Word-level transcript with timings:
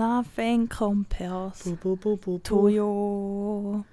Nothing 0.00 0.68
compares 0.68 1.62
Bu, 1.64 1.76
bu, 1.82 1.96
bu, 1.96 2.16
bu, 2.18 2.38
bu. 2.38 2.68
you. 2.68 3.84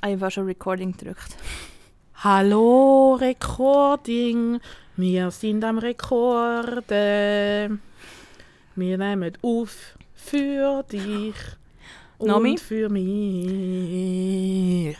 Ah, 0.00 0.10
ich 0.10 0.20
war 0.20 0.30
schon 0.30 0.46
Recording 0.46 0.92
gedrückt. 0.96 1.36
Hallo 2.22 3.14
Recording, 3.20 4.60
wir 4.96 5.32
sind 5.32 5.64
am 5.64 5.78
Rekorden. 5.78 7.80
Wir 8.76 8.96
nehmen 8.98 9.32
auf 9.42 9.96
für 10.14 10.84
dich 10.84 11.34
und 12.18 12.28
Nomi? 12.28 12.56
für 12.58 12.88
mich. 12.88 14.96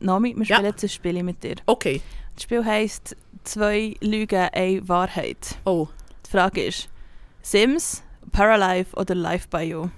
Nami, 0.00 0.36
wir 0.36 0.44
Ja. 0.44 0.56
spielen 0.58 0.70
jetzt 0.70 0.84
ein 0.84 0.88
Spiel 0.90 1.22
mit 1.24 1.42
dir. 1.42 1.56
Okay. 1.66 2.00
Das 2.36 2.44
Spiel 2.44 2.64
heisst 2.64 3.16
«Zwei 3.42 3.96
Lügen, 4.00 4.48
eine 4.52 4.88
Wahrheit». 4.88 5.58
Oh, 5.64 5.88
Die 6.24 6.30
Frage 6.30 6.66
ist 6.66 6.88
«Sims, 7.42 8.02
Paralife 8.32 8.96
oder 8.96 9.14
Life 9.14 9.48
by 9.48 9.62
You?» 9.62 9.90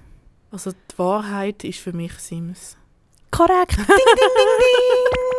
also 0.51 0.71
die 0.71 0.97
Wahrheit 0.97 1.63
ist 1.63 1.79
für 1.79 1.93
mich 1.93 2.13
Sims. 2.13 2.77
Korrekt! 3.31 3.77
ding, 3.77 3.85
ding, 3.87 3.95
ding, 3.95 4.47
ding! 4.59 5.21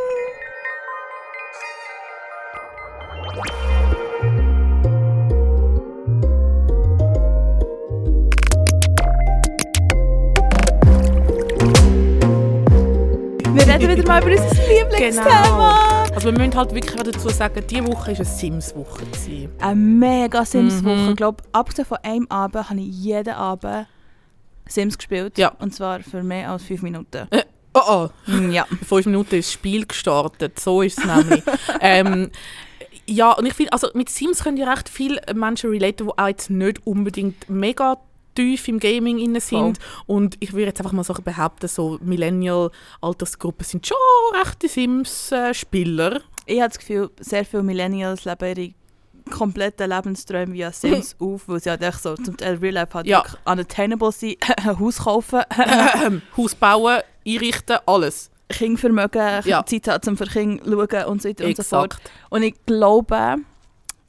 reden 13.82 13.98
wieder 13.98 14.08
mal 14.08 14.22
über 14.22 14.42
unser 14.42 14.68
Lieblingsthema. 14.68 16.04
Also 16.14 16.30
wir 16.30 16.32
müssen 16.32 16.54
halt 16.54 16.74
wirklich 16.74 17.02
dazu 17.02 17.28
sagen, 17.28 17.62
diese 17.68 17.86
Woche 17.86 18.12
war 18.12 18.16
eine 18.16 18.24
Sims-Woche. 18.24 19.02
Eine 19.60 19.74
mega 19.74 20.44
Sims-Woche. 20.44 20.96
Mhm. 20.96 21.10
Ich 21.10 21.16
glaube, 21.16 21.42
abgesehen 21.52 21.86
von 21.86 21.98
einem 22.02 22.26
Abend 22.28 22.68
habe 22.68 22.80
ich 22.80 22.86
jeden 22.86 23.34
Abend 23.34 23.86
Sims 24.66 24.96
gespielt. 24.96 25.36
Ja. 25.38 25.52
Und 25.58 25.74
zwar 25.74 26.00
für 26.00 26.22
mehr 26.22 26.50
als 26.50 26.62
fünf 26.62 26.82
Minuten. 26.82 27.26
Oh 27.74 27.80
oh, 27.88 28.08
Mm, 28.26 28.50
ja. 28.50 28.66
fünf 28.86 29.06
Minuten 29.06 29.36
ist 29.36 29.48
das 29.48 29.52
Spiel 29.54 29.86
gestartet, 29.86 30.60
so 30.60 30.82
ist 30.82 30.98
es 30.98 31.04
nämlich. 31.04 31.42
ähm, 31.80 32.30
ja, 33.06 33.32
und 33.32 33.46
ich 33.46 33.54
finde, 33.54 33.72
also 33.72 33.88
mit 33.94 34.10
Sims 34.10 34.44
können 34.44 34.58
ja 34.58 34.70
recht 34.70 34.88
viele 34.88 35.20
Menschen 35.34 35.70
relaten, 35.70 36.06
die 36.06 36.18
auch 36.18 36.28
jetzt 36.28 36.50
nicht 36.50 36.86
unbedingt 36.86 37.48
mega 37.48 37.96
tief 38.34 38.66
im 38.68 38.78
Gaming 38.78 39.18
inne 39.18 39.40
sind. 39.40 39.78
Und 40.06 40.36
ich 40.40 40.52
würde 40.52 40.66
jetzt 40.66 40.80
einfach 40.80 40.92
mal 40.92 41.04
so 41.04 41.14
behaupten, 41.14 41.68
so 41.68 41.98
Millennial-Altersgruppen 42.02 43.64
sind 43.64 43.86
schon 43.86 43.96
rechte 44.34 44.68
Sims-Spieler. 44.68 46.20
Ich 46.46 46.58
habe 46.60 46.68
das 46.68 46.78
Gefühl, 46.78 47.10
sehr 47.20 47.44
viele 47.44 47.62
Millennials 47.62 48.24
leben 48.24 48.48
ihre 48.56 48.74
kompletten 49.30 49.88
Lebensträume 49.88 50.52
via 50.52 50.72
Sims 50.72 51.14
auf, 51.20 51.46
weil 51.46 51.60
sie 51.60 51.70
halt 51.70 51.82
echt 51.82 52.02
so 52.02 52.14
zum 52.16 52.36
Teil 52.36 52.56
Real 52.56 52.74
Life 52.74 52.94
halt 52.94 53.06
Ja. 53.06 53.22
unattainable 53.44 54.10
sind. 54.12 54.36
Haus 54.64 54.98
kaufen, 54.98 55.42
Haus 56.36 56.54
bauen, 56.54 57.00
einrichten, 57.26 57.78
alles. 57.86 58.30
Kindvermögen, 58.48 59.42
Ja. 59.44 59.64
Zeit 59.64 59.88
haben 59.88 60.02
zum 60.02 60.16
für 60.16 60.26
Kinder 60.26 60.62
schauen 60.64 61.04
und 61.06 61.22
so 61.22 61.28
weiter 61.28 61.44
und 61.46 61.56
so 61.56 61.62
fort. 61.62 61.92
Exakt. 61.94 62.10
Und 62.28 62.42
ich 62.42 62.54
glaube, 62.66 63.36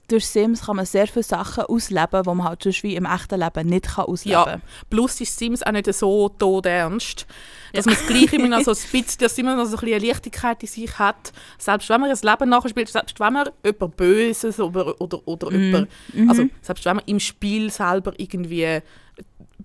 durch 0.09 0.27
Sims 0.27 0.65
kann 0.65 0.75
man 0.75 0.85
sehr 0.85 1.07
viele 1.07 1.23
Sachen 1.23 1.63
ausleben, 1.63 2.23
die 2.23 2.27
man 2.29 2.43
halt 2.43 2.61
sonst 2.63 2.83
wie 2.83 2.95
im 2.95 3.05
echten 3.05 3.39
Leben 3.39 3.67
nicht 3.69 3.85
kann 3.95 4.05
ausleben 4.05 4.31
Ja. 4.45 4.61
Plus 4.89 5.21
ist 5.21 5.37
Sims 5.39 5.63
auch 5.63 5.71
nicht 5.71 5.91
so 5.93 6.29
todernst, 6.29 7.25
dass 7.71 7.85
man 7.85 7.95
das 7.95 8.05
Gleiche 8.05 8.35
immer 8.35 8.49
noch 8.49 8.61
so 8.63 8.71
ein 8.71 8.77
bisschen, 8.91 9.17
dass 9.19 9.37
immer 9.37 9.55
noch 9.55 9.65
so 9.65 9.77
ein 9.77 9.93
eine 9.93 10.05
Leichtigkeit 10.05 10.61
in 10.61 10.67
sich 10.69 10.99
hat. 10.99 11.31
Selbst 11.57 11.89
wenn 11.89 12.01
man 12.01 12.09
ein 12.11 12.17
Leben 12.21 12.49
nachspielt, 12.49 12.89
selbst 12.89 13.19
wenn 13.19 13.33
man 13.33 13.49
jemand 13.65 13.95
Böses 13.97 14.59
oder, 14.59 14.99
oder, 15.01 15.25
oder 15.25 15.51
Mhm. 15.51 15.61
jemand, 15.63 15.89
Mhm. 16.13 16.29
also 16.29 16.45
selbst 16.61 16.85
wenn 16.85 16.95
man 16.97 17.05
im 17.05 17.19
Spiel 17.19 17.69
selber 17.71 18.13
irgendwie 18.17 18.79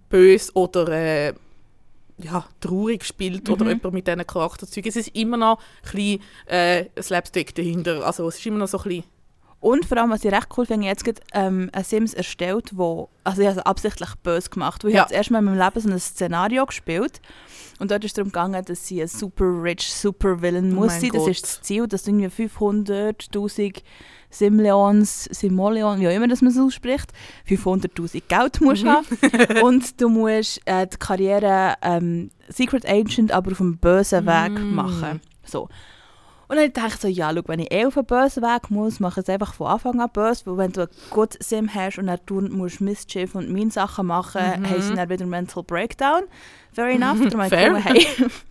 bös 0.09 0.55
oder 0.55 0.89
äh, 0.89 1.35
ja, 2.21 2.45
traurig 2.61 3.05
spielt 3.05 3.49
oder 3.49 3.65
Mhm. 3.65 3.71
jemand 3.71 3.93
mit 3.95 4.07
diesen 4.07 4.27
Charakterzügen, 4.27 4.89
es 4.89 4.97
ist 4.97 5.15
immer 5.15 5.37
noch 5.37 5.59
ein 5.59 5.93
bisschen 5.93 6.21
äh, 6.47 6.85
Slapstick 7.01 7.55
dahinter. 7.55 8.05
Also 8.07 8.27
es 8.29 8.39
ist 8.39 8.47
immer 8.47 8.59
noch 8.59 8.69
so 8.69 8.79
ein 8.79 8.85
bisschen 8.85 9.05
Und 9.61 9.85
vor 9.87 9.99
allem, 9.99 10.11
was 10.11 10.25
ich 10.25 10.31
recht 10.33 10.49
cool 10.57 10.67
finde, 10.67 10.87
jetzt 10.87 11.05
gibt 11.05 11.21
ähm, 11.35 11.69
ein 11.73 11.83
Sims 11.83 12.15
erstellt, 12.15 12.71
wo, 12.77 13.09
also 13.25 13.43
ich 13.43 13.49
habe 13.49 13.59
es 13.59 13.67
absichtlich 13.67 14.11
böse 14.23 14.51
gemacht, 14.51 14.85
weil 14.85 14.91
ich 14.91 14.95
Ja. 14.97 15.01
habe 15.03 15.09
das 15.11 15.17
erste 15.17 15.33
Mal 15.33 15.41
in 15.41 15.45
meinem 15.47 15.59
Leben 15.59 15.81
so 15.81 15.89
ein 15.91 15.99
Szenario 15.99 16.65
gespielt 16.65 17.21
und 17.81 17.91
dort 17.91 18.05
ist 18.05 18.11
es 18.11 18.15
darum 18.15 18.29
gegangen, 18.31 18.65
dass 18.65 18.87
sie 18.87 19.03
ein 19.03 19.09
super 19.09 19.45
rich, 19.63 19.93
super 19.93 20.41
Villain 20.43 20.71
Oh 20.73 20.77
muss 20.77 20.87
mein 20.93 21.01
sein. 21.01 21.11
Das 21.13 21.23
Gott. 21.23 21.31
ist 21.33 21.43
das 21.43 21.63
Ziel, 21.63 21.89
dass 21.89 22.05
du 22.05 22.13
irgendwie 22.13 22.29
500'000 22.47 23.83
Simleons, 24.31 25.25
Simoleon, 25.25 26.01
wie 26.01 26.09
auch 26.09 26.13
immer 26.13 26.29
das 26.29 26.43
man 26.43 26.53
es 26.53 26.59
ausspricht, 26.59 27.13
500'000 27.49 28.23
Geld 28.29 28.61
musst 28.61 28.85
Mhm. 28.85 28.89
haben 28.91 29.07
und 29.63 30.01
du 30.01 30.09
musst 30.09 30.61
äh, 30.67 30.87
die 30.87 30.97
Karriere 30.99 31.75
ähm, 31.83 32.31
Secret 32.49 32.87
Agent, 32.89 33.33
aber 33.33 33.53
auf 33.53 33.59
dem 33.59 33.79
bösen 33.79 34.25
Weg 34.27 34.53
Mm. 34.71 34.75
machen. 34.75 35.21
So. 35.45 35.69
Und 36.49 36.57
dann 36.57 36.73
dachte 36.73 36.95
ich 36.95 37.01
so, 37.01 37.09
ja, 37.09 37.31
schau, 37.35 37.43
wenn 37.47 37.61
ich 37.61 37.71
eh 37.73 37.85
auf 37.85 37.97
einen 37.99 38.07
bösen 38.07 38.43
Weg 38.43 38.71
muss, 38.71 39.01
mache 39.01 39.21
ich 39.21 39.29
es 39.29 39.33
einfach 39.35 39.53
von 39.53 39.67
Anfang 39.67 40.01
an 40.01 40.09
böse, 40.11 40.47
weil 40.47 40.57
wenn 40.57 40.73
du 40.73 40.81
einen 40.83 40.91
guten 41.11 41.37
Sim 41.43 41.73
hast 41.75 41.99
und 41.99 42.07
dann 42.07 42.19
du 42.25 42.41
musst 42.41 42.81
Mischief 42.81 43.35
und 43.35 43.51
meine 43.51 43.71
Sachen 43.71 44.07
machen, 44.07 44.41
Mhm. 44.43 44.71
haben 44.71 44.83
sie 44.83 44.95
dann 44.95 45.09
wieder 45.11 45.27
Mental 45.27 45.63
Breakdown. 45.63 46.23
Fair 46.73 46.87
enough. 46.89 47.19
Darum 47.29 47.43
habe 47.43 47.45
ich 47.45 47.51
Fair. 47.51 47.75
gefunden, 47.75 47.83
hey, 47.83 48.07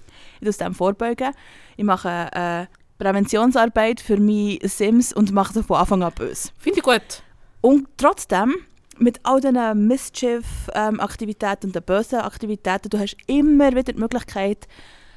ich 0.41 0.47
es 0.47 0.57
dem 0.57 0.75
vorbeugen. 0.75 1.31
Ich 1.75 1.83
mache 1.83 2.29
äh, 2.33 2.65
Präventionsarbeit 2.99 3.99
für 3.99 4.17
meine 4.19 4.59
Sims 4.63 5.11
und 5.13 5.31
mache 5.31 5.59
es 5.59 5.65
von 5.65 5.77
Anfang 5.77 6.03
an 6.03 6.11
böse. 6.13 6.49
Finde 6.59 6.77
ich 6.79 6.83
gut. 6.83 7.23
Und 7.61 7.87
trotzdem, 7.97 8.53
mit 8.99 9.19
all 9.23 9.41
diesen 9.41 9.87
Mischief-Aktivitäten 9.87 11.67
und 11.67 11.75
den 11.75 11.83
bösen 11.83 12.19
Aktivitäten, 12.19 12.89
du 12.89 12.99
hast 12.99 13.17
immer 13.27 13.71
wieder 13.71 13.93
die 13.93 13.99
Möglichkeit, 13.99 14.67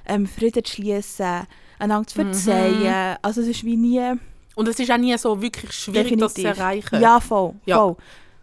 ähm, 0.06 0.26
Frieden 0.26 0.64
zu 0.64 0.72
schließen, 0.74 1.46
einander 1.80 2.06
zu 2.06 2.20
Mhm. 2.20 2.32
verzeihen. 2.34 3.16
Also 3.22 3.40
es 3.40 3.48
ist 3.48 3.64
wie 3.64 3.76
nie... 3.76 4.12
Und 4.56 4.68
es 4.68 4.78
ist 4.78 4.90
auch 4.90 4.98
nie 4.98 5.16
so 5.16 5.40
wirklich 5.40 5.72
schwierig, 5.72 6.18
das 6.18 6.34
zu 6.34 6.42
Definitiv. 6.42 6.60
erreichen. 6.60 7.00
Ja, 7.00 7.20
voll. 7.20 7.54
Ja. 7.66 7.76
voll. 7.78 7.96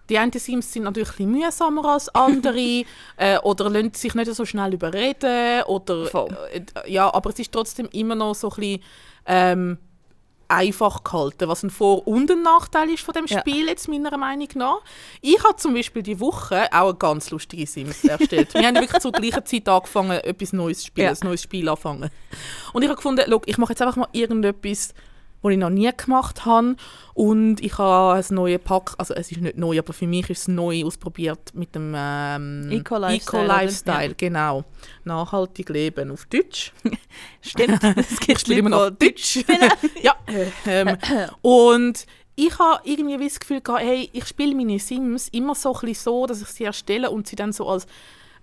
Die 0.10 0.18
einen 0.18 0.32
Sims 0.32 0.72
sind 0.72 0.84
natürlich 0.84 1.10
ein 1.10 1.16
bisschen 1.18 1.32
mühsamer 1.32 1.86
als 1.86 2.08
andere 2.16 2.84
äh, 3.18 3.38
oder 3.44 3.70
lassen 3.70 3.94
sich 3.94 4.16
nicht 4.16 4.34
so 4.34 4.46
schnell 4.46 4.74
überreden. 4.74 5.64
Oder, 5.68 6.06
Voll. 6.06 6.30
äh, 6.54 6.62
ja, 6.92 7.14
aber 7.14 7.30
es 7.32 7.40
ist 7.40 7.52
trotzdem 7.52 7.88
immer 7.92 8.16
noch 8.16 8.34
so 8.36 8.50
ein 8.50 8.56
bisschen 8.56 8.82
ähm, 9.26 9.78
einfach 10.50 11.04
gehalten, 11.04 11.48
was 11.48 11.64
ein 11.64 11.70
Vor- 11.70 12.08
und 12.08 12.30
ein 12.32 12.42
Nachteil 12.42 12.90
ist 12.90 13.04
von 13.04 13.14
dem 13.14 13.26
Ja. 13.26 13.40
Spiel, 13.40 13.68
jetzt 13.68 13.88
meiner 13.88 14.16
Meinung 14.18 14.48
nach. 14.56 14.80
Ich 15.22 15.44
habe 15.44 15.56
zum 15.58 15.74
Beispiel 15.74 16.04
die 16.04 16.20
Woche 16.20 16.68
auch 16.72 16.90
eine 16.90 16.96
ganz 16.96 17.30
lustige 17.32 17.66
Sims 17.68 18.04
erstellt. 18.04 18.54
Wir 18.54 18.68
haben 18.68 18.76
wirklich 18.76 19.02
zur 19.02 19.12
gleichen 19.12 19.46
Zeit 19.46 19.68
angefangen, 19.68 20.12
etwas 20.20 20.54
Neues 20.54 20.80
zu 20.80 20.88
spielen, 20.88 21.08
Ja. 21.08 21.12
ein 21.12 21.28
neues 21.28 21.42
Spiel 21.44 21.68
anfangen. 21.68 22.10
Und 22.74 22.82
ich 22.82 22.88
habe 22.88 22.96
gefunden, 22.96 23.24
ich 23.46 23.58
mache 23.58 23.74
jetzt 23.74 23.82
einfach 23.82 23.98
mal 23.98 24.08
irgendetwas, 24.14 24.94
was 25.42 25.52
ich 25.52 25.58
noch 25.58 25.70
nie 25.70 25.90
gemacht 25.96 26.46
habe. 26.46 26.76
Und 27.14 27.64
ich 27.64 27.78
habe 27.78 28.20
ein 28.20 28.36
neues 28.36 28.60
Pack, 28.64 28.94
also 28.98 29.14
es 29.14 29.32
ist 29.32 29.42
nicht 29.42 29.58
neu, 29.58 29.80
aber 29.80 29.94
für 29.94 30.08
mich 30.08 30.30
ist 30.30 30.42
es 30.42 30.48
neu 30.48 30.86
ausprobiert 30.86 31.54
mit 31.54 31.76
dem 31.76 31.94
ähm, 31.96 32.70
Eco-Lifestyle, 32.72 33.44
oder? 33.44 33.54
Eco-Lifestyle, 33.54 34.16
genau. 34.16 34.64
Nachhaltig 35.04 35.70
leben 35.70 36.12
auf 36.12 36.26
Deutsch. 36.26 36.74
Stimmt. 37.42 37.82
Es 37.98 38.20
gibt 38.20 38.48
immer 38.50 38.70
noch 38.70 38.90
die 38.90 39.08
Deutsch. 39.08 39.44
ja, 40.02 40.16
äh, 40.28 40.48
ähm, 40.66 40.98
und 41.42 42.06
ich 42.36 42.58
habe 42.60 42.82
irgendwie 42.84 43.20
wie 43.20 43.28
das 43.28 43.40
Gefühl 43.40 43.62
gehabt, 43.62 43.84
hey, 43.84 44.10
ich 44.14 44.26
spiele 44.26 44.56
meine 44.56 44.80
Sims 44.80 45.28
immer 45.30 45.56
so 45.56 45.76
ein 45.76 45.94
so, 45.94 46.28
dass 46.28 46.42
ich 46.42 46.48
sie 46.50 46.66
erstelle 46.66 47.10
und 47.10 47.28
sie 47.28 47.36
dann 47.36 47.52
so 47.52 47.68
als 47.68 47.88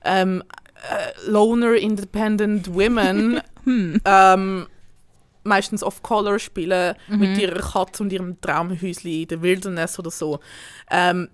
ähm, 0.04 0.42
äh, 0.90 1.30
Loner 1.30 1.74
Independent 1.74 2.74
Women 2.74 3.40
Hm. 3.64 4.00
ähm, 4.04 4.66
meistens 5.44 5.82
off-color 5.82 6.38
spielen 6.38 6.94
Mhm. 7.08 7.18
mit 7.18 7.38
ihrer 7.38 7.60
Katze 7.60 8.02
und 8.02 8.12
ihrem 8.12 8.40
Traumhäuschen 8.40 9.10
in 9.10 9.28
der 9.28 9.40
Wilderness 9.42 9.98
oder 9.98 10.10
so. 10.10 10.40
Ähm, 10.90 11.28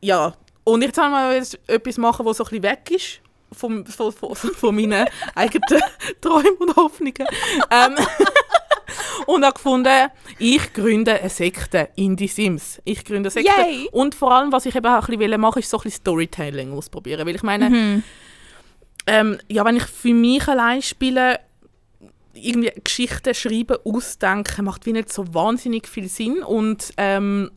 ja, 0.00 0.34
und 0.64 0.82
jetzt 0.82 0.98
haben 0.98 1.12
wir 1.12 1.74
etwas 1.74 1.96
machen, 1.98 2.24
was 2.26 2.36
so 2.36 2.44
ein 2.44 2.50
bisschen 2.50 2.62
weg 2.64 2.90
ist 2.90 3.20
vom, 3.52 3.84
von, 3.86 4.12
von, 4.12 4.34
von 4.36 4.74
meinen 4.74 5.06
eigenen 5.34 5.82
Träumen 6.20 6.56
und 6.60 6.76
Hoffnungen. 6.76 7.26
Ähm, 7.70 7.96
und 9.26 9.44
habe 9.44 9.54
gefunden, 9.54 10.08
ich 10.38 10.72
gründe 10.72 11.18
eine 11.20 11.28
Sekte 11.28 11.88
in 11.96 12.16
die 12.16 12.28
Sims. 12.28 12.80
Ich 12.84 13.04
gründe 13.04 13.28
eine 13.28 13.30
Sekte. 13.30 13.50
Yay! 13.60 13.88
Und 13.92 14.14
vor 14.14 14.32
allem, 14.32 14.52
was 14.52 14.66
ich 14.66 14.74
eben 14.76 14.86
auch 14.86 15.08
ein 15.08 15.18
bisschen 15.18 15.40
machen 15.40 15.58
ist 15.60 15.70
so 15.70 15.78
ein 15.78 15.82
bisschen 15.82 16.00
Storytelling 16.00 16.72
ausprobieren. 16.72 17.26
Weil 17.26 17.34
ich 17.36 17.42
meine, 17.42 17.70
Mhm. 17.70 18.02
ähm, 19.06 19.38
ja, 19.48 19.64
wenn 19.64 19.76
ich 19.76 19.84
für 19.84 20.14
mich 20.14 20.46
allein 20.48 20.80
spiele, 20.82 21.40
irgendwie 22.34 22.72
Geschichten 22.82 23.34
schreiben, 23.34 23.76
ausdenken, 23.84 24.64
macht 24.64 24.86
wie 24.86 24.92
nicht 24.92 25.12
so 25.12 25.32
wahnsinnig 25.34 25.88
viel 25.88 26.08
Sinn. 26.08 26.42
Und 26.42 26.92
ähm, 26.96 27.50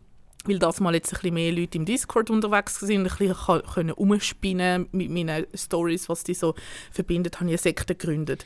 weil 0.46 0.60
das 0.60 0.80
mal 0.80 0.94
jetzt 0.94 1.12
ein 1.12 1.20
bisschen 1.20 1.34
mehr 1.34 1.52
Leute 1.52 1.78
im 1.78 1.86
Discord 1.86 2.30
unterwegs 2.30 2.80
sind 2.80 3.02
und 3.02 3.12
ein 3.12 3.18
bisschen 3.18 3.64
können 3.74 3.92
umspinnen 3.92 4.88
mit 4.92 5.10
meinen 5.10 5.46
Stories, 5.54 6.08
was 6.08 6.24
die 6.24 6.34
so 6.34 6.56
verbindet, 6.92 7.36
habe 7.36 7.46
ich 7.46 7.54
eine 7.54 7.58
Sekte 7.58 7.96
gegründet. 7.96 8.46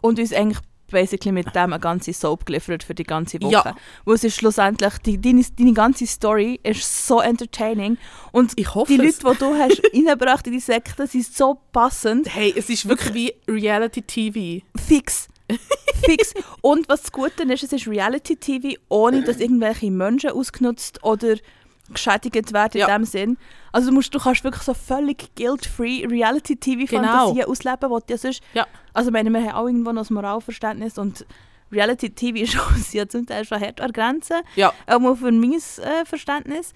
Und 0.00 0.18
uns 0.18 0.32
eigentlich 0.32 0.60
basically 0.90 1.32
mit 1.32 1.54
dem 1.54 1.72
eine 1.72 1.80
ganze 1.80 2.12
Soap 2.12 2.46
geliefert 2.46 2.84
für 2.84 2.94
die 2.94 3.04
ganze 3.04 3.40
Woche. 3.42 3.52
Ja. 3.52 3.76
Wo 4.04 4.12
es 4.12 4.24
ist 4.24 4.36
schlussendlich, 4.36 4.96
die, 4.98 5.20
deine, 5.20 5.44
deine 5.58 5.72
ganze 5.72 6.06
Story 6.06 6.60
ist 6.62 7.06
so 7.06 7.20
entertaining 7.20 7.98
und 8.32 8.52
Ich 8.56 8.74
hoffe 8.74 8.92
die. 8.92 8.98
Leute, 8.98 9.18
die 9.18 9.38
du 9.38 9.54
hast 9.54 9.82
reingebracht 9.94 10.46
in 10.46 10.52
die 10.52 10.60
Sekte, 10.60 11.06
sind 11.06 11.24
so 11.24 11.58
passend. 11.72 12.32
Hey, 12.32 12.54
es 12.56 12.70
ist 12.70 12.88
wirklich 12.88 13.14
wie 13.14 13.34
Reality-TV. 13.50 14.64
Fix. 14.86 15.28
Fix. 16.04 16.32
Und 16.60 16.88
was 16.88 17.02
das 17.02 17.12
Gute 17.12 17.42
ist, 17.44 17.62
es 17.62 17.72
ist 17.72 17.86
Reality-TV, 17.86 18.78
ohne 18.88 19.22
dass 19.22 19.38
irgendwelche 19.40 19.90
Menschen 19.90 20.30
ausgenutzt 20.30 21.02
oder 21.02 21.36
geschädigt 21.92 22.52
werden 22.52 22.78
Ja. 22.80 22.86
in 22.88 23.02
dem 23.02 23.04
Sinn. 23.04 23.36
Also 23.72 23.88
du, 23.90 23.94
musst, 23.94 24.14
du 24.14 24.18
kannst 24.18 24.42
wirklich 24.42 24.62
so 24.62 24.72
völlig 24.74 25.34
guilt-free 25.34 26.06
Reality-TV-Fantasien 26.06 27.34
Genau. 27.36 27.50
ausleben, 27.50 27.90
du 28.00 28.12
ja 28.14 28.16
sonst... 28.18 28.42
Ja. 28.54 28.66
Also 28.94 29.10
ich 29.10 29.12
meine, 29.12 29.30
wir 29.30 29.40
haben 29.42 29.52
auch 29.56 29.66
irgendwo 29.66 29.92
noch 29.92 30.00
das 30.02 30.10
Moralverständnis 30.10 30.96
und 30.98 31.26
Reality-TV 31.72 32.38
ist 32.44 32.58
auch 32.58 32.70
ja 32.94 33.06
zum 33.08 33.26
Teil 33.26 33.44
schon 33.44 33.60
hart 33.60 33.80
an 33.80 33.92
der 33.92 34.02
Grenze, 34.02 34.34
Ja. 34.56 34.72
auch 34.86 34.98
mal 34.98 35.14
für 35.16 35.30
mein 35.30 35.52
äh, 35.52 36.04
Verständnis. 36.06 36.72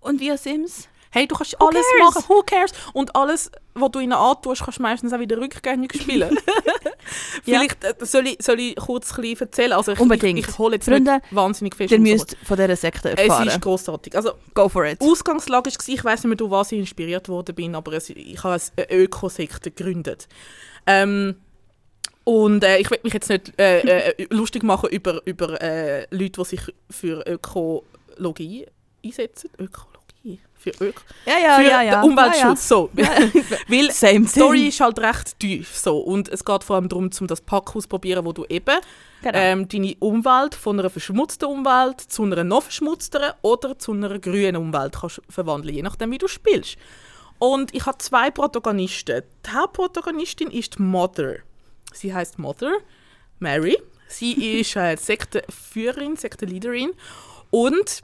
Und 0.00 0.20
via 0.20 0.36
Sims... 0.36 0.88
Hey, 1.10 1.26
du 1.26 1.34
kannst 1.34 1.56
Who 1.58 1.66
alles 1.66 1.84
cares? 1.98 2.14
machen, 2.14 2.24
who 2.28 2.42
cares? 2.42 2.72
Und 2.92 3.16
alles, 3.16 3.50
was 3.74 3.90
du 3.90 4.00
ihnen 4.00 4.12
antust, 4.12 4.62
kannst 4.62 4.78
du 4.78 4.82
meistens 4.82 5.12
auch 5.12 5.20
wieder 5.20 5.38
rückgängig 5.38 5.94
spielen. 5.94 6.36
Ja. 7.44 7.60
Vielleicht 7.60 7.84
äh, 7.84 7.94
soll, 8.04 8.26
ich, 8.26 8.36
soll 8.42 8.60
ich 8.60 8.76
kurz 8.76 9.16
ein 9.16 9.24
erzählen. 9.24 9.72
Also 9.72 9.92
ich, 9.92 10.00
Unbedingt. 10.00 10.38
Ich, 10.40 10.48
ich 10.48 10.58
hole 10.58 10.74
jetzt 10.74 10.84
Freunde, 10.86 11.22
wahnsinnig 11.30 11.74
fest. 11.74 11.90
Ihr 11.90 11.98
müsst 12.00 12.36
von 12.44 12.56
dieser 12.58 12.76
Sekte 12.76 13.10
es 13.12 13.18
erfahren. 13.18 13.48
ist 13.48 13.60
grossartig. 13.62 14.14
Also 14.14 14.32
Go 14.52 14.68
for 14.68 14.84
it. 14.84 15.00
Ausgangslage 15.00 15.70
war, 15.70 15.88
ich 15.88 16.04
weiß 16.04 16.24
nicht 16.24 16.28
mehr, 16.28 16.36
durch 16.36 16.50
was 16.50 16.72
ich 16.72 16.80
inspiriert 16.80 17.28
worden 17.30 17.54
bin, 17.54 17.74
aber 17.74 17.94
es, 17.94 18.10
ich 18.10 18.42
habe 18.44 18.60
eine 18.76 18.90
Ökosekte 18.90 19.70
gegründet. 19.70 20.28
Ähm, 20.86 21.36
und 22.24 22.62
äh, 22.62 22.76
ich 22.78 22.90
will 22.90 22.98
mich 23.02 23.14
jetzt 23.14 23.30
nicht 23.30 23.58
äh, 23.58 24.10
äh, 24.10 24.26
lustig 24.30 24.62
machen 24.62 24.90
über, 24.90 25.22
über 25.26 25.60
äh, 25.62 26.06
Leute, 26.10 26.42
die 26.42 26.44
sich 26.44 26.60
für 26.90 27.22
Ökologie 27.26 28.66
einsetzen. 29.02 29.48
Ökologie? 29.58 29.87
Für, 30.58 30.70
Öko 30.70 31.00
Ja, 31.24 31.38
ja, 31.38 31.56
für 31.56 31.62
ja, 31.62 31.82
ja. 31.82 32.02
den 32.02 32.10
Umweltschutz. 32.10 32.68
So. 32.68 32.90
Weil 33.68 33.90
Same 33.92 34.20
die 34.20 34.26
Story 34.26 34.58
thing. 34.58 34.68
ist 34.68 34.80
halt 34.80 34.98
recht 34.98 35.38
tief. 35.38 35.76
So. 35.76 35.98
Und 35.98 36.28
es 36.28 36.44
geht 36.44 36.64
vor 36.64 36.76
allem 36.76 36.88
darum, 36.88 37.10
um 37.20 37.26
das 37.26 37.40
Pack 37.40 37.74
auszuprobieren, 37.76 38.24
wo 38.24 38.32
du 38.32 38.44
eben 38.48 38.76
Genau. 39.20 39.36
ähm, 39.36 39.68
deine 39.68 39.96
Umwelt 39.98 40.54
von 40.54 40.78
einer 40.78 40.90
verschmutzten 40.90 41.48
Umwelt 41.48 42.00
zu 42.00 42.22
einer 42.22 42.44
noch 42.44 42.62
verschmutzteren 42.62 43.32
oder 43.42 43.76
zu 43.76 43.92
einer 43.92 44.16
grünen 44.20 44.54
Umwelt 44.56 44.94
kannst 45.00 45.20
verwandeln, 45.28 45.74
je 45.74 45.82
nachdem, 45.82 46.12
wie 46.12 46.18
du 46.18 46.28
spielst. 46.28 46.76
Und 47.40 47.74
ich 47.74 47.84
habe 47.86 47.98
zwei 47.98 48.30
Protagonisten. 48.30 49.22
Die 49.44 49.50
Hauptprotagonistin 49.50 50.50
ist 50.52 50.78
die 50.78 50.82
Mother. 50.82 51.36
Sie 51.92 52.14
heißt 52.14 52.38
Mother, 52.38 52.70
Mary. 53.40 53.76
Sie 54.06 54.60
ist 54.60 54.76
äh, 54.76 54.96
Sektenführerin, 54.96 56.16
Sektenleaderin. 56.16 56.92
Und 57.50 58.02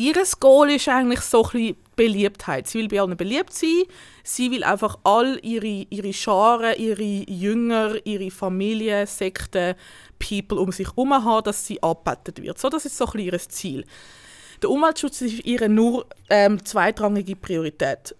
ihr 0.00 0.14
Goal 0.40 0.70
ist 0.70 0.88
eigentlich 0.88 1.20
so 1.20 1.46
ein 1.52 1.76
Beliebtheit. 1.94 2.66
Sie 2.66 2.78
will 2.78 2.88
bei 2.88 3.00
allen 3.00 3.16
beliebt 3.16 3.52
sein. 3.52 3.84
Sie 4.24 4.50
will 4.50 4.64
einfach 4.64 4.98
all 5.04 5.38
ihre, 5.42 5.86
ihre 5.90 6.12
Scharen, 6.12 6.74
ihre 6.78 7.02
Jünger, 7.02 7.94
ihre 8.04 8.30
Familie, 8.30 9.06
Sekten, 9.06 9.74
People 10.18 10.58
um 10.58 10.72
sich 10.72 10.88
herum 10.88 11.12
haben, 11.12 11.44
dass 11.44 11.66
sie 11.66 11.82
abbettet 11.82 12.42
wird. 12.42 12.58
So, 12.58 12.68
das 12.68 12.86
ist 12.86 12.96
so 12.96 13.06
ein 13.06 13.18
ihr 13.20 13.38
Ziel. 13.38 13.84
Der 14.62 14.70
Umweltschutz 14.70 15.20
ist 15.22 15.44
ihr 15.44 15.68
nur 15.68 16.06
ähm, 16.28 16.64
zweitrangige 16.64 17.36
Priorität. 17.36 18.14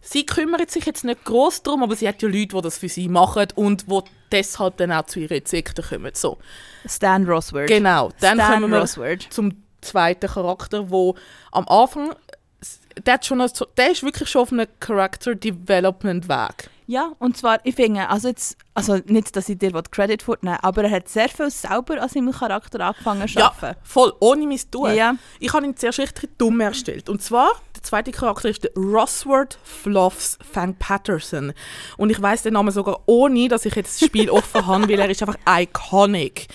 Sie 0.00 0.26
kümmert 0.26 0.70
sich 0.70 0.84
jetzt 0.84 1.04
nicht 1.04 1.24
groß 1.24 1.62
darum, 1.62 1.84
aber 1.84 1.94
sie 1.94 2.08
hat 2.08 2.20
ja 2.22 2.28
Leute, 2.28 2.48
die 2.56 2.60
das 2.62 2.78
für 2.78 2.88
sie 2.88 3.08
machen 3.08 3.46
und 3.54 3.88
die 3.88 4.00
deshalb 4.32 4.76
dann 4.78 4.90
auch 4.90 5.06
zu 5.06 5.20
ihrer 5.20 5.40
Sekte 5.44 5.82
kommen. 5.82 6.10
So, 6.14 6.38
Stan 6.86 7.24
Rosword. 7.24 7.68
genau. 7.68 8.10
Dann 8.20 8.38
Stan 8.38 8.54
kommen 8.54 8.72
wir 8.72 8.80
Rosword. 8.80 9.28
zum 9.30 9.62
zweiten 9.82 10.28
Charakter, 10.28 10.90
wo 10.90 11.14
am 11.50 11.68
Anfang 11.68 12.14
der, 13.04 13.14
hat 13.14 13.26
schon 13.26 13.38
noch, 13.38 13.50
der 13.76 13.90
ist 13.90 14.02
wirklich 14.02 14.28
schon 14.28 14.42
auf 14.42 14.52
einem 14.52 14.66
Character 14.80 15.34
Development 15.34 16.28
Weg. 16.28 16.70
Ja, 16.86 17.12
und 17.20 17.36
zwar, 17.36 17.60
ich 17.64 17.76
finde, 17.76 18.08
also 18.10 18.28
jetzt, 18.28 18.56
also 18.74 18.98
nicht, 19.06 19.34
dass 19.34 19.48
ich 19.48 19.56
dir 19.56 19.72
Credit 19.90 20.22
vornehmen 20.22 20.58
aber 20.60 20.84
er 20.84 20.90
hat 20.90 21.08
sehr 21.08 21.28
viel 21.28 21.50
selber 21.50 22.02
an 22.02 22.08
seinem 22.08 22.32
Charakter 22.32 22.80
angefangen 22.80 23.26
zu 23.28 23.38
Ja, 23.38 23.46
arbeiten. 23.46 23.78
voll, 23.82 24.12
ohne 24.20 24.46
mein 24.46 24.60
Tun. 24.70 24.94
Ja. 24.94 25.14
Ich 25.38 25.52
habe 25.52 25.64
ihn 25.64 25.76
zuerst 25.76 26.00
richtig 26.00 26.36
dumm 26.36 26.60
erstellt. 26.60 27.08
Und 27.08 27.22
zwar, 27.22 27.52
der 27.76 27.82
zweite 27.82 28.10
Charakter 28.10 28.48
ist 28.50 28.64
der 28.64 28.72
Rossword 28.76 29.58
Fluffs 29.62 30.38
Fang 30.52 30.74
Patterson. 30.74 31.52
Und 31.96 32.10
ich 32.10 32.20
weiß 32.20 32.42
den 32.42 32.54
Namen 32.54 32.72
sogar 32.72 33.00
ohne, 33.06 33.48
dass 33.48 33.64
ich 33.64 33.74
jetzt 33.74 34.02
das 34.02 34.08
Spiel 34.08 34.28
offen 34.30 34.66
habe, 34.66 34.88
weil 34.88 34.98
er 34.98 35.08
ist 35.08 35.22
einfach 35.22 35.38
iconic. 35.48 36.48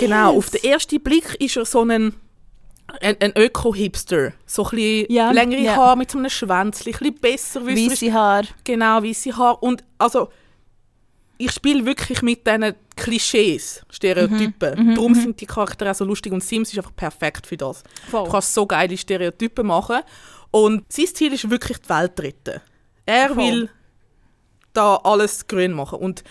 Genau, 0.00 0.36
auf 0.36 0.50
den 0.50 0.64
ersten 0.64 1.00
Blick 1.00 1.36
ist 1.40 1.56
er 1.56 1.64
so 1.64 1.82
ein, 1.84 2.12
ein, 3.00 3.16
ein 3.20 3.32
Öko-Hipster. 3.36 4.32
So 4.46 4.64
ein 4.64 4.70
bisschen 4.70 5.12
Ja, 5.12 5.30
längere 5.30 5.60
ja. 5.60 5.76
Haare 5.76 5.96
mit 5.96 6.10
so 6.10 6.18
einem 6.18 6.30
Schwänzchen, 6.30 6.92
ein 6.92 6.98
bisschen 6.98 7.14
besser 7.14 7.66
Weisse 7.66 8.12
Haar. 8.12 8.44
Genau, 8.64 9.02
weiße 9.02 9.36
Haare. 9.36 9.58
Und 9.58 9.84
also, 9.98 10.30
ich 11.36 11.52
spiele 11.52 11.84
wirklich 11.86 12.22
mit 12.22 12.46
diesen 12.46 12.74
Klischees, 12.96 13.84
Stereotypen. 13.90 14.94
Darum 14.94 15.14
sind 15.14 15.40
die 15.40 15.46
Charaktere 15.46 15.92
auch 15.92 15.94
so 15.94 16.04
lustig 16.04 16.32
und 16.32 16.42
Sims 16.42 16.72
ist 16.72 16.78
einfach 16.78 16.96
perfekt 16.96 17.46
für 17.46 17.56
das. 17.56 17.84
Voll. 18.10 18.24
Du 18.24 18.30
kannst 18.30 18.52
so 18.54 18.66
geile 18.66 18.96
Stereotypen 18.96 19.66
machen. 19.66 20.00
Und 20.50 20.90
sein 20.92 21.06
Ziel 21.14 21.32
ist 21.32 21.48
wirklich 21.48 21.78
die 21.78 21.88
Welt 21.90 22.18
retten. 22.20 22.60
Er 23.06 23.28
Voll. 23.28 23.36
will 23.36 23.70
da 24.72 24.96
alles 24.96 25.46
grün 25.46 25.72
machen. 25.72 25.98
Und 25.98 26.24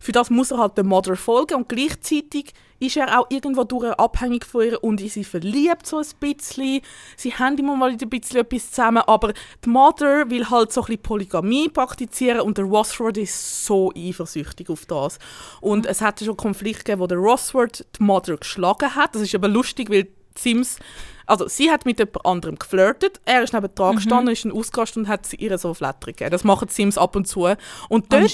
für 0.00 0.12
das 0.12 0.30
muss 0.30 0.50
er 0.50 0.58
halt 0.58 0.76
der 0.76 0.84
Mother 0.84 1.16
folgen 1.16 1.54
und 1.54 1.68
gleichzeitig 1.68 2.52
ist 2.80 2.96
er 2.96 3.18
auch 3.18 3.26
irgendwo 3.30 3.64
durch 3.64 3.92
abhängig 3.98 4.44
von 4.44 4.64
ihr 4.64 4.82
und 4.82 5.00
in 5.00 5.08
sie 5.08 5.24
verliebt 5.24 5.86
so 5.86 5.98
ein 5.98 6.06
bisschen. 6.20 6.80
Sie 7.16 7.34
haben 7.34 7.56
immer 7.58 7.76
mal 7.76 7.90
ein 7.90 7.98
bisschen 7.98 8.40
etwas 8.40 8.70
zusammen, 8.70 9.02
aber 9.06 9.32
die 9.64 9.68
Mother 9.68 10.30
will 10.30 10.48
halt 10.50 10.72
so 10.72 10.82
ein 10.82 10.86
bisschen 10.86 11.02
Polygamie 11.02 11.68
praktizieren 11.68 12.40
und 12.40 12.58
der 12.58 12.64
Rossford 12.64 13.18
ist 13.18 13.66
so 13.66 13.92
eifersüchtig 13.96 14.70
auf 14.70 14.86
das. 14.86 15.18
Und 15.60 15.86
es 15.86 16.00
hat 16.00 16.20
schon 16.20 16.36
Konflikte 16.36 16.84
gegeben, 16.84 17.00
wo 17.00 17.06
der 17.06 17.18
Rossford 17.18 17.86
die 17.98 18.02
Mother 18.02 18.36
geschlagen 18.36 18.94
hat. 18.94 19.14
Das 19.14 19.22
ist 19.22 19.34
aber 19.34 19.48
lustig, 19.48 19.90
weil 19.90 20.08
Sims 20.36 20.78
also 21.26 21.48
sie 21.48 21.70
hat 21.70 21.84
mit 21.86 21.98
jemand 21.98 22.24
anderem 22.26 22.58
geflirtet, 22.58 23.20
er 23.24 23.42
ist 23.42 23.52
neben 23.52 23.66
Mhm. 23.66 23.74
dran 23.74 23.96
gestanden, 23.96 24.32
ist 24.32 24.44
dann 24.44 24.52
ausgerastet 24.52 24.96
und 24.98 25.08
hat 25.08 25.26
sie 25.26 25.36
ihr 25.36 25.56
so 25.58 25.74
Flatter 25.74 26.06
gegeben. 26.08 26.30
Das 26.30 26.44
machen 26.44 26.68
die 26.68 26.74
Sims 26.74 26.98
ab 26.98 27.16
und 27.16 27.26
zu. 27.26 27.48
Und 27.88 28.12
dort 28.12 28.30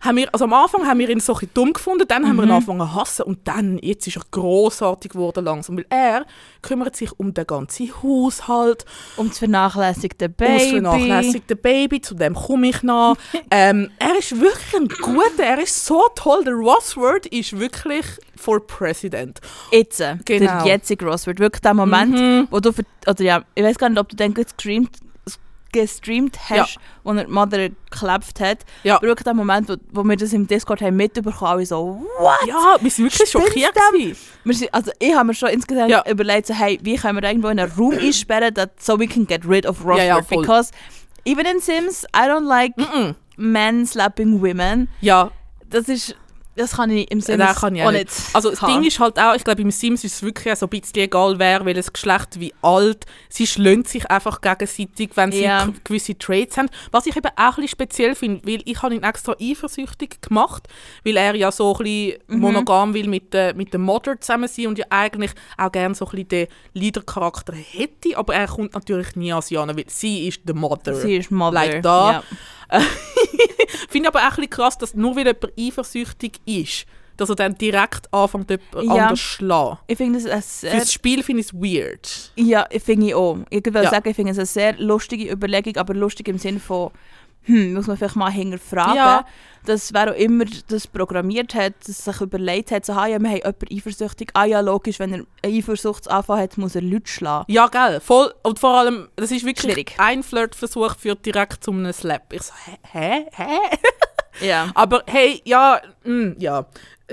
haben 0.00 0.16
wir, 0.16 0.28
also 0.32 0.44
am 0.44 0.52
Anfang 0.52 0.86
haben 0.86 0.98
wir 0.98 1.08
ihn 1.10 1.20
so 1.20 1.32
ein 1.32 1.38
bisschen 1.40 1.54
dumm 1.54 1.72
gefunden, 1.72 2.06
dann 2.08 2.26
haben 2.26 2.36
wir 2.36 2.42
Mhm. 2.42 2.48
ihn 2.48 2.54
angefangen 2.54 2.80
zu 2.80 2.94
hassen 2.94 3.22
und 3.22 3.46
dann, 3.48 3.78
jetzt 3.78 4.06
ist 4.06 4.16
er 4.16 4.22
grossartig 4.30 5.12
geworden 5.12 5.44
langsam, 5.44 5.76
weil 5.76 5.86
er 5.90 6.24
kümmert 6.62 6.96
sich 6.96 7.10
um 7.18 7.32
den 7.34 7.46
ganzen 7.46 7.90
Haushalt, 8.02 8.84
Um 9.16 9.28
das 9.28 9.38
vernachlässigte 9.38 10.26
um 10.26 10.34
das 10.36 10.46
Baby. 10.48 10.70
vernachlässigte 10.70 11.56
Baby, 11.56 12.00
zu 12.00 12.14
dem 12.14 12.34
komme 12.34 12.68
ich 12.68 12.82
noch. 12.82 13.16
ähm, 13.50 13.90
er 13.98 14.18
ist 14.18 14.38
wirklich 14.40 14.74
ein 14.76 14.88
guter, 14.88 15.42
er 15.44 15.60
ist 15.62 15.84
so 15.86 16.02
toll, 16.14 16.44
der 16.44 16.54
Rossword 16.54 17.26
ist 17.26 17.58
wirklich 17.58 18.06
for 18.36 18.60
President. 18.66 19.40
Jetzt, 19.70 20.00
äh, 20.00 20.16
Genau. 20.24 20.62
der 20.64 20.72
jetzige 20.74 21.04
Rosword. 21.06 21.38
Wirklich 21.40 21.60
der 21.60 21.74
Moment, 21.74 22.12
Mhm. 22.12 22.19
Wo 22.50 22.60
du, 22.60 22.70
oder 23.06 23.22
ja, 23.24 23.42
ich 23.54 23.62
weiß 23.64 23.78
gar 23.78 23.88
nicht, 23.88 23.98
ob 23.98 24.08
du 24.08 24.16
den 24.16 24.34
gestreamt, 24.34 24.90
gestreamt 25.72 26.36
hast, 26.50 26.78
wo 27.04 27.12
er 27.12 27.24
die 27.24 27.30
Mother 27.30 27.68
geklebt 27.68 28.40
hat. 28.40 28.58
Ja. 28.82 28.96
Aber 28.96 29.06
wirklich 29.06 29.24
der 29.24 29.34
Moment, 29.34 29.68
wo, 29.68 29.76
wo 29.92 30.02
wir 30.04 30.16
das 30.16 30.32
im 30.32 30.46
Discord 30.48 30.80
haben 30.82 30.96
mitbekommen, 30.96 31.36
alle 31.52 31.64
so, 31.66 32.04
what? 32.18 32.48
Ja, 32.48 32.76
wir 32.80 32.90
sind 32.90 33.04
wirklich 33.04 33.28
Spinnst 33.28 33.32
schockiert. 33.32 33.74
Wir 34.44 34.54
sind, 34.54 34.74
also 34.74 34.90
ich 34.98 35.14
habe 35.14 35.28
mir 35.28 35.34
schon 35.34 35.50
insgesamt 35.50 35.90
Ja. 35.90 36.02
überlegt, 36.10 36.46
so, 36.48 36.54
hey, 36.54 36.78
wie 36.82 36.96
können 36.96 37.20
wir 37.22 37.28
irgendwo 37.28 37.48
in 37.48 37.60
einen 37.60 37.70
Raum 37.70 37.92
einsperren, 37.92 38.52
that, 38.54 38.70
so 38.82 38.98
we 38.98 39.06
can 39.06 39.24
get 39.26 39.46
rid 39.48 39.64
of 39.64 39.80
Rosword. 39.84 39.98
Ja, 39.98 40.04
ja, 40.04 40.22
voll. 40.22 40.40
Because 40.42 40.72
even 41.24 41.46
in 41.46 41.60
Sims, 41.60 42.04
I 42.16 42.26
don't 42.26 42.46
like 42.48 42.76
Mhm. 42.76 43.14
men 43.36 43.86
slapping 43.86 44.40
women. 44.42 44.88
Ja, 45.00 45.30
Das 45.68 45.88
ist, 45.88 46.16
das 46.56 46.72
kann 46.72 46.90
ich 46.90 47.10
im 47.10 47.20
Sims 47.20 47.38
das 47.38 47.60
kann 47.60 47.74
ich 47.76 47.82
auch 47.82 47.90
nicht. 47.92 48.08
Also 48.34 48.50
das 48.50 48.60
haben. 48.60 48.74
Ding 48.74 48.84
ist 48.84 48.98
halt 49.00 49.18
auch, 49.18 49.34
ich 49.34 49.44
glaube 49.44 49.62
im 49.62 49.70
Sims 49.70 50.04
ist 50.04 50.14
es 50.16 50.22
wirklich 50.22 50.54
so 50.56 50.66
ein 50.66 50.68
bisschen 50.70 50.96
egal, 51.04 51.38
wer 51.38 51.64
welches 51.64 51.92
Geschlecht 51.92 52.38
wie 52.40 52.52
alt. 52.60 53.06
Sie 53.28 53.46
schlönt 53.46 53.88
sich 53.88 54.10
einfach 54.10 54.40
gegenseitig, 54.40 55.10
wenn 55.14 55.32
sie 55.32 55.42
Ja. 55.44 55.68
gewisse 55.84 56.18
Traits 56.18 56.56
haben. 56.58 56.68
Was 56.90 57.06
ich 57.06 57.16
eben 57.16 57.28
auch 57.36 57.38
ein 57.38 57.50
bisschen 57.54 57.68
speziell 57.68 58.14
finde, 58.14 58.46
weil 58.46 58.60
ich 58.64 58.82
habe 58.82 58.94
ihn 58.94 59.02
extra 59.02 59.34
eifersüchtig 59.40 60.20
gemacht, 60.20 60.68
weil 61.04 61.16
er 61.16 61.34
ja 61.34 61.50
so 61.52 61.72
ein 61.74 61.84
bisschen 61.84 62.18
Mhm. 62.26 62.38
monogam 62.40 62.94
will 62.94 63.08
mit, 63.08 63.32
der 63.32 63.54
mit 63.54 63.72
dem 63.72 63.82
Mother 63.82 64.20
zusammen 64.20 64.48
sein 64.48 64.66
und 64.66 64.78
ja 64.78 64.86
eigentlich 64.90 65.30
auch 65.56 65.72
gerne 65.72 65.94
so 65.94 66.04
ein 66.06 66.10
bisschen 66.10 66.28
den 66.28 66.46
Leader-Charakter 66.74 67.54
hätte, 67.54 68.16
aber 68.18 68.34
er 68.34 68.48
kommt 68.48 68.74
natürlich 68.74 69.14
nie 69.16 69.32
an 69.32 69.40
sie 69.42 69.56
an, 69.56 69.74
weil 69.76 69.84
sie 69.88 70.28
ist 70.28 70.40
der 70.44 70.54
Mother. 70.56 70.94
Sie 70.94 71.16
ist 71.16 71.30
Mother. 71.30 71.52
Like 71.54 71.82
da. 71.82 72.12
Ja. 72.12 72.22
Finde 73.90 74.08
aber 74.08 74.20
auch 74.20 74.24
ein 74.24 74.30
bisschen 74.36 74.50
krass, 74.50 74.78
dass 74.78 74.94
nur 74.94 75.14
weil 75.16 75.26
jemand 75.26 75.52
eifersüchtig 75.58 76.40
ist, 76.46 76.86
dass 77.16 77.28
er 77.28 77.34
dann 77.34 77.58
direkt 77.58 78.12
anfängt, 78.14 78.48
jemand 78.50 78.72
Ja. 78.86 79.04
anders 79.04 79.18
zu 79.20 79.24
schlagen. 79.26 79.78
Ich 79.86 79.98
finde 79.98 80.18
es 80.18 80.26
ein 80.26 80.40
sehr, 80.42 80.70
Fürs 80.70 80.92
Spiel 80.92 81.22
finde 81.22 81.40
ich 81.42 81.48
es 81.48 81.52
weird. 81.54 82.32
ja, 82.36 82.66
ich 82.70 82.82
finde 82.82 83.08
ich 83.08 83.14
auch. 83.14 83.36
Ich 83.50 83.62
will 83.64 83.74
Ja. 83.84 83.90
sagen, 83.90 84.08
ich 84.08 84.16
finde 84.16 84.32
es 84.32 84.38
eine 84.38 84.46
sehr 84.46 84.78
lustige 84.78 85.30
Überlegung, 85.30 85.76
aber 85.76 85.92
lustig 85.92 86.28
im 86.28 86.38
Sinne 86.38 86.60
von, 86.60 86.90
hm, 87.42 87.74
muss 87.74 87.86
man 87.86 87.96
vielleicht 87.96 88.16
mal 88.16 88.30
hinterfragen. 88.30 88.96
Ja. 88.96 89.24
Dass 89.66 89.92
wer 89.92 90.10
auch 90.10 90.16
immer 90.16 90.44
das 90.68 90.86
programmiert 90.86 91.54
hat, 91.54 91.74
das 91.86 92.04
sich 92.04 92.20
überlegt 92.20 92.70
hat, 92.70 92.86
so, 92.86 92.92
ah, 92.92 93.06
ja, 93.06 93.18
wir 93.18 93.28
haben 93.28 93.36
jemanden 93.36 93.76
eifersüchtig. 93.76 94.30
Ah 94.32 94.44
ja, 94.44 94.60
logisch, 94.60 94.98
wenn 94.98 95.12
er 95.12 95.24
einen 95.42 95.58
Eifersuchtsanfall 95.58 96.40
hat, 96.42 96.58
muss 96.58 96.74
er 96.74 96.82
Leute 96.82 97.10
schlagen. 97.10 97.44
Ja, 97.52 97.66
gell, 97.68 98.00
voll. 98.00 98.32
Und 98.42 98.58
vor 98.58 98.78
allem, 98.78 99.08
das 99.16 99.30
ist 99.30 99.44
wirklich 99.44 99.72
Schwierig. 99.72 99.94
ein 99.98 100.22
Flirtversuch 100.22 100.96
führt 100.96 101.26
direkt 101.26 101.62
zu 101.64 101.72
einem 101.72 101.92
Slap. 101.92 102.32
Ich 102.32 102.42
so, 102.42 102.52
hä? 102.92 103.26
Hä? 103.32 103.48
Ja. 104.40 104.70
Aber 104.74 105.02
hey, 105.06 105.42
ja, 105.44 105.80
mm, 106.04 106.32
ja. 106.38 106.66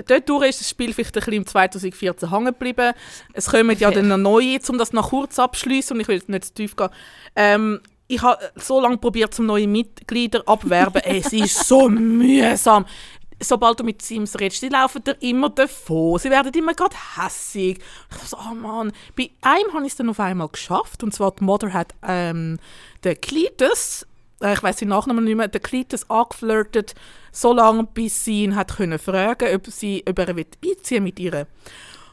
Dort 0.06 0.28
durch 0.28 0.48
ist 0.50 0.60
das 0.60 0.70
Spiel 0.70 0.94
vielleicht 0.94 1.16
ein 1.16 1.20
bisschen 1.20 1.32
im 1.34 1.46
2014 1.46 2.30
hängen 2.30 2.46
geblieben. 2.46 2.92
Es 3.32 3.50
kommen 3.50 3.76
ja 3.76 3.90
dann 3.90 4.08
noch 4.08 4.16
neue, 4.16 4.58
um 4.68 4.78
das 4.78 4.92
noch 4.92 5.10
kurz 5.10 5.38
abschließen 5.38 5.96
und 5.96 6.00
ich 6.00 6.08
will 6.08 6.16
jetzt 6.16 6.28
nicht 6.28 6.44
zu 6.44 6.54
tief 6.54 6.76
gehen. 6.76 6.88
Ähm, 7.34 7.80
ich 8.08 8.22
habe 8.22 8.50
so 8.56 8.80
lange 8.80 8.96
probiert, 8.96 9.38
um 9.38 9.46
neue 9.46 9.68
Mitglieder 9.68 10.42
abwerben. 10.46 11.02
es 11.04 11.32
ist 11.32 11.66
so 11.66 11.88
mühsam. 11.88 12.86
Sobald 13.40 13.78
du 13.78 13.84
mit 13.84 14.02
Sims 14.02 14.34
redest, 14.40 14.62
die 14.62 14.68
laufen 14.68 15.04
dir 15.04 15.16
immer 15.20 15.50
davon. 15.50 16.18
Sie 16.18 16.30
werden 16.30 16.52
immer 16.52 16.74
gerade 16.74 16.96
hässig. 17.16 17.78
Ich 18.10 18.28
so, 18.28 18.36
oh 18.36 18.54
Mann. 18.54 18.92
Bei 19.16 19.30
einem 19.42 19.72
habe 19.74 19.84
ich 19.84 19.92
es 19.92 19.96
dann 19.96 20.08
auf 20.08 20.18
einmal 20.18 20.48
geschafft. 20.48 21.04
Und 21.04 21.14
zwar 21.14 21.30
die 21.32 21.44
Mother 21.44 21.72
hat 21.72 21.94
ähm, 22.02 22.58
den 23.04 23.20
Cletus, 23.20 24.06
äh, 24.42 24.54
ich 24.54 24.62
weiß 24.62 24.76
den 24.76 24.88
Nachnamen 24.88 25.22
nicht 25.22 25.36
mehr, 25.36 25.46
den 25.46 25.62
Cletus 25.62 26.08
angeflirtet, 26.10 26.94
so 27.30 27.52
lange, 27.52 27.84
bis 27.84 28.24
sie 28.24 28.42
ihn 28.42 28.56
hat 28.56 28.76
können 28.76 28.98
fragen, 28.98 29.54
ob 29.54 29.66
sie 29.68 30.02
ob 30.08 30.18
er 30.18 30.34
einziehen 30.34 31.04
mit 31.04 31.20
ihr. 31.20 31.46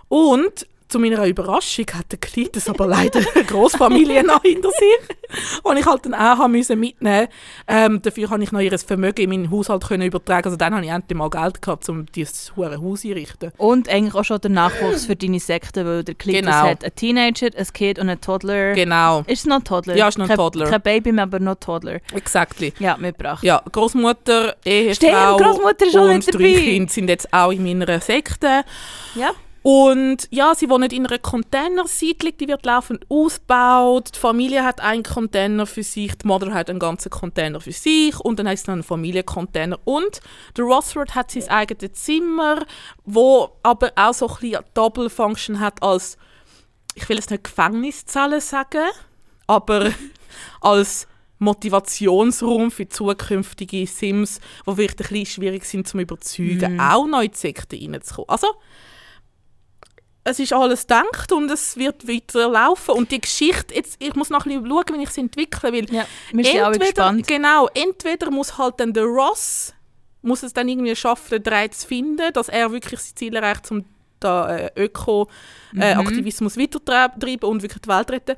Und 0.10 0.68
zu 0.88 1.00
meiner 1.00 1.25
Überraschung 1.25 1.86
hat 1.94 2.12
der 2.12 2.20
Cletus 2.20 2.70
aber 2.70 2.86
leider 2.88 3.20
eine 3.34 3.44
Großfamilie 3.44 4.24
noch 4.24 4.42
hinter 4.42 4.70
sich, 4.70 5.15
und 5.63 5.77
ich 5.77 5.86
halt 5.86 6.06
dann 6.06 6.13
auch 6.13 6.38
haben 6.38 6.51
müssen 6.51 6.80
mitnehmen. 6.80 7.27
Ähm, 7.68 8.01
dafür 8.01 8.30
habe 8.30 8.44
ich 8.44 8.51
noch 8.51 8.60
ihr 8.60 8.77
Vermögen 8.77 9.22
in 9.22 9.30
meinen 9.30 9.51
Haushalt 9.51 9.84
können 9.88 10.04
übertragen. 10.08 10.46
Also 10.46 10.58
dann 10.58 10.75
habe 10.75 10.86
ich 10.86 10.92
endlich 10.92 11.18
mal 11.18 11.30
Geld 11.30 11.62
gehabt, 11.62 11.89
um 11.89 12.06
dieses 12.08 12.56
hure 12.56 12.80
Haus 12.80 13.04
einrichten. 13.04 13.51
Und 13.58 13.89
eigentlich 13.89 14.13
auch 14.13 14.24
schon 14.24 14.39
der 14.42 14.51
Nachwuchs 14.51 15.06
für 15.08 15.15
deine 15.15 15.39
Sekte, 15.39 15.86
weil 15.86 16.04
der 16.04 16.15
Klitus 16.15 16.42
Genau. 16.42 16.51
hat 16.70 16.84
einen 16.84 16.96
Teenager, 16.96 17.48
ein 17.58 17.68
Kind 17.74 18.00
und 18.00 18.10
einen 18.10 18.22
Toddler. 18.22 18.74
Genau, 18.74 19.22
Ist 19.27 19.39
es 19.39 19.46
noch 19.46 19.58
ein 19.58 19.63
Toddler? 19.63 19.96
Ja, 19.96 20.08
ist 20.08 20.18
noch 20.18 20.30
ein 20.30 20.36
Toddler. 20.36 20.70
Kein 20.70 20.82
Baby 20.82 21.12
mehr, 21.12 21.24
aber 21.24 21.39
noch 21.39 21.54
ein 21.54 21.60
Toddler. 21.60 22.00
exactly. 22.13 22.74
Ja, 22.80 22.96
mitgebracht. 22.98 23.44
Ja, 23.44 23.62
Großmutter, 23.72 24.56
Ehefrau 24.63 24.94
Stimmt, 24.94 25.38
Großmutter 25.42 25.86
ist 25.88 25.98
auch 25.98 26.10
und 26.10 26.34
drei. 26.34 26.54
Kinder 26.54 26.92
sind 26.94 27.10
jetzt 27.10 27.34
auch 27.34 27.51
in 27.51 27.63
meiner 27.63 28.00
Sekte. 28.00 28.63
Ja. 29.15 29.32
Und 29.68 30.28
ja, 30.30 30.54
sie 30.54 30.70
wohnen 30.70 30.92
in 30.92 31.08
einer 31.08 31.18
Containersiedlung, 31.18 32.38
die 32.38 32.48
wird 32.48 32.68
laufend 32.68 33.04
ausgebaut. 33.10 34.12
Die 34.14 34.20
Familie 34.20 34.64
hat 34.64 34.80
einen 34.80 35.02
Container 35.02 35.66
für 35.66 35.82
sich, 35.82 36.16
die 36.16 36.28
Mutter 36.28 36.54
hat 36.54 36.70
einen 36.70 36.78
ganzen 36.78 37.10
Container 37.10 37.60
für 37.60 37.72
sich 37.72 38.20
und 38.20 38.38
dann 38.38 38.48
heißt 38.48 38.66
es 38.66 38.68
noch 38.68 38.74
einen 38.74 38.84
Familiencontainer. 38.84 39.80
Und 39.84 40.20
der 40.56 40.66
Rossford 40.66 41.16
hat 41.16 41.32
sein 41.32 41.50
eigenes 41.50 41.94
Zimmer, 41.94 42.64
wo 43.06 43.58
aber 43.64 43.92
auch 43.96 44.14
so 44.14 44.28
ein 44.28 44.36
bisschen 44.40 44.64
Double 44.76 45.10
Function 45.10 45.60
hat 45.60 45.82
als, 45.82 46.20
ich 46.94 47.10
will 47.10 47.18
es 47.18 47.32
nicht 47.32 47.46
Gefängniszelle 47.46 48.42
sagen, 48.42 48.92
aber 49.48 49.90
als 50.62 51.08
Motivationsraum 51.40 52.70
für 52.70 52.88
zukünftige 52.88 53.88
Sims, 53.88 54.40
die 54.68 54.76
vielleicht 54.76 55.02
ein 55.02 55.08
bisschen 55.08 55.26
schwierig 55.26 55.66
sind 55.66 55.88
zum 55.88 56.02
überzeugen, 56.02 56.80
auch 56.80 57.08
neu 57.08 57.26
in 57.26 57.32
die 57.32 57.38
Sekte 57.38 57.76
reinzukommen. 57.82 58.30
Also, 58.30 58.50
es 60.25 60.39
ist 60.39 60.51
alles 60.53 60.82
gedacht 60.82 61.32
und 61.32 61.50
es 61.51 61.77
wird 61.77 62.08
weiter 62.08 62.50
laufen. 62.50 62.91
Und 62.96 63.12
die 63.12 63.22
Geschichte, 63.22 63.74
jetzt, 63.75 63.96
ich 64.00 64.15
muss 64.15 64.32
noch 64.32 64.46
ein 64.46 64.62
bisschen 64.62 64.67
schauen, 64.70 65.00
wie 65.00 65.03
ich 65.03 65.10
sie 65.12 65.22
entwickle, 65.22 65.72
weil 65.72 65.86
Ja, 65.94 66.05
wir 66.32 66.44
sind 66.44 66.62
alle 66.62 66.79
gespannt. 66.79 67.27
Genau, 67.27 67.70
entweder 67.74 68.32
muss 68.32 68.58
halt 68.58 68.79
dann 68.79 68.91
der 68.91 69.05
Ross 69.05 69.72
muss 70.25 70.41
es 70.41 70.53
dann 70.53 70.67
irgendwie 70.67 70.96
schaffen, 70.96 71.29
den 71.29 71.44
Dreh 71.44 71.70
zu 71.70 71.88
finden, 71.88 72.34
dass 72.34 72.50
er 72.50 72.72
wirklich 72.72 73.00
sein 73.00 73.15
Ziel 73.15 73.36
erreicht, 73.36 73.70
um 73.70 73.86
da 74.20 74.58
äh, 74.58 74.72
Öko-Aktivismus 74.75 76.58
weiterzutreiben 76.58 77.48
und 77.48 77.62
wirklich 77.62 77.82
die 77.84 77.89
Welt 77.89 78.10
retten. 78.10 78.36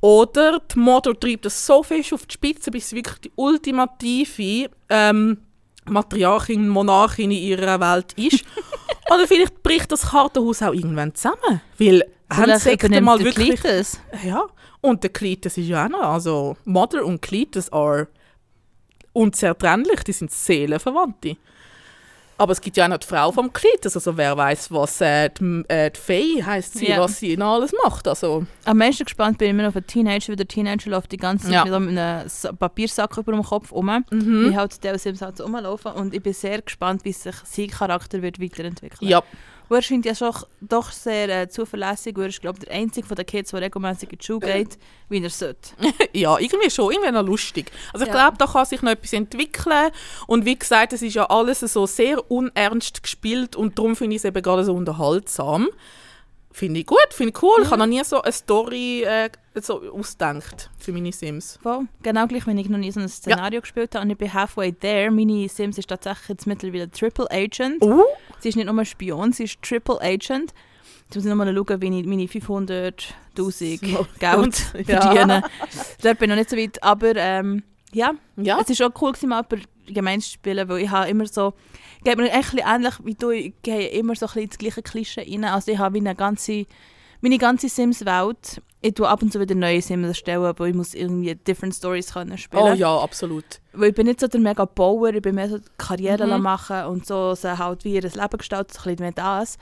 Oder 0.00 0.60
die 0.60 0.78
Mother 0.78 1.18
treibt 1.18 1.44
das 1.44 1.66
so 1.66 1.82
fest 1.82 2.12
auf 2.12 2.24
die 2.26 2.34
Spitze, 2.34 2.70
bis 2.70 2.92
wirklich 2.92 3.18
die 3.18 3.32
ultimative 3.34 4.70
ähm, 4.88 5.38
Matriarchin, 5.86 6.68
Monarchin 6.68 7.32
in 7.32 7.38
ihrer 7.38 7.80
Welt 7.80 8.12
ist. 8.12 8.44
Oder 9.12 9.26
vielleicht 9.26 9.62
bricht 9.62 9.90
das 9.92 10.10
Kartenhaus 10.10 10.62
auch 10.62 10.72
irgendwann 10.72 11.14
zusammen. 11.14 11.60
Weil 11.78 12.04
haben 12.30 12.58
Sekten 12.58 13.04
mal 13.04 13.18
wirklich... 13.22 13.60
Klitus. 13.60 14.00
Ja, 14.24 14.46
und 14.80 15.02
der 15.02 15.10
Klitus 15.10 15.56
ist 15.56 15.66
ja 15.66 15.86
auch 15.86 15.88
noch, 15.88 16.02
also 16.02 16.56
Mother 16.64 17.04
und 17.04 17.22
Klitus 17.22 17.72
are 17.72 18.08
unzertrennlich, 19.12 20.04
die 20.04 20.12
sind 20.12 20.30
Seelenverwandte. 20.30 21.36
Aber 22.38 22.52
es 22.52 22.60
gibt 22.60 22.76
ja 22.76 22.84
auch 22.84 22.88
noch 22.88 22.98
die 22.98 23.06
Frau 23.06 23.32
vom 23.32 23.52
Klitus, 23.52 23.96
also 23.96 24.16
wer 24.16 24.36
weiß, 24.36 24.70
was 24.70 25.00
äh, 25.00 25.28
die, 25.28 25.64
äh, 25.68 25.90
die 25.90 25.98
Fee 26.00 26.42
heisst 26.44 26.74
sie, 26.78 26.88
Ja. 26.88 27.00
was 27.00 27.18
sie 27.18 27.36
noch 27.36 27.54
alles 27.54 27.72
macht. 27.84 28.06
Also, 28.06 28.46
Am 28.64 28.78
meisten 28.78 29.04
gespannt 29.04 29.38
bin 29.38 29.46
ich 29.48 29.50
immer 29.50 29.62
noch 29.64 29.70
auf 29.70 29.76
einen 29.76 29.86
Teenager, 29.88 30.28
weil 30.28 30.36
der 30.36 30.46
Teenager 30.48 30.88
läuft 30.90 31.10
die 31.10 31.16
ganze 31.16 31.46
Zeit 31.46 31.54
Ja. 31.54 31.64
mit 31.64 31.74
einem 31.98 32.28
Sa- 32.28 32.52
Papiersack 32.52 33.16
über 33.18 33.32
dem 33.32 33.42
Kopf 33.42 33.72
rum. 33.72 33.86
mhm. 34.10 34.50
Wie 34.50 34.56
halt 34.56 34.82
der 34.84 34.98
Sims 34.98 35.20
halt 35.20 35.36
so 35.36 35.44
rumlaufen. 35.44 35.92
Und 35.92 36.14
ich 36.14 36.22
bin 36.22 36.32
sehr 36.32 36.62
gespannt, 36.62 37.04
wie 37.04 37.12
sich 37.12 37.34
sein 37.44 37.68
Charakter 37.68 38.22
wird 38.22 38.40
weiterentwickeln 38.40 39.08
ja, 39.10 39.22
Und 39.68 39.76
er 39.76 39.82
scheint 39.82 40.06
ja 40.06 40.14
schon, 40.14 40.32
doch 40.60 40.90
sehr 40.92 41.28
äh, 41.42 41.48
zuverlässig. 41.48 42.16
Er 42.16 42.26
ist, 42.26 42.40
glaube 42.40 42.60
der 42.60 42.72
einzige 42.74 43.06
von 43.06 43.16
den 43.16 43.26
Kids, 43.26 43.50
der 43.50 43.60
regelmäßig 43.60 44.12
in 44.12 44.18
die 44.18 44.24
Schule 44.24 44.40
geht, 44.40 44.78
wie 45.08 45.22
er 45.22 45.30
sollte. 45.30 45.70
ja, 46.12 46.38
irgendwie 46.38 46.70
schon, 46.70 46.92
irgendwie 46.92 47.12
noch 47.12 47.24
lustig. 47.26 47.70
Also 47.92 48.04
ich 48.06 48.12
Ja. 48.12 48.28
glaube, 48.30 48.38
da 48.38 48.46
kann 48.46 48.64
sich 48.66 48.82
noch 48.82 48.92
etwas 48.92 49.12
entwickeln. 49.12 49.90
Und 50.26 50.44
wie 50.44 50.58
gesagt, 50.58 50.92
es 50.92 51.02
ist 51.02 51.14
ja 51.14 51.26
alles 51.26 51.60
so 51.60 51.86
sehr 51.86 52.30
unernst 52.30 53.02
gespielt 53.02 53.56
und 53.56 53.78
darum 53.78 53.94
finde 53.96 54.16
ich 54.16 54.20
es 54.20 54.24
eben 54.24 54.42
gerade 54.42 54.64
so 54.64 54.74
unterhaltsam. 54.74 55.68
Finde 56.58 56.80
ich 56.80 56.86
gut, 56.86 57.06
finde 57.10 57.32
ich 57.36 57.40
cool. 57.40 57.62
Ich 57.62 57.70
habe 57.70 57.78
noch 57.78 57.86
nie 57.86 58.02
so 58.02 58.20
eine 58.20 58.32
Story 58.32 59.04
äh, 59.04 59.30
so 59.54 59.80
ausgedacht 59.92 60.70
für 60.76 60.90
meine 60.90 61.12
Sims. 61.12 61.56
Voll. 61.62 61.86
Genau 62.02 62.26
gleich, 62.26 62.48
wenn 62.48 62.58
ich 62.58 62.68
noch 62.68 62.78
nie 62.78 62.90
so 62.90 62.98
ein 62.98 63.08
Szenario 63.08 63.60
gespielt 63.60 63.94
habe 63.94 64.04
und 64.04 64.10
ich 64.10 64.18
bin 64.18 64.34
halfway 64.34 64.72
there. 64.72 65.12
Meine 65.12 65.48
Sims 65.48 65.78
ist 65.78 65.88
tatsächlich 65.88 66.30
jetzt 66.30 66.48
mittlerweile 66.48 66.90
Triple 66.90 67.30
Agent. 67.30 67.80
Oh, 67.80 68.02
Sie 68.40 68.48
ist 68.48 68.56
nicht 68.56 68.66
nur 68.66 68.76
ein 68.76 68.84
Spion, 68.84 69.32
sie 69.32 69.44
ist 69.44 69.62
Triple 69.62 70.00
Agent. 70.00 70.52
Jetzt 71.04 71.14
muss 71.14 71.24
ich 71.24 71.30
nochmal 71.30 71.54
schauen, 71.54 71.80
wie 71.80 72.00
ich 72.00 72.06
meine 72.06 72.24
500'000 72.24 73.04
So, 73.36 74.06
Geld 74.18 74.18
ja. 74.88 75.00
verdiene. 75.00 75.42
Dort 76.02 76.18
bin 76.18 76.28
ich 76.28 76.28
noch 76.28 76.36
nicht 76.36 76.50
so 76.50 76.56
weit, 76.56 76.82
aber 76.82 77.14
ähm, 77.14 77.62
ja, 77.92 78.14
ja. 78.36 78.58
es 78.60 78.68
ist 78.68 78.82
auch 78.82 78.90
cool 79.00 79.12
gewesen, 79.12 79.28
mal 79.28 79.44
über 79.48 79.62
gemein 79.94 80.20
zu 80.20 80.30
spielen, 80.30 80.68
weil 80.68 80.82
ich 80.82 80.90
habe 80.90 81.08
immer 81.08 81.26
so, 81.26 81.54
geht 82.04 82.16
mir 82.16 82.30
echt 82.30 82.54
ähnlich 82.54 82.94
wie 83.04 83.14
du, 83.14 83.30
ich 83.30 83.54
gehe 83.62 83.88
immer 83.88 84.14
so 84.14 84.26
ein 84.26 84.28
bisschen 84.28 84.42
ins 84.44 84.58
gleiche 84.58 84.82
Klischee 84.82 85.26
rein. 85.30 85.44
Also 85.44 85.72
ich 85.72 85.78
habe 85.78 85.94
wie 85.94 85.98
eine 86.00 86.14
ganze, 86.14 86.66
meine 87.20 87.38
ganze 87.38 87.68
Sims-Welt, 87.68 88.62
ich 88.80 88.94
tue 88.94 89.08
ab 89.08 89.22
und 89.22 89.32
zu 89.32 89.40
wieder 89.40 89.56
neue 89.56 89.82
Sims 89.82 90.06
erstellen, 90.06 90.54
wo 90.56 90.64
ich 90.64 90.74
muss 90.74 90.94
irgendwie 90.94 91.34
different 91.34 91.74
Stories 91.74 92.12
können 92.12 92.38
spielen. 92.38 92.62
Oh 92.62 92.72
ja, 92.72 92.96
absolut. 92.96 93.60
Weil 93.72 93.88
ich 93.90 93.94
bin 93.94 94.06
nicht 94.06 94.20
so 94.20 94.28
der 94.28 94.40
mega 94.40 94.64
Bauer, 94.64 95.08
ich 95.12 95.22
bin 95.22 95.34
mehr 95.34 95.48
so 95.48 95.58
Karriere 95.76 96.26
Mhm. 96.26 96.42
machen 96.42 96.84
und 96.84 97.04
so, 97.04 97.34
so 97.34 97.58
halt 97.58 97.84
wie 97.84 97.94
ihr 97.94 98.02
Leben 98.02 98.38
gestaltet, 98.38 98.74
so 98.74 98.80
ein 98.88 98.94
bisschen 98.96 99.00
mehr 99.00 99.12
das. 99.12 99.58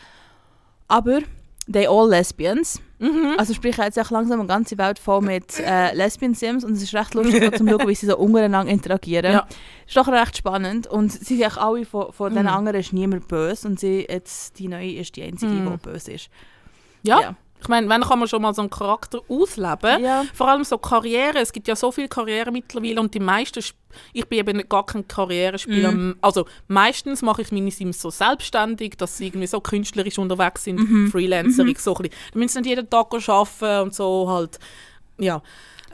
Aber 0.88 1.20
they 1.70 1.86
all 1.86 2.08
lesbians. 2.08 2.80
Mhm. 2.98 3.34
Also 3.36 3.52
sprich, 3.54 3.76
jetzt 3.76 3.98
echt 3.98 4.10
langsam 4.10 4.38
eine 4.40 4.48
ganze 4.48 4.78
Welt 4.78 4.98
voll 4.98 5.20
mit 5.20 5.58
äh, 5.60 5.92
Lesbian-Sims 5.94 6.64
und 6.64 6.72
es 6.72 6.82
ist 6.82 6.94
recht 6.94 7.12
lustig 7.14 7.46
auch 7.46 7.56
zum 7.56 7.68
schauen, 7.68 7.86
wie 7.88 7.94
sie 7.94 8.06
so 8.06 8.16
untereinander 8.16 8.72
interagieren. 8.72 9.32
Ja. 9.32 9.46
Ist 9.86 9.96
doch 9.96 10.08
recht 10.08 10.36
spannend 10.38 10.86
und 10.86 11.12
sie 11.12 11.36
sind 11.36 11.42
echt 11.42 11.58
alle, 11.58 11.84
von, 11.84 12.12
von 12.12 12.32
den 12.34 12.44
Mhm. 12.44 12.48
anderen 12.48 12.80
ist 12.80 12.92
niemand 12.92 13.28
böse 13.28 13.68
und 13.68 13.78
sie 13.80 14.06
jetzt, 14.08 14.58
die 14.58 14.68
neue 14.68 14.92
ist 14.94 15.14
die 15.16 15.24
einzige, 15.24 15.52
Mhm. 15.52 15.70
die 15.72 15.76
böse 15.90 16.12
ist. 16.12 16.28
Ja. 17.02 17.36
Ich 17.60 17.68
meine, 17.68 17.88
wenn 17.88 18.02
kann 18.02 18.18
man 18.18 18.28
schon 18.28 18.42
mal 18.42 18.54
so 18.54 18.62
einen 18.62 18.70
Charakter 18.70 19.20
ausleben. 19.28 20.02
Ja. 20.02 20.24
Vor 20.34 20.48
allem 20.48 20.64
so 20.64 20.78
Karriere. 20.78 21.38
Es 21.38 21.52
gibt 21.52 21.68
ja 21.68 21.74
so 21.74 21.90
viele 21.90 22.08
Karrieren 22.08 22.52
mittlerweile 22.52 23.00
und 23.00 23.14
die 23.14 23.20
meisten, 23.20 23.62
ich 24.12 24.26
bin 24.26 24.38
eben 24.38 24.68
gar 24.68 24.84
kein 24.86 25.08
Karrierespieler. 25.08 25.90
Mhm. 25.90 26.16
Also 26.20 26.46
meistens 26.68 27.22
mache 27.22 27.42
ich 27.42 27.52
meine 27.52 27.70
Sims 27.70 28.00
so 28.00 28.10
selbstständig, 28.10 28.96
dass 28.98 29.16
sie 29.16 29.28
irgendwie 29.28 29.46
so 29.46 29.60
künstlerisch 29.60 30.18
unterwegs 30.18 30.64
sind, 30.64 30.76
Mhm. 30.78 31.10
Freelancerig, 31.10 31.78
so 31.80 31.94
ein 31.96 32.02
bisschen. 32.02 32.18
Dann 32.32 32.40
müssen 32.40 32.52
sie 32.52 32.60
nicht 32.60 32.68
jeden 32.76 32.90
Tag 32.90 33.06
arbeiten 33.12 33.82
und 33.82 33.94
so 33.94 34.28
halt, 34.28 34.58
ja. 35.18 35.42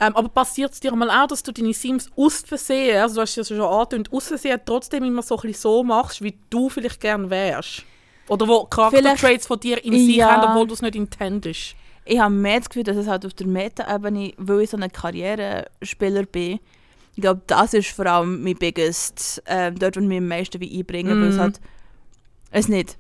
Ähm, 0.00 0.16
aber 0.16 0.28
passiert 0.30 0.72
es 0.72 0.80
dir 0.80 0.94
mal 0.96 1.10
auch, 1.10 1.28
dass 1.28 1.42
du 1.42 1.52
deine 1.52 1.74
Sims 1.74 2.10
aus 2.16 2.42
Versehen, 2.46 3.00
also 3.02 3.16
du 3.16 3.20
hast 3.20 3.36
ja 3.36 3.44
schon 3.44 3.60
angetönt, 3.60 4.12
aus 4.12 4.28
Versehen 4.28 4.60
trotzdem 4.64 5.04
immer 5.04 5.22
so 5.22 5.36
ein 5.36 5.42
bisschen 5.42 5.60
so 5.60 5.84
machst, 5.84 6.22
wie 6.22 6.36
du 6.50 6.68
vielleicht 6.68 7.00
gerne 7.00 7.30
wärst? 7.30 7.84
Oder 8.28 8.48
wo 8.48 8.64
Charaktertraits 8.64 9.46
von 9.46 9.60
dir 9.60 9.84
in 9.84 9.98
sich 9.98 10.16
Ja. 10.16 10.28
haben, 10.28 10.44
obwohl 10.44 10.66
du 10.66 10.74
es 10.74 10.82
nicht 10.82 10.94
intendest? 10.96 11.74
Ich 12.04 12.18
habe 12.18 12.34
mehr 12.34 12.58
das 12.58 12.68
Gefühl, 12.68 12.82
dass 12.84 12.96
es 12.96 13.06
halt 13.06 13.24
auf 13.26 13.34
der 13.34 13.46
Meta-Ebene, 13.46 14.32
weil 14.36 14.60
ich 14.62 14.70
so 14.70 14.76
ein 14.76 14.90
Karrierespieler 14.90 16.24
bin, 16.26 16.58
ich 17.14 17.20
glaube, 17.20 17.42
das 17.46 17.74
ist 17.74 17.90
vor 17.90 18.06
allem 18.06 18.42
mein 18.42 18.56
biggest, 18.56 19.42
ähm, 19.46 19.78
dort, 19.78 19.96
wo 19.96 20.00
ich 20.00 20.06
mich 20.06 20.18
am 20.18 20.28
meisten 20.28 20.60
wie 20.60 20.78
einbringen, 20.78 21.20
weil 21.20 21.28
es 21.28 21.36
Mhm. 21.36 21.40
halt, 21.40 21.60
es 22.50 22.68
nicht, 22.68 22.96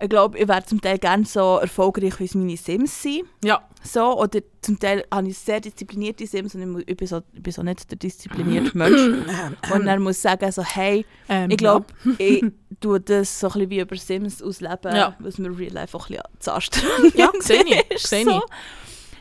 ich 0.00 0.08
glaube, 0.10 0.38
ich 0.38 0.46
wäre 0.46 0.64
zum 0.64 0.80
Teil 0.80 0.98
gerne 0.98 1.24
so 1.24 1.56
erfolgreich, 1.58 2.18
wie 2.20 2.24
es 2.24 2.34
meine 2.34 2.56
Sims 2.56 3.02
sind. 3.02 3.24
Ja. 3.42 3.62
So, 3.82 4.18
oder 4.20 4.40
zum 4.60 4.78
Teil 4.78 5.04
habe 5.12 5.28
ich 5.28 5.38
sehr 5.38 5.60
disziplinierte 5.60 6.26
Sims 6.26 6.54
und 6.54 6.82
ich, 6.86 6.96
bin, 6.96 7.06
so, 7.06 7.22
ich 7.32 7.42
bin 7.42 7.52
so 7.52 7.62
nicht 7.62 7.88
der 7.90 7.96
disziplinierte 7.98 8.76
Mensch. 8.76 9.00
und 9.72 9.86
er 9.86 9.98
muss 10.00 10.20
sagen, 10.20 10.50
so, 10.52 10.62
hey, 10.62 11.06
Ähm, 11.28 11.50
ich 11.50 11.56
glaube, 11.56 11.86
ich 12.18 12.44
tue 12.80 13.00
das 13.00 13.40
so 13.40 13.46
ein 13.46 13.52
bisschen 13.52 13.70
wie 13.70 13.80
über 13.80 13.96
Sims 13.96 14.42
ausleben, 14.42 14.94
Ja. 14.94 15.16
was 15.20 15.38
mir 15.38 15.56
real 15.56 15.72
life 15.72 15.96
auch 15.96 16.10
ein 16.10 16.16
bisschen 16.16 16.40
zu 16.40 16.52
anstrengend 16.52 17.14
Ja, 17.14 17.30
sehe 17.40 17.62
ich, 17.90 18.02
sehe 18.06 18.24
so. 18.24 18.42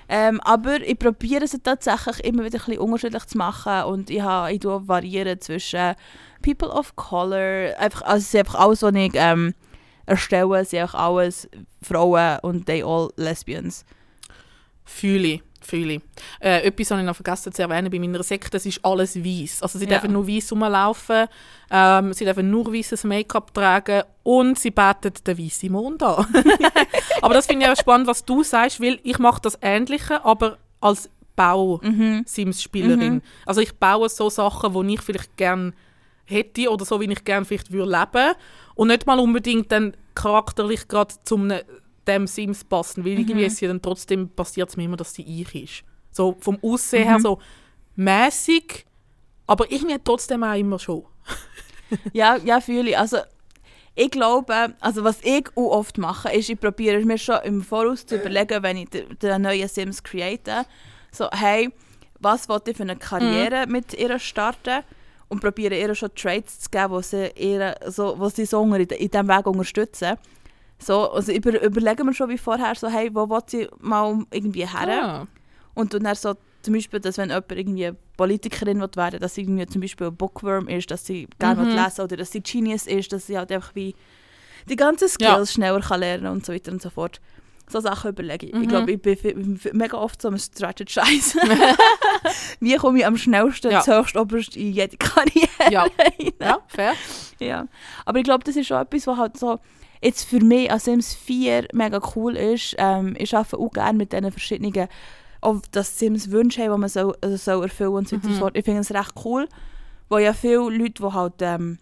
Ähm, 0.08 0.39
aber 0.41 0.82
ich 0.82 1.00
probiere 1.00 1.46
es 1.46 1.58
tatsächlich 1.63 2.24
immer 2.25 2.44
wieder 2.44 2.60
ein 2.60 2.65
bisschen 2.65 2.79
unterschiedlich 2.79 3.25
zu 3.25 3.38
machen 3.38 3.84
und 3.86 4.10
ich, 4.10 4.22
habe, 4.22 4.51
ich 4.53 4.60
tue 4.60 4.88
variieren 4.88 5.39
zwischen 5.41 5.96
People 6.44 6.70
of 6.70 6.96
Color, 6.96 7.75
einfach, 7.79 8.03
also 8.03 8.38
einfach 8.38 8.55
alles, 8.55 8.82
was 8.84 8.94
ich 8.94 9.12
ähm, 9.15 9.53
erstelle, 10.05 10.63
sind 10.65 10.79
einfach 10.81 11.00
alles 11.00 11.50
Frauen 11.81 12.39
und 12.41 12.65
they 12.65 12.83
all 12.83 13.09
Lesbians. 13.17 13.85
Fühle 14.85 15.27
ich. 15.27 15.41
Ich. 15.71 16.00
Äh, 16.41 16.62
etwas 16.67 16.91
habe 16.91 17.01
ich 17.01 17.07
noch 17.07 17.15
vergessen 17.15 17.51
zu 17.51 17.63
erwähnen 17.63 17.89
bei 17.89 17.97
meiner 17.97 18.21
Sekte, 18.21 18.51
das 18.51 18.67
ist 18.67 18.85
alles 18.85 19.15
weiß. 19.15 19.63
Also 19.63 19.79
sie 19.79 19.85
Ja. 19.85 19.93
dürfen 19.97 20.13
nur 20.13 20.27
weiß 20.27 20.51
rumlaufen, 20.51 21.25
ähm, 21.71 22.13
sie 22.13 22.24
dürfen 22.24 22.51
nur 22.51 22.71
weißes 22.71 23.03
Make-up 23.03 23.51
tragen 23.51 24.03
und 24.21 24.59
sie 24.59 24.69
beten 24.69 25.12
den 25.25 25.38
weißen 25.39 25.71
Mond 25.71 26.03
an. 26.03 26.27
aber 27.24 27.33
das 27.33 27.47
finde 27.47 27.65
ich 27.65 27.71
auch 27.71 27.75
spannend, 27.79 28.05
was 28.05 28.24
du 28.24 28.43
sagst, 28.43 28.79
weil 28.79 29.00
ich 29.01 29.17
mache 29.17 29.41
das 29.41 29.57
Ähnliche, 29.59 30.24
aber 30.24 30.59
als 30.81 31.09
Bau-Sims-Spielerin. 31.35 33.15
Mhm. 33.15 33.21
Also 33.47 33.62
ich 33.62 33.74
baue 33.75 34.07
so 34.09 34.29
Sachen, 34.29 34.88
die 34.88 34.93
ich 34.93 35.01
vielleicht 35.01 35.35
gerne 35.38 35.74
hätte 36.25 36.70
oder 36.70 36.86
so, 36.86 37.00
wie 37.00 37.12
ich 37.12 37.24
gerne 37.24 37.46
vielleicht 37.46 37.72
würde 37.72 37.91
leben 37.91 38.36
und 38.75 38.88
nicht 38.88 39.05
mal 39.05 39.20
unbedingt 39.20 39.72
dann 39.72 39.96
charakterlich 40.15 40.88
gerade 40.88 41.13
zum 41.24 41.48
ne, 41.48 41.65
dem 42.08 42.27
Sims 42.27 42.63
passen, 42.63 43.03
weil 43.05 43.20
irgendwie 43.20 43.46
ist 43.46 43.62
ja 43.62 43.67
dann 43.67 43.82
trotzdem 43.82 44.29
passiert 44.29 44.70
es 44.70 44.77
mir 44.77 44.84
immer, 44.84 44.98
dass 44.98 45.13
sie 45.13 45.24
ich 45.24 45.55
ist. 45.55 45.84
So 46.12 46.36
vom 46.39 46.58
Aussehen 46.62 47.08
her 47.08 47.20
so 47.20 47.39
mäßig, 47.96 48.86
aber 49.48 49.72
irgendwie 49.72 49.98
trotzdem 50.03 50.44
auch 50.44 50.55
immer 50.55 50.79
schon. 50.79 51.03
Ja, 52.13 52.38
ja, 52.38 52.62
fühle 52.62 52.89
ich. 52.89 52.98
Also, 52.98 53.17
ich 53.96 54.12
glaube, 54.12 54.74
also 54.79 55.03
was 55.03 55.20
ich 55.24 55.48
auch 55.55 55.72
oft 55.72 55.98
mache, 55.98 56.32
ist, 56.32 56.50
ich 56.50 56.60
probiere 56.60 57.03
mir 57.05 57.17
schon 57.17 57.39
im 57.44 57.62
Voraus 57.62 58.05
zu 58.05 58.15
überlegen, 58.15 58.62
wenn 58.62 58.77
ich 58.77 58.89
den, 58.89 59.41
neuen 59.41 59.67
Sims 59.70 60.03
create, 60.03 60.65
so, 61.12 61.29
hey, 61.32 61.72
was 62.20 62.50
will 62.50 62.62
ich 62.67 62.75
für 62.75 62.84
eine 62.84 62.98
Karriere 62.98 63.67
mit 63.67 63.94
ihr 63.94 64.20
starten? 64.20 64.84
Und 65.27 65.41
probiere 65.41 65.75
ihr 65.77 65.94
schon 65.96 66.13
Traits 66.15 66.60
zu 66.60 66.70
geben, 66.70 66.96
die 66.98 67.03
sie, 67.03 67.27
ihr, 67.36 67.75
so, 67.88 68.15
wo 68.20 68.29
sie 68.29 68.46
so 68.46 68.62
in, 68.63 68.74
in 68.74 68.88
diesem 69.10 69.27
Weg 69.27 69.48
unterstützen. 69.48 70.17
So, 70.77 71.10
also 71.12 71.32
über, 71.32 71.62
überlegen 71.62 72.05
wir 72.05 72.13
schon 72.13 72.29
wie 72.29 72.38
vorher, 72.38 72.75
so, 72.75 72.88
hey, 72.89 73.10
wo 73.13 73.27
will 73.29 73.41
sie 73.48 73.67
mal 73.79 74.24
irgendwie 74.32 74.67
her? 74.67 75.03
Ah. 75.03 75.27
Und 75.74 75.94
dann 75.94 76.13
so 76.15 76.36
zum 76.62 76.74
Beispiel, 76.74 77.00
dass 77.00 77.17
wenn 77.17 77.29
jemand 77.29 77.51
irgendwie 77.51 77.91
Politikerin 78.17 78.82
will 78.82 78.89
werden 78.96 79.20
dass 79.20 79.36
sie 79.36 79.41
irgendwie 79.41 79.65
zum 79.67 79.82
Beispiel 79.82 80.08
ein 80.08 80.15
Bookworm 80.15 80.67
ist, 80.67 80.89
dass 80.91 81.05
sie 81.05 81.27
gerne 81.39 81.63
Mhm. 81.63 81.75
lesen 81.75 82.01
oder 82.01 82.17
dass 82.17 82.32
sie 82.32 82.41
Genius 82.41 82.88
ist, 82.88 83.12
dass 83.12 83.27
sie 83.27 83.38
halt 83.38 83.51
einfach 83.51 83.74
wie 83.75 83.96
die 84.70 84.75
ganzen 84.75 85.08
Skills 85.08 85.22
Ja. 85.22 85.46
schneller 85.46 85.82
kann 85.82 86.00
lernen 86.00 86.27
und 86.27 86.46
so 86.46 86.53
weiter 86.53 86.72
und 86.72 86.82
so 86.82 86.89
fort. 86.89 87.20
So 87.67 87.79
Sachen 87.79 88.12
überlege 88.12 88.45
ich. 88.45 88.53
Ich 88.53 88.60
Mhm. 88.60 88.67
glaube, 88.67 88.91
ich 88.91 89.01
bin 89.01 89.60
mega 89.74 89.98
oft 89.98 90.22
so 90.22 90.27
am 90.27 90.38
Strategize. 90.38 91.38
Wie 92.60 92.75
komme 92.75 93.00
ich 93.00 93.05
am 93.05 93.17
schnellsten 93.17 93.72
Ja. 93.72 93.81
zuerst 93.81 94.15
oberst 94.15 94.55
in 94.55 94.72
jede 94.72 94.98
Karriere 94.98 95.50
Ja. 95.72 95.81
rein? 95.84 96.31
ja, 96.41 96.60
fair. 96.67 96.93
Ja. 97.39 97.67
Aber 98.05 98.19
ich 98.19 98.24
glaube, 98.24 98.43
das 98.43 98.55
ist 98.55 98.67
schon 98.67 98.81
etwas, 98.81 99.07
was 99.07 99.17
halt 99.17 99.38
so 99.38 99.60
jetzt 100.01 100.24
für 100.25 100.39
mich 100.43 100.72
an 100.72 100.79
Sims 100.79 101.13
4 101.15 101.67
mega 101.74 102.00
cool 102.15 102.36
ist. 102.38 102.75
Ähm, 102.77 103.15
ich 103.17 103.36
arbeite 103.36 103.57
auch 103.57 103.72
gerne 103.72 103.98
mit 103.98 104.13
diesen 104.13 104.31
verschiedenen, 104.31 104.88
auch 105.41 105.62
dass 105.72 105.98
Sims 105.98 106.29
Wünsche 106.31 106.62
haben, 106.63 106.74
die 106.74 106.79
man 106.81 106.89
soll, 106.89 107.15
also 107.22 107.36
soll 107.38 107.63
erfüllen 107.63 107.93
und 107.93 108.07
so 108.07 108.15
weiter 108.17 108.27
und 108.27 108.34
so 108.34 108.39
fort. 108.39 108.57
Ich 108.57 108.65
finde 108.65 108.81
es 108.81 108.91
recht 108.93 109.13
cool, 109.25 109.48
weil 110.10 110.24
ja 110.24 110.34
viele 110.34 110.69
Leute, 110.69 111.01
die 111.03 111.13
halt 111.13 111.34
ähm, 111.41 111.79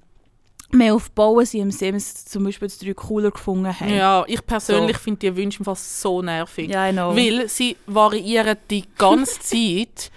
mehr 0.74 0.94
auf 0.96 1.10
Bauen 1.12 1.46
sind 1.46 1.62
im 1.62 1.72
Sims, 1.72 2.26
zum 2.26 2.44
Beispiel 2.44 2.68
das 2.68 2.80
3 2.80 2.94
cooler 2.94 3.32
gefunden 3.32 3.80
haben. 3.80 3.94
Ja, 3.94 4.24
ich 4.28 4.46
persönlich 4.46 4.98
finde 4.98 5.20
die 5.20 5.36
Wünsche 5.36 5.64
fast 5.64 6.02
so 6.02 6.22
nervig. 6.22 6.70
ja 6.70 6.92
know. 6.92 7.16
Weil 7.16 7.48
sie 7.48 7.78
variieren 7.88 8.58
die 8.70 8.84
ganze 8.98 9.40
Zeit. 9.40 10.12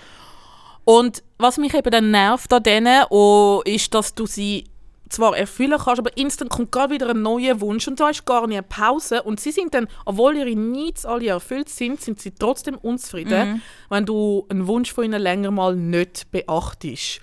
Und 0.84 1.22
was 1.38 1.58
mich 1.58 1.75
eben 1.75 1.90
dann 1.90 2.10
nervt 2.10 2.52
an 2.52 2.62
denen, 2.62 3.04
oh, 3.10 3.60
ist, 3.64 3.92
dass 3.94 4.14
du 4.14 4.26
sie 4.26 4.64
zwar 5.08 5.36
erfüllen 5.36 5.78
kannst, 5.78 6.00
aber 6.00 6.16
instant 6.16 6.50
kommt 6.50 6.73
gerade 6.73 6.95
wieder 6.95 7.10
ein 7.10 7.23
neuer 7.23 7.60
Wunsch 7.60 7.86
und 7.86 8.00
da 8.00 8.08
ist 8.10 8.25
gar 8.25 8.47
nicht 8.47 8.56
eine 8.58 8.62
Pause. 8.64 9.23
Und 9.23 9.38
sie 9.38 9.52
sind 9.52 9.73
dann, 9.75 9.86
obwohl 10.04 10.36
ihre 10.36 10.50
Needs 10.56 11.06
alle 11.06 11.28
erfüllt 11.28 11.69
sind, 11.69 12.00
sind 12.00 12.21
sie 12.21 12.32
trotzdem 12.32 12.76
unzufrieden, 12.76 13.49
Mhm. 13.54 13.62
wenn 13.88 14.04
du 14.06 14.47
einen 14.49 14.66
Wunsch 14.66 14.92
von 14.92 15.04
ihnen 15.04 15.21
länger 15.23 15.50
mal 15.52 15.76
nicht 15.76 16.30
beachtest. 16.32 17.21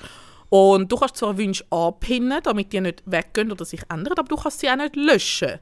Und 0.55 0.91
du 0.91 0.97
kannst 0.97 1.17
zwar 1.17 1.35
Wünsche 1.35 1.65
anpinnen, 1.71 2.39
damit 2.43 2.73
die 2.73 2.79
nicht 2.79 3.01
weggehen 3.07 3.51
oder 3.51 3.65
sich 3.65 3.81
ändern, 3.89 4.13
aber 4.19 4.27
du 4.27 4.35
kannst 4.35 4.59
sie 4.59 4.69
auch 4.69 4.75
nicht 4.75 4.95
löschen. 4.95 5.57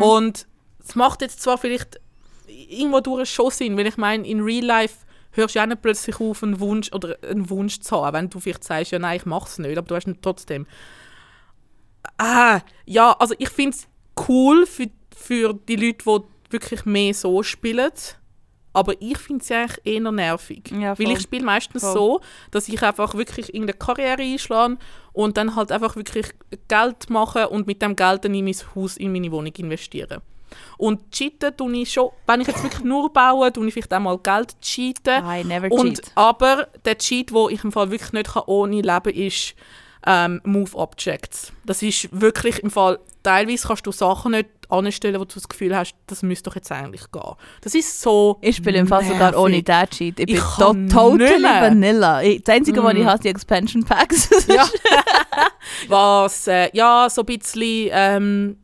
Und 0.00 0.46
es 0.78 0.94
macht 0.94 1.22
jetzt 1.22 1.42
zwar 1.42 1.58
vielleicht 1.58 2.00
irgendwo 2.46 3.00
durch 3.00 3.28
schon 3.28 3.50
Sinn, 3.50 3.76
weil 3.76 3.88
ich 3.88 3.96
meine, 3.96 4.24
in 4.24 4.40
Real 4.40 4.64
Life 4.64 4.98
hörst 5.32 5.56
du 5.56 5.58
ja 5.58 5.64
auch 5.64 5.68
nicht 5.68 5.82
plötzlich 5.82 6.20
auf, 6.20 6.44
einen 6.44 6.60
Wunsch 6.60 6.92
oder 6.92 7.16
einen 7.28 7.50
Wunsch 7.50 7.80
zu 7.80 7.96
haben, 7.96 8.14
wenn 8.14 8.30
du 8.30 8.38
vielleicht 8.38 8.62
sagst, 8.62 8.92
ja 8.92 9.00
nein, 9.00 9.16
ich 9.16 9.26
mache 9.26 9.48
es 9.48 9.58
nicht, 9.58 9.76
aber 9.76 9.88
du 9.88 9.96
hast 9.96 10.06
ihn 10.06 10.22
trotzdem. 10.22 10.68
Ah, 12.16 12.60
ja, 12.86 13.16
also 13.18 13.34
ich 13.38 13.48
finde 13.48 13.76
es 13.76 13.88
cool 14.28 14.66
für, 14.66 14.86
für 15.16 15.52
die 15.52 15.74
Leute, 15.74 16.04
die 16.06 16.52
wirklich 16.52 16.84
mehr 16.84 17.12
so 17.12 17.42
spielen, 17.42 17.90
aber 18.78 18.94
ich 19.00 19.18
finde 19.18 19.42
es 19.42 19.50
eigentlich 19.50 19.80
eher 19.84 20.12
nervig. 20.12 20.70
Ja, 20.70 20.96
weil 20.98 21.10
ich 21.10 21.20
spiele 21.20 21.44
meistens 21.44 21.82
Voll. 21.82 21.92
so, 21.92 22.20
dass 22.52 22.68
ich 22.68 22.80
einfach 22.82 23.14
wirklich 23.14 23.52
irgendeine 23.52 23.76
Karriere 23.78 24.22
einschlage 24.22 24.78
und 25.12 25.36
dann 25.36 25.56
halt 25.56 25.72
einfach 25.72 25.96
wirklich 25.96 26.26
Geld 26.68 27.10
mache 27.10 27.48
und 27.48 27.66
mit 27.66 27.82
dem 27.82 27.96
Geld 27.96 28.24
dann 28.24 28.34
in 28.34 28.44
mein 28.44 28.54
Haus, 28.74 28.96
in 28.96 29.12
meine 29.12 29.32
Wohnung 29.32 29.52
investiere. 29.56 30.22
Und 30.76 31.10
cheaten 31.10 31.56
tue 31.56 31.76
ich 31.76 31.92
schon, 31.92 32.10
wenn 32.26 32.40
ich 32.40 32.46
jetzt 32.46 32.62
wirklich 32.62 32.84
nur 32.84 33.12
baue, 33.12 33.52
tue 33.52 33.66
ich 33.66 33.74
vielleicht 33.74 33.92
auch 33.92 34.00
mal 34.00 34.18
Geld 34.18 34.58
cheaten. 34.60 35.24
I 35.24 35.44
never 35.44 35.70
Und, 35.70 35.96
cheat. 35.96 36.12
aber 36.14 36.68
der 36.84 36.96
Cheat, 36.96 37.32
wo 37.32 37.48
ich 37.48 37.62
im 37.64 37.72
Fall 37.72 37.90
wirklich 37.90 38.12
nicht 38.12 38.32
kann 38.32 38.44
ohne 38.46 38.80
leben 38.80 39.12
ist 39.12 39.54
ähm, 40.06 40.40
Move 40.44 40.74
Objects. 40.74 41.52
Das 41.66 41.82
ist 41.82 42.08
wirklich 42.12 42.60
im 42.60 42.70
Fall, 42.70 42.98
teilweise 43.22 43.66
kannst 43.66 43.86
du 43.86 43.92
Sachen 43.92 44.32
nicht 44.32 44.48
anstellen, 44.68 45.18
wo 45.20 45.24
du 45.24 45.34
das 45.34 45.48
Gefühl 45.48 45.74
hast, 45.76 45.94
das 46.06 46.22
müsste 46.22 46.50
doch 46.50 46.56
jetzt 46.56 46.70
eigentlich 46.72 47.10
gehen. 47.10 47.32
Das 47.62 47.74
ist 47.74 48.00
so 48.00 48.38
Ich 48.40 48.56
spiele 48.56 48.78
im 48.78 48.86
Fall 48.86 49.04
sogar 49.04 49.36
ohne 49.38 49.62
den 49.62 49.86
Cheat. 49.90 50.20
Ich 50.20 50.26
bin 50.26 50.34
Ich 50.36 50.40
to 50.42 50.72
kann 50.72 50.88
totally 50.88 51.30
nicht 51.30 51.40
mehr. 51.42 51.62
vanilla. 51.62 52.20
Das 52.22 52.54
Einzige, 52.54 52.82
was 52.82 52.94
ich 52.94 52.98
Mm. 53.04 53.06
habe, 53.06 53.16
sind 53.16 53.24
die 53.24 53.28
Expansion 53.28 53.84
Packs. 53.84 54.28
Ja. 54.48 54.66
Was 55.88 56.46
äh, 56.48 56.70
ja 56.72 57.08
so 57.10 57.22
ein 57.22 57.26
bisschen 57.26 57.88
ähm, 57.92 58.56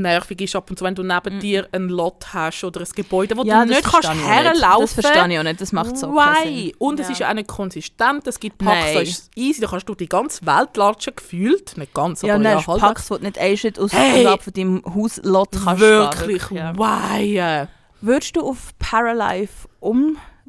nervig 0.00 0.40
ist 0.40 0.56
ab 0.56 0.70
und 0.70 0.78
zu, 0.78 0.84
wenn 0.84 0.94
du 0.94 1.02
neben 1.02 1.40
dir 1.40 1.68
ein 1.72 1.88
Lot 1.88 2.32
hast 2.32 2.64
oder 2.64 2.80
ein 2.80 2.86
Gebäude, 2.94 3.36
wo. 3.36 3.44
Ja, 3.44 3.64
du 3.64 3.70
nicht 3.70 3.84
kannst 3.84 4.08
herlaufen 4.12 4.80
Das 4.82 4.92
verstehe 4.94 5.28
ich 5.32 5.38
auch 5.38 5.42
nicht. 5.42 5.60
Das 5.60 5.72
macht 5.72 5.96
so 5.96 6.08
Why? 6.12 6.66
Sinn. 6.68 6.72
Und 6.78 7.00
es 7.00 7.06
Ja. 7.08 7.12
ist 7.12 7.18
ja 7.20 7.28
auch 7.30 7.34
nicht 7.34 7.48
konsistent. 7.48 8.26
Es 8.26 8.38
gibt 8.40 8.58
Packs, 8.58 8.84
Nein. 8.86 8.94
da 8.94 9.00
ist 9.00 9.10
es 9.10 9.30
easy, 9.36 9.60
da 9.60 9.66
kannst 9.68 9.88
du 9.88 9.94
die 9.94 10.08
ganze 10.08 10.44
Welt 10.46 10.76
latschen, 10.76 11.14
gefühlt. 11.16 11.76
Nicht 11.76 11.94
ganz, 11.94 12.22
Ja, 12.22 12.34
aber 12.34 12.38
und 12.38 12.44
ja, 12.44 12.54
halbwegs. 12.66 12.78
Packs, 12.80 13.10
wo 13.10 13.16
du 13.16 13.24
nicht 13.24 13.38
ein 13.38 13.56
Shit 13.56 13.78
aus 13.78 13.92
Hey! 13.92 14.24
von 14.40 14.52
deinem 14.52 14.82
Hauslot 14.94 15.48
kannst 15.64 15.80
Wirklich. 15.80 16.42
Ja. 16.50 16.76
why? 16.76 17.66
Würdest 18.00 18.36
du 18.36 18.42
auf 18.48 18.72
Paralife 18.78 19.68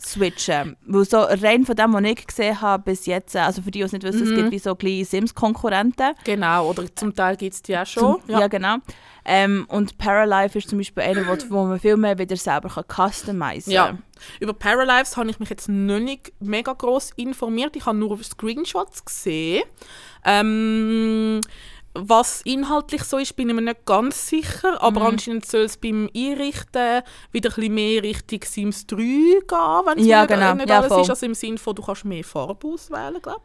umswitchen? 0.04 0.76
Weil 0.86 1.06
so 1.06 1.20
rein 1.20 1.66
von 1.66 1.76
dem, 1.76 1.94
was 1.94 2.04
ich 2.04 2.28
gesehen 2.28 2.62
habe 2.62 2.84
bis 2.84 3.06
jetzt, 3.06 3.36
also 3.36 3.62
für 3.62 3.72
die, 3.72 3.80
die 3.80 3.86
es 3.86 3.92
nicht 3.92 4.04
wissen, 4.04 4.24
es 4.24 4.30
Mhm. 4.30 4.36
gibt 4.36 4.52
wie 4.52 4.60
so 4.60 4.76
kleine 4.76 5.06
Sims-Konkurrenten. 5.06 6.14
Genau, 6.24 6.70
oder 6.70 6.84
zum 6.96 7.14
Teil 7.16 7.36
gibt 7.38 7.54
es 7.54 7.62
die 7.62 7.78
auch 7.78 7.86
schon. 7.86 8.22
Zum- 8.22 8.40
Ja, 8.40 8.48
genau. 8.48 8.78
Ähm, 9.26 9.66
und 9.70 9.98
Paralife 9.98 10.58
ist 10.58 10.70
zum 10.70 10.80
Beispiel 10.80 11.04
einer, 11.04 11.28
wo, 11.28 11.34
wo 11.50 11.66
man 11.66 11.80
viel 11.80 11.98
mehr 11.98 12.18
wieder 12.18 12.36
selber 12.38 12.70
kann 12.70 12.86
customizen 13.12 13.72
Ja. 13.72 13.98
Über 14.40 14.54
Paralives 14.54 15.16
habe 15.18 15.30
ich 15.30 15.40
mich 15.40 15.50
jetzt 15.50 15.70
noch 15.70 16.00
nicht 16.00 16.32
mega 16.40 16.74
groß 16.74 17.12
informiert. 17.16 17.76
Ich 17.76 17.86
habe 17.86 17.98
nur 17.98 18.22
Screenshots 18.24 19.06
gesehen. 19.06 19.64
Ähm, 20.26 21.42
was 21.96 22.42
inhaltlich 22.44 23.04
so 23.04 23.18
ist, 23.18 23.36
bin 23.36 23.50
ich 23.50 23.56
mir 23.56 23.62
nicht 23.62 23.86
ganz 23.86 24.28
sicher. 24.28 24.82
Aber 24.82 25.02
Mhm. 25.02 25.06
anscheinend 25.08 25.46
soll 25.46 25.62
es 25.62 25.76
beim 25.78 26.10
Einrichten 26.16 27.02
wieder 27.32 27.50
ein 27.50 27.56
bisschen 27.56 27.74
mehr 27.74 28.04
Richtung 28.04 28.40
Sims 28.46 28.86
3 28.88 28.98
gehen, 28.98 29.42
wenn 29.50 30.00
es 30.00 30.06
Ja, 30.06 30.22
nicht, 30.22 30.30
genau. 30.30 30.54
nicht 30.54 30.70
Ja, 30.70 30.78
alles 30.80 30.88
voll. 30.90 31.02
ist. 31.02 31.10
Also 31.10 31.26
im 31.26 31.34
Sinne 31.34 31.58
von, 31.58 31.76
du 31.76 31.82
kannst 31.82 32.06
mehr 32.06 32.24
Farbe 32.24 32.68
auswählen, 32.68 33.20
glaube 33.22 33.42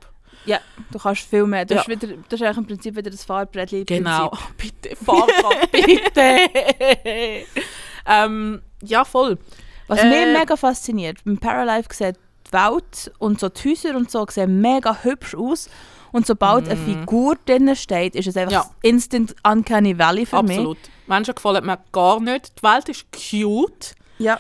Ja, 0.47 0.59
du 0.91 0.99
kannst 0.99 1.23
viel 1.23 1.47
mehr. 1.47 1.65
Das, 1.65 1.77
Ja. 1.77 1.81
ist, 1.83 2.03
wieder, 2.03 2.15
das 2.29 2.41
ist 2.41 2.47
eigentlich 2.47 2.57
im 2.59 2.67
Prinzip 2.67 2.97
wieder 2.97 3.11
das 3.11 3.25
Farbrettchen. 3.25 3.87
Genau. 3.87 4.31
bitte, 4.59 4.95
Farbe, 4.97 5.33
bitte. 5.73 6.37
ähm, 8.07 8.63
ja, 8.83 9.05
voll. 9.05 9.39
Was 9.87 10.01
Äh, 10.01 10.09
mich 10.27 10.39
mega 10.39 10.57
fasziniert, 10.57 11.19
beim 11.25 11.39
Paralife 11.39 11.89
sieht 11.93 12.17
die 12.49 12.53
Welt 12.53 13.13
und 13.19 13.41
so 13.41 13.49
die 13.49 13.71
Häuser 13.71 13.97
und 13.97 14.11
so 14.11 14.27
sehen 14.29 14.61
mega 14.61 15.03
hübsch 15.03 15.35
aus. 15.35 15.69
Und 16.14 16.27
sobald 16.29 16.68
eine 16.68 16.79
Mhm. 16.79 17.00
Figur 17.00 17.37
drin 17.44 17.74
steht, 17.74 18.14
ist 18.14 18.29
es 18.29 18.37
einfach 18.37 18.53
Ja. 18.53 18.70
instant 18.83 19.35
Uncanny 19.42 19.98
Valley 19.98 20.24
für 20.24 20.42
mich. 20.44 20.57
Absolut. 20.59 20.79
Menschen 21.09 21.35
gefallen 21.35 21.66
mir 21.66 21.79
gar 21.90 22.20
nicht. 22.20 22.53
Die 22.57 22.62
Welt 22.62 22.88
ist 22.88 23.07
cute. 23.12 23.96
Ja. 24.18 24.38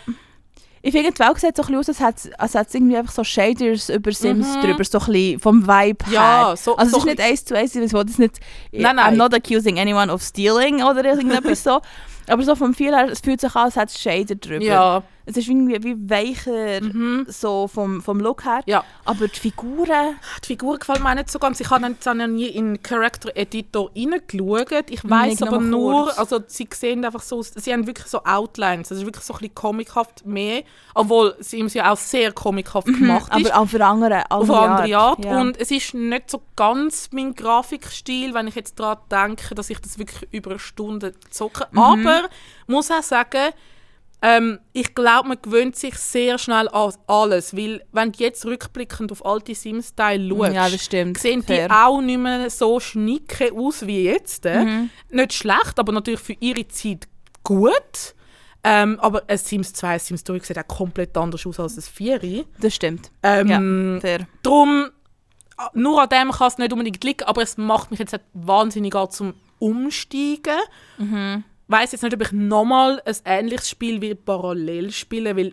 Ich 0.82 0.92
finde, 0.92 1.10
die 1.10 1.18
Welt 1.18 1.40
sieht 1.40 1.56
so 1.56 1.64
ein 1.64 1.74
aus, 1.74 1.88
als 1.88 1.98
hätte 1.98 2.38
als 2.38 2.54
es 2.54 2.74
irgendwie 2.74 2.96
einfach 2.96 3.12
so 3.12 3.24
Shaders 3.24 3.88
über 3.88 4.12
Sims 4.12 4.46
Mhm. 4.54 4.60
drüber, 4.60 4.84
so 4.84 4.98
ein 5.00 5.06
bisschen 5.06 5.40
vom 5.40 5.66
Vibe 5.66 6.04
her. 6.06 6.12
Ja, 6.12 6.54
so, 6.56 6.76
Also 6.76 6.90
so 6.92 6.96
es 6.98 7.02
ist 7.02 7.06
nicht 7.06 7.20
eins 7.20 7.44
zu 7.44 7.56
eins, 7.58 7.74
ich 7.74 7.92
will 7.92 8.04
das 8.04 8.18
nicht... 8.18 8.38
Nein, 8.70 8.92
I'm 8.96 9.06
nein. 9.06 9.16
not 9.16 9.34
accusing 9.34 9.80
anyone 9.80 10.12
of 10.12 10.22
stealing 10.22 10.80
oder 10.84 11.04
irgendetwas 11.04 11.62
so. 11.64 11.80
Aber 12.28 12.42
so 12.44 12.54
vom 12.54 12.72
Feel 12.72 12.94
her, 12.94 13.08
es 13.10 13.18
fühlt 13.20 13.40
sich 13.40 13.52
an, 13.56 13.64
als 13.64 13.74
hätte 13.76 13.86
es 13.94 14.00
Shader 14.00 14.36
drüber. 14.36 14.64
Ja. 14.64 15.02
Es 15.26 15.36
ist 15.36 15.48
irgendwie 15.48 15.82
wie 15.82 16.10
weicher, 16.10 16.80
Mhm. 16.82 17.26
so 17.28 17.66
vom, 17.68 18.02
vom 18.02 18.20
Look 18.20 18.44
her. 18.44 18.60
Ja. 18.66 18.84
Aber 19.04 19.26
die 19.28 19.38
Figuren... 19.40 20.16
Die 20.42 20.46
Figur 20.48 20.78
gefällt 20.78 21.02
mir 21.02 21.10
auch 21.10 21.14
nicht 21.14 21.30
so 21.30 21.38
ganz. 21.38 21.60
Ich 21.60 21.70
habe 21.70 21.86
jetzt 21.86 22.06
auch 22.06 22.14
noch 22.14 22.26
nie 22.26 22.46
in 22.48 22.74
den 22.74 22.82
Character 22.82 23.30
Editor 23.34 23.90
reingeschaut. 23.96 24.90
Ich 24.90 25.02
weiß 25.08 25.42
aber 25.42 25.60
nur 25.60 26.04
kurz. 26.04 26.18
also 26.18 26.40
sie 26.46 26.68
sehen 26.74 27.04
einfach 27.04 27.22
so, 27.22 27.42
sie 27.42 27.72
haben 27.72 27.86
wirklich 27.86 28.06
so 28.08 28.22
Outlines. 28.24 28.90
Es 28.90 28.98
ist 28.98 29.06
wirklich 29.06 29.24
so 29.24 29.34
ein 29.34 29.38
bisschen 29.38 29.54
comichaft 29.54 30.26
mehr, 30.26 30.62
obwohl 30.94 31.34
Sims 31.40 31.74
ja 31.74 31.90
auch 31.92 31.96
sehr 31.96 32.32
comichaft 32.32 32.86
gemacht 32.86 33.32
ist. 33.34 33.44
Mhm, 33.44 33.46
Aber 33.52 33.60
auf 33.62 33.74
eine 33.74 33.86
andere, 33.86 34.30
auf 34.30 34.50
eine 34.50 34.58
andere 34.58 34.98
Art. 34.98 35.24
Ja. 35.24 35.40
Und 35.40 35.58
es 35.60 35.70
ist 35.70 35.94
nicht 35.94 36.30
so 36.30 36.42
ganz 36.56 37.08
mein 37.12 37.34
Grafikstil, 37.34 38.34
wenn 38.34 38.46
ich 38.48 38.54
jetzt 38.54 38.78
daran 38.78 38.98
denke, 39.10 39.54
dass 39.54 39.70
ich 39.70 39.80
das 39.80 39.98
wirklich 39.98 40.28
über 40.32 40.50
eine 40.50 40.58
Stunde 40.58 41.12
zocke. 41.30 41.66
Mhm. 41.70 41.78
Aber 41.78 42.28
muss 42.66 42.90
auch 42.90 43.02
sagen, 43.02 43.52
ähm, 44.26 44.58
ich 44.72 44.94
glaube, 44.94 45.28
man 45.28 45.38
gewöhnt 45.42 45.76
sich 45.76 45.96
sehr 45.96 46.38
schnell 46.38 46.66
an 46.68 46.94
alles. 47.06 47.54
Weil, 47.54 47.84
wenn 47.92 48.10
du 48.10 48.24
jetzt 48.24 48.46
rückblickend 48.46 49.12
auf 49.12 49.24
alte 49.26 49.54
Sims-Teile 49.54 50.26
schaust, 50.34 50.54
ja, 50.54 50.70
das 50.70 50.82
stimmt. 50.82 51.18
sehen 51.18 51.42
Fair. 51.42 51.68
die 51.68 51.74
auch 51.74 52.00
nicht 52.00 52.18
mehr 52.18 52.48
so 52.48 52.80
schnicke 52.80 53.52
aus 53.52 53.86
wie 53.86 54.04
jetzt. 54.04 54.46
äh. 54.46 54.64
Mhm. 54.64 54.90
Nicht 55.10 55.34
schlecht, 55.34 55.78
aber 55.78 55.92
natürlich 55.92 56.20
für 56.20 56.36
ihre 56.40 56.66
Zeit 56.68 57.06
gut. 57.42 58.14
Ähm, 58.66 58.98
aber 59.00 59.24
ein 59.28 59.36
Sims 59.36 59.74
2, 59.74 59.88
ein 59.88 59.98
Sims 59.98 60.24
3 60.24 60.38
sieht 60.38 60.58
auch 60.58 60.68
komplett 60.68 61.14
anders 61.18 61.44
aus 61.46 61.60
als 61.60 61.76
ein 61.76 61.82
4. 61.82 62.46
Das 62.60 62.74
stimmt. 62.74 63.10
Ähm, 63.22 63.98
Fair. 64.00 64.26
Darum, 64.42 64.88
ah, 65.58 65.68
nur 65.74 66.00
an 66.00 66.08
dem 66.08 66.30
kann 66.30 66.48
es 66.48 66.56
nicht 66.56 66.72
unbedingt 66.72 67.04
liegen, 67.04 67.24
aber 67.24 67.42
es 67.42 67.58
macht 67.58 67.90
mich 67.90 68.00
jetzt 68.00 68.12
nicht 68.12 68.24
wahnsinnig 68.32 68.94
an 68.94 69.10
zum 69.10 69.34
Umsteigen. 69.58 70.60
Mhm. 70.96 71.44
Ich 71.66 71.72
weiss 71.72 71.92
jetzt 71.92 72.02
nicht, 72.02 72.14
ob 72.14 72.20
ich 72.20 72.32
nochmal 72.32 73.02
ein 73.04 73.14
ähnliches 73.24 73.70
Spiel 73.70 74.00
wie 74.02 74.14
parallel 74.14 74.90
spiele, 74.92 75.34
weil 75.36 75.48
äh, 75.48 75.52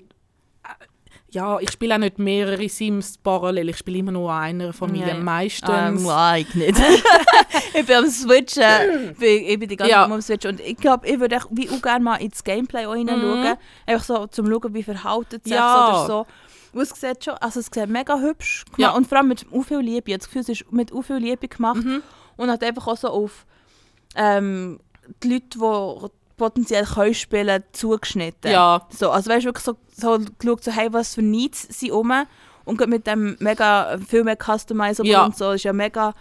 ja, 1.30 1.58
ich 1.60 1.71
spiele 1.71 1.95
auch 1.95 2.00
nicht 2.00 2.19
mehrere 2.19 2.67
Sims 2.67 3.17
parallel, 3.17 3.69
ich 3.69 3.78
spiele 3.78 4.00
immer 4.00 4.12
nur 4.12 4.34
einer 4.34 4.74
Familie, 4.74 5.08
ja. 5.08 5.13
meistens. 5.15 5.69
Ähm, 5.71 6.06
like 6.06 6.54
nicht. 6.54 6.78
ich 7.74 7.86
bin 7.86 7.95
am 7.95 8.10
Switchen. 8.10 9.12
Ich 9.12 9.17
bin, 9.17 9.45
ich 9.45 9.60
bin 9.60 9.69
die 9.69 9.76
ganze 9.78 9.91
Ja. 9.91 10.04
Zeit 10.04 10.12
am 10.12 10.21
Switchen. 10.21 10.52
Und 10.52 10.60
ich 10.60 10.76
glaube, 10.78 11.08
ich 11.08 11.19
würde 11.19 11.39
wie 11.52 11.69
auch 11.69 11.82
gerne 11.82 12.04
mal 12.04 12.17
ins 12.17 12.43
Gameplay 12.43 12.86
auch 12.86 12.95
hineinschauen. 12.95 13.41
Mhm. 13.43 13.58
Einfach 13.86 14.04
so, 14.04 14.28
zum 14.28 14.47
schauen, 14.47 14.74
wie 14.74 14.84
verhalten 14.84 15.39
sich 15.41 15.54
Ja. 15.54 15.89
oder 15.89 16.08
so. 16.08 16.28
Und 16.74 16.82
es 16.82 16.89
sieht 16.89 17.24
schon, 17.24 17.34
also 17.36 17.60
es 17.62 17.67
sieht 17.67 17.88
mega 17.88 18.19
hübsch 18.19 18.65
gemacht. 18.65 18.80
Ja. 18.80 18.91
Und 18.91 19.08
vor 19.08 19.17
allem 19.17 19.30
mit 19.30 19.45
auch 19.54 19.63
viel 19.63 19.80
Liebe. 19.80 20.12
Ich 20.12 20.17
das 20.17 20.26
Gefühl, 20.28 20.41
es 20.41 20.50
ist 20.50 20.71
mit 20.71 20.91
auch 20.93 21.02
viel 21.02 21.17
Liebe 21.17 21.47
gemacht. 21.47 21.84
Mhm. 21.84 22.04
Und 22.36 22.50
hat 22.50 22.63
einfach 22.63 22.88
auch 22.88 22.97
so 22.97 23.08
auf 23.08 23.45
ähm, 24.15 24.80
die 25.24 25.34
Leute, 25.34 25.58
die 25.60 26.10
potenziell 26.38 26.86
können 26.86 27.13
spielen 27.13 27.63
zugeschnitten. 27.71 28.52
Ja, 28.52 28.88
So, 28.89 29.12
also 29.12 29.30
weißt 29.30 29.43
du, 29.43 29.50
wirklich 29.50 29.65
so, 29.65 29.78
so 29.95 30.19
geschaut, 30.39 30.63
so, 30.63 30.71
hey, 30.71 30.91
was 30.91 31.15
für 31.15 31.21
Needs 31.21 31.67
sind 31.69 31.91
rum 31.91 32.12
und 32.65 32.88
mit 32.88 33.06
dem 33.06 33.36
mega, 33.39 33.97
viel 34.08 34.24
mehr 34.24 34.38
Customizable 34.38 35.12
Ja. 35.12 35.26
und 35.26 35.38
so, 35.38 35.52
ist 35.52 35.63
ja 35.63 35.74
mega 35.74 36.13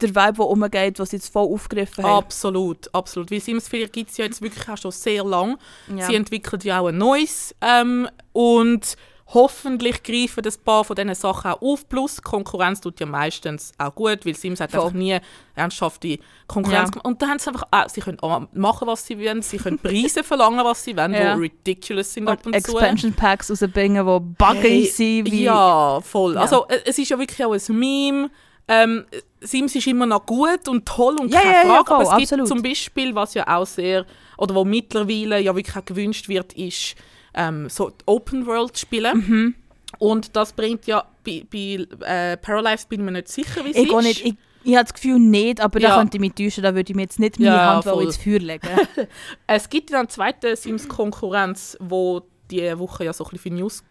der 0.00 0.08
Vibe, 0.08 0.32
der 0.32 0.44
rumgeht, 0.46 0.98
was 0.98 1.10
sie 1.10 1.16
jetzt 1.16 1.30
voll 1.32 1.52
aufgegriffen 1.52 2.02
haben. 2.02 2.24
absolut, 2.24 2.92
absolut. 2.94 3.30
Weil 3.30 3.40
Sims 3.40 3.68
4 3.68 3.88
gibt 3.88 4.10
es 4.10 4.16
ja 4.16 4.24
jetzt 4.24 4.40
wirklich 4.40 4.66
auch 4.68 4.78
schon 4.78 4.90
sehr 4.90 5.22
lang. 5.22 5.58
Ja. 5.94 6.06
Sie 6.06 6.14
entwickeln 6.14 6.60
ja 6.64 6.80
auch 6.80 6.86
ein 6.86 6.96
neues 6.96 7.54
ähm, 7.60 8.08
und 8.32 8.96
hoffentlich 9.34 10.02
greifen 10.02 10.44
ein 10.44 10.52
paar 10.64 10.84
von 10.84 10.94
diesen 10.96 11.14
Sachen 11.14 11.52
auch 11.52 11.62
auf. 11.62 11.88
Plus, 11.88 12.20
Konkurrenz 12.22 12.80
tut 12.80 13.00
ja 13.00 13.06
meistens 13.06 13.72
auch 13.78 13.94
gut, 13.94 14.26
weil 14.26 14.34
Sims 14.34 14.60
hat 14.60 14.70
Voll. 14.72 14.80
einfach 14.80 14.92
nie 14.92 15.18
ernsthafte 15.54 16.18
Konkurrenz 16.46 16.88
Ja. 16.88 16.90
gemacht. 16.90 17.04
Und 17.06 17.22
da 17.22 17.28
haben 17.28 17.38
sie 17.38 17.48
einfach 17.48 17.64
auch, 17.70 17.88
sie 17.88 18.00
können 18.00 18.18
machen, 18.52 18.86
was 18.88 19.06
sie 19.06 19.18
wollen, 19.18 19.42
sie 19.42 19.56
können 19.58 19.78
Preise 19.78 20.22
verlangen, 20.24 20.64
was 20.64 20.84
sie 20.84 20.96
wollen, 20.96 21.14
Ja. 21.14 21.34
die 21.34 21.40
ridiculous 21.42 22.12
sind 22.14 22.28
ab 22.28 22.44
und 22.46 22.54
und 22.54 22.64
zu. 22.64 22.72
Expansion 22.78 23.12
Packs 23.14 23.50
rausbringen, 23.50 24.06
die 24.06 24.34
buggy 24.38 24.86
sind. 24.86 25.30
Wie, 25.30 25.44
Ja, 25.44 26.00
voll. 26.02 26.34
Ja. 26.34 26.40
Also 26.42 26.66
äh, 26.68 26.80
es 26.84 26.98
ist 26.98 27.08
ja 27.10 27.18
wirklich 27.18 27.44
auch 27.44 27.52
ein 27.54 27.78
Meme. 27.78 28.30
Ähm, 28.68 29.04
Sims 29.40 29.74
ist 29.74 29.86
immer 29.88 30.06
noch 30.06 30.24
gut 30.24 30.68
und 30.68 30.86
toll 30.86 31.16
und 31.18 31.32
Ja, 31.32 31.40
keine 31.40 31.52
ja, 31.52 31.62
ja, 31.64 31.68
Frage, 31.68 31.84
voll, 31.86 31.94
aber 31.96 32.02
es 32.04 32.10
gibt 32.10 32.22
absolut. 32.32 32.48
zum 32.48 32.62
Beispiel, 32.62 33.14
was 33.14 33.34
ja 33.34 33.48
auch 33.58 33.66
sehr, 33.66 34.06
oder 34.38 34.54
wo 34.54 34.64
mittlerweile 34.64 35.40
ja 35.40 35.54
wirklich 35.56 35.76
auch 35.76 35.84
gewünscht 35.84 36.28
wird, 36.28 36.52
ist 36.52 36.94
ähm, 37.34 37.68
so 37.68 37.92
Open-World-Spiele. 38.06 39.14
Mhm. 39.14 39.54
Und 39.98 40.34
das 40.36 40.52
bringt 40.52 40.86
ja, 40.86 41.04
bei, 41.24 41.44
bei 41.50 41.86
äh, 42.06 42.36
Paralives 42.36 42.86
bin 42.86 43.00
ich 43.00 43.04
mir 43.04 43.12
nicht 43.12 43.28
sicher, 43.28 43.64
wie 43.64 43.70
es 43.70 43.76
Ich 43.76 43.92
ist. 43.92 44.02
nicht. 44.02 44.24
Ich, 44.24 44.34
ich 44.64 44.74
habe 44.76 44.84
das 44.84 44.94
Gefühl 44.94 45.18
nicht, 45.18 45.60
aber 45.60 45.80
da 45.80 45.88
Ja. 45.88 45.98
könnte 45.98 46.16
ich 46.16 46.20
mich 46.20 46.32
täuschen, 46.34 46.62
da 46.62 46.74
würde 46.74 46.90
ich 46.90 46.96
mir 46.96 47.02
jetzt 47.02 47.18
nicht 47.20 47.38
meine 47.38 47.54
Ja, 47.56 47.74
Hand 47.74 47.84
voll. 47.84 48.04
ins 48.04 48.16
Feuer 48.16 48.38
legen. 48.38 48.68
Es 49.46 49.68
gibt 49.68 49.90
ja 49.90 49.98
eine 49.98 50.08
zweite 50.08 50.54
Sims-Konkurrenz, 50.56 51.76
wo 51.80 52.22
diese 52.50 52.78
Woche 52.78 53.04
ja 53.04 53.12
so 53.12 53.24
ein 53.24 53.30
bisschen 53.30 53.42
für 53.56 53.60
News 53.62 53.84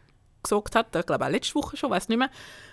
gesorgt 0.44 0.76
hat. 0.76 0.96
Ich 0.96 1.06
glaube 1.06 1.26
auch 1.26 1.30
letzte 1.30 1.56
Woche 1.56 1.78
schon, 1.78 1.92
weiß 1.92 2.10
nicht 2.10 2.18
mehr. 2.18 2.30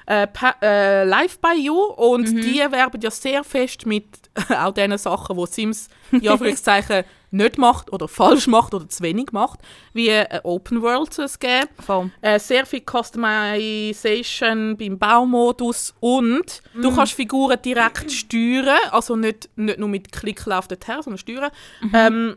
Äh, 0.06 0.26
äh, 0.62 1.04
Live 1.04 1.38
by 1.38 1.54
You. 1.60 1.74
Und 1.76 2.32
Mhm. 2.32 2.40
die 2.40 2.58
werben 2.58 3.00
ja 3.00 3.10
sehr 3.10 3.44
fest 3.44 3.84
mit 3.84 4.06
auch 4.58 4.72
diesen 4.72 4.96
Sachen, 4.96 5.36
die 5.36 5.46
Sims 5.46 5.88
in 6.12 6.20
Anführungszeichen 6.28 7.04
nicht 7.30 7.58
macht 7.58 7.92
oder 7.92 8.08
falsch 8.08 8.46
macht 8.46 8.72
oder 8.74 8.88
zu 8.88 9.02
wenig 9.02 9.32
macht, 9.32 9.60
wie 9.92 10.08
äh, 10.08 10.40
Open 10.44 10.80
World 10.82 11.18
es 11.18 11.38
geben. 11.38 11.68
Voll. 11.84 12.10
Äh, 12.22 12.38
sehr 12.38 12.64
viel 12.66 12.80
Customization 12.80 14.76
beim 14.76 14.98
Baumodus 14.98 15.94
und 16.00 16.62
Mhm. 16.74 16.82
du 16.82 16.94
kannst 16.94 17.12
Figuren 17.14 17.60
direkt 17.62 18.10
steuern, 18.12 18.78
also 18.90 19.16
nicht, 19.16 19.48
nicht 19.56 19.78
nur 19.78 19.88
mit 19.88 20.12
Klick 20.12 20.44
läuft 20.46 20.70
her, 20.86 21.02
sondern 21.02 21.18
steuern. 21.18 21.50
Mhm. 21.82 21.90
Ähm, 21.94 22.36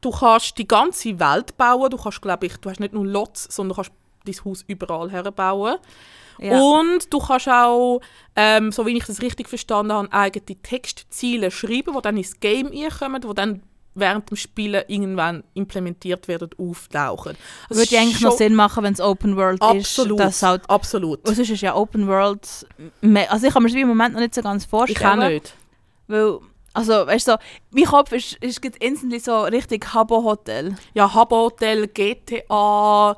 du 0.00 0.10
kannst 0.10 0.56
die 0.58 0.66
ganze 0.68 1.18
Welt 1.18 1.56
bauen, 1.56 1.90
du 1.90 1.96
kannst, 1.96 2.22
glaube 2.22 2.46
ich, 2.46 2.56
du 2.56 2.70
hast 2.70 2.80
nicht 2.80 2.94
nur 2.94 3.06
Lots, 3.06 3.44
sondern 3.54 3.76
du 3.76 3.82
kannst 3.82 3.92
dein 4.24 4.44
Haus 4.44 4.64
überall 4.66 5.10
herbauen. 5.10 5.76
Ja. 6.38 6.58
Und 6.58 7.12
du 7.12 7.18
kannst 7.18 7.48
auch, 7.48 8.00
ähm, 8.34 8.72
so 8.72 8.86
wie 8.86 8.96
ich 8.96 9.04
das 9.04 9.20
richtig 9.20 9.46
verstanden 9.48 9.92
habe, 9.92 10.10
eigene 10.10 10.56
Textziele 10.62 11.50
schreiben, 11.50 11.92
die 11.94 12.00
dann 12.02 12.16
ins 12.16 12.40
Game 12.40 12.68
reinkommen, 12.68 13.20
die 13.20 13.34
dann 13.34 13.62
während 13.94 14.30
dem 14.30 14.36
Spielen 14.36 14.82
irgendwann 14.88 15.44
implementiert 15.54 16.28
werden, 16.28 16.50
auftauchen. 16.58 17.36
Das 17.68 17.78
würde 17.78 17.98
eigentlich 17.98 18.20
noch 18.20 18.36
Sinn 18.36 18.54
machen, 18.54 18.84
wenn 18.84 18.92
es 18.92 19.00
Open 19.00 19.36
World 19.36 19.60
Absolut, 19.60 20.20
ist. 20.20 20.26
Dass 20.26 20.42
halt, 20.42 20.68
absolut. 20.70 21.26
sonst 21.26 21.38
ist 21.38 21.60
ja 21.60 21.74
Open 21.74 22.06
World... 22.06 22.46
Also 23.28 23.46
ich 23.46 23.52
kann 23.52 23.62
mir 23.62 23.68
das 23.68 23.76
im 23.76 23.88
Moment 23.88 24.14
noch 24.14 24.20
nicht 24.20 24.34
so 24.34 24.42
ganz 24.42 24.64
Ich 24.64 24.70
vorstellen. 24.70 25.20
auch 25.20 25.28
nicht. 25.28 25.54
Weil, 26.06 26.38
also, 26.72 26.92
weißt 27.06 27.28
du, 27.28 27.32
so, 27.32 27.38
mein 27.72 27.84
Kopf 27.84 28.12
ist, 28.12 28.36
ist 28.36 28.64
instantly 28.64 29.18
so 29.18 29.42
richtig 29.42 29.92
Habbo-Hotel. 29.92 30.76
Ja, 30.94 31.12
Habbo 31.12 31.46
Hotel, 31.46 31.88
GTA, 31.88 33.16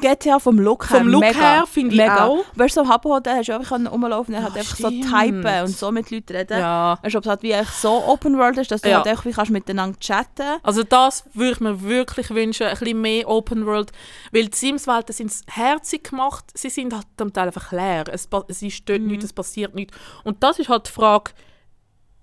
GTA 0.00 0.38
vom 0.38 0.58
Look 0.58 0.90
her, 0.90 0.98
Vom 0.98 1.08
Look 1.08 1.20
mega, 1.20 1.38
her 1.38 1.66
finde 1.66 1.94
ich 1.94 2.00
mega. 2.00 2.26
auch. 2.26 2.44
Weißt 2.54 2.76
du, 2.76 2.84
so 2.84 2.88
Habbo-Hotel 2.88 3.36
hast 3.36 3.48
du 3.48 3.54
einfach 3.54 3.78
rumlaufen 3.92 4.34
und 4.34 4.42
halt 4.42 4.56
einfach 4.56 4.76
so 4.76 4.88
stimmt. 4.88 5.04
typen 5.06 5.60
und 5.62 5.68
so 5.68 5.92
mit 5.92 6.10
Leuten 6.10 6.36
reden. 6.36 6.58
ja. 6.58 6.98
Weißt 7.02 7.14
du, 7.14 7.18
ob 7.18 7.24
es 7.24 7.30
halt 7.30 7.42
wie 7.42 7.54
so 7.80 7.90
Open 8.06 8.36
World 8.38 8.58
ist, 8.58 8.70
dass 8.70 8.80
du 8.82 8.88
Ja. 8.90 8.96
halt 8.98 9.06
einfach 9.06 9.24
wie 9.26 9.32
kannst 9.32 9.50
miteinander 9.52 9.98
chatten 10.00 10.58
Also 10.62 10.82
das 10.82 11.24
würde 11.34 11.52
ich 11.52 11.60
mir 11.60 11.82
wirklich 11.82 12.30
wünschen, 12.30 12.66
ein 12.66 12.76
bisschen 12.78 13.00
mehr 13.00 13.28
Open 13.28 13.66
World, 13.66 13.92
weil 14.32 14.46
die 14.48 14.56
Sims-Welten 14.56 15.12
sind 15.14 15.32
herzig 15.48 16.10
gemacht, 16.10 16.44
sie 16.54 16.70
sind 16.70 16.92
halt 16.94 17.06
zum 17.16 17.32
Teil 17.32 17.46
einfach 17.46 17.70
leer, 17.72 18.04
es, 18.12 18.28
es 18.48 18.62
ist 18.62 18.88
dort 18.88 19.00
Mhm. 19.02 19.06
nichts, 19.08 19.24
es 19.26 19.32
passiert 19.32 19.74
nichts. 19.74 19.96
Und 20.24 20.42
das 20.42 20.58
ist 20.58 20.68
halt 20.68 20.86
die 20.88 20.92
Frage, 20.92 21.32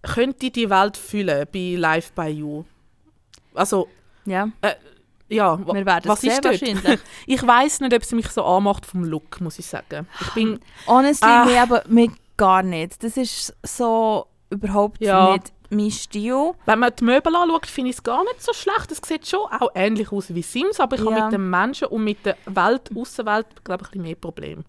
könnte 0.01 0.51
die 0.51 0.69
Welt 0.69 0.95
füllen 0.97 1.45
bei 1.51 1.75
Live 1.77 2.11
by 2.13 2.27
You? 2.29 2.63
Also, 3.53 3.87
Ja, 4.25 4.49
ja, 5.29 5.57
wir 5.59 5.85
werden 5.85 6.09
was 6.09 6.21
sehen 6.21 6.39
wahrscheinlich. 6.43 6.99
Ich 7.25 7.45
weiß 7.45 7.81
nicht, 7.81 7.93
ob 7.93 8.01
es 8.01 8.11
mich 8.11 8.27
so 8.29 8.43
anmacht 8.43 8.85
vom 8.85 9.03
Look, 9.03 9.41
muss 9.41 9.59
ich 9.59 9.65
sagen. 9.65 10.07
Ich 10.21 10.29
bin, 10.33 10.59
Honestly, 10.87 11.27
Ah. 11.27 11.45
mir 11.45 11.61
aber 11.61 11.83
mir 11.87 12.09
gar 12.37 12.63
nicht. 12.63 13.03
Das 13.03 13.17
ist 13.17 13.53
so 13.63 14.27
überhaupt 14.49 15.01
Ja. 15.01 15.33
nicht 15.33 15.51
mein 15.69 15.91
Stil. 15.91 16.51
wenn 16.65 16.79
man 16.79 16.93
die 16.97 17.03
Möbel 17.03 17.35
anschaut, 17.35 17.65
finde 17.65 17.89
ich 17.89 17.97
es 17.97 18.03
gar 18.03 18.23
nicht 18.23 18.41
so 18.41 18.53
schlecht. 18.53 18.89
Es 18.91 19.01
sieht 19.05 19.27
schon 19.27 19.41
auch 19.59 19.69
ähnlich 19.75 20.11
aus 20.13 20.33
wie 20.33 20.41
Sims, 20.41 20.79
aber 20.79 20.95
ich 20.95 21.01
habe 21.05 21.11
Ja. 21.17 21.23
mit 21.25 21.33
den 21.33 21.49
Menschen 21.49 21.87
und 21.89 22.03
mit 22.05 22.25
der 22.25 22.37
Welt, 22.45 22.89
Außenwelt, 22.95 23.65
glaube 23.65 23.83
ich, 23.83 23.87
ein 23.89 23.91
bisschen 23.91 24.01
mehr 24.03 24.15
Probleme. 24.15 24.63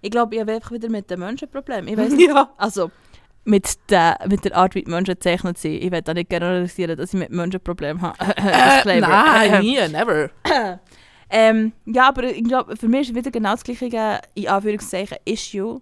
Ich 0.00 0.10
glaube, 0.10 0.34
ich 0.34 0.40
habe 0.40 0.52
einfach 0.54 0.70
wieder 0.70 0.88
mit 0.88 1.10
den 1.10 1.20
Menschen 1.20 1.46
ein 1.48 1.50
Problem. 1.50 1.86
Ich 1.88 1.96
weiß 1.98 2.12
Ja. 2.18 2.48
Also, 2.56 2.90
mit 3.44 3.78
der, 3.90 4.18
mit 4.28 4.44
der 4.44 4.54
Art, 4.56 4.74
wie 4.74 4.82
die 4.82 4.90
Menschen 4.90 5.14
gezeichnet 5.14 5.56
sind. 5.58 5.82
Ich 5.82 5.90
will 5.90 6.02
da 6.02 6.12
nicht 6.14 6.28
generalisieren, 6.30 6.96
dass 6.96 7.14
ich 7.14 7.18
mit 7.18 7.30
Menschen 7.30 7.56
ein 7.60 7.64
Problem 7.64 8.00
habe. 8.02 8.16
Äh, 8.36 9.00
nein, 9.00 9.60
nie, 9.62 9.76
never. 9.88 10.30
Ähm, 11.32 11.72
ja, 11.86 12.08
aber 12.08 12.24
ich 12.24 12.42
glaube, 12.42 12.76
für 12.76 12.88
mich 12.88 13.08
ist 13.08 13.14
wieder 13.14 13.30
genau 13.30 13.52
das 13.52 13.62
gleiche, 13.62 14.20
in 14.34 14.48
Anführungszeichen, 14.48 15.16
Issue. 15.24 15.80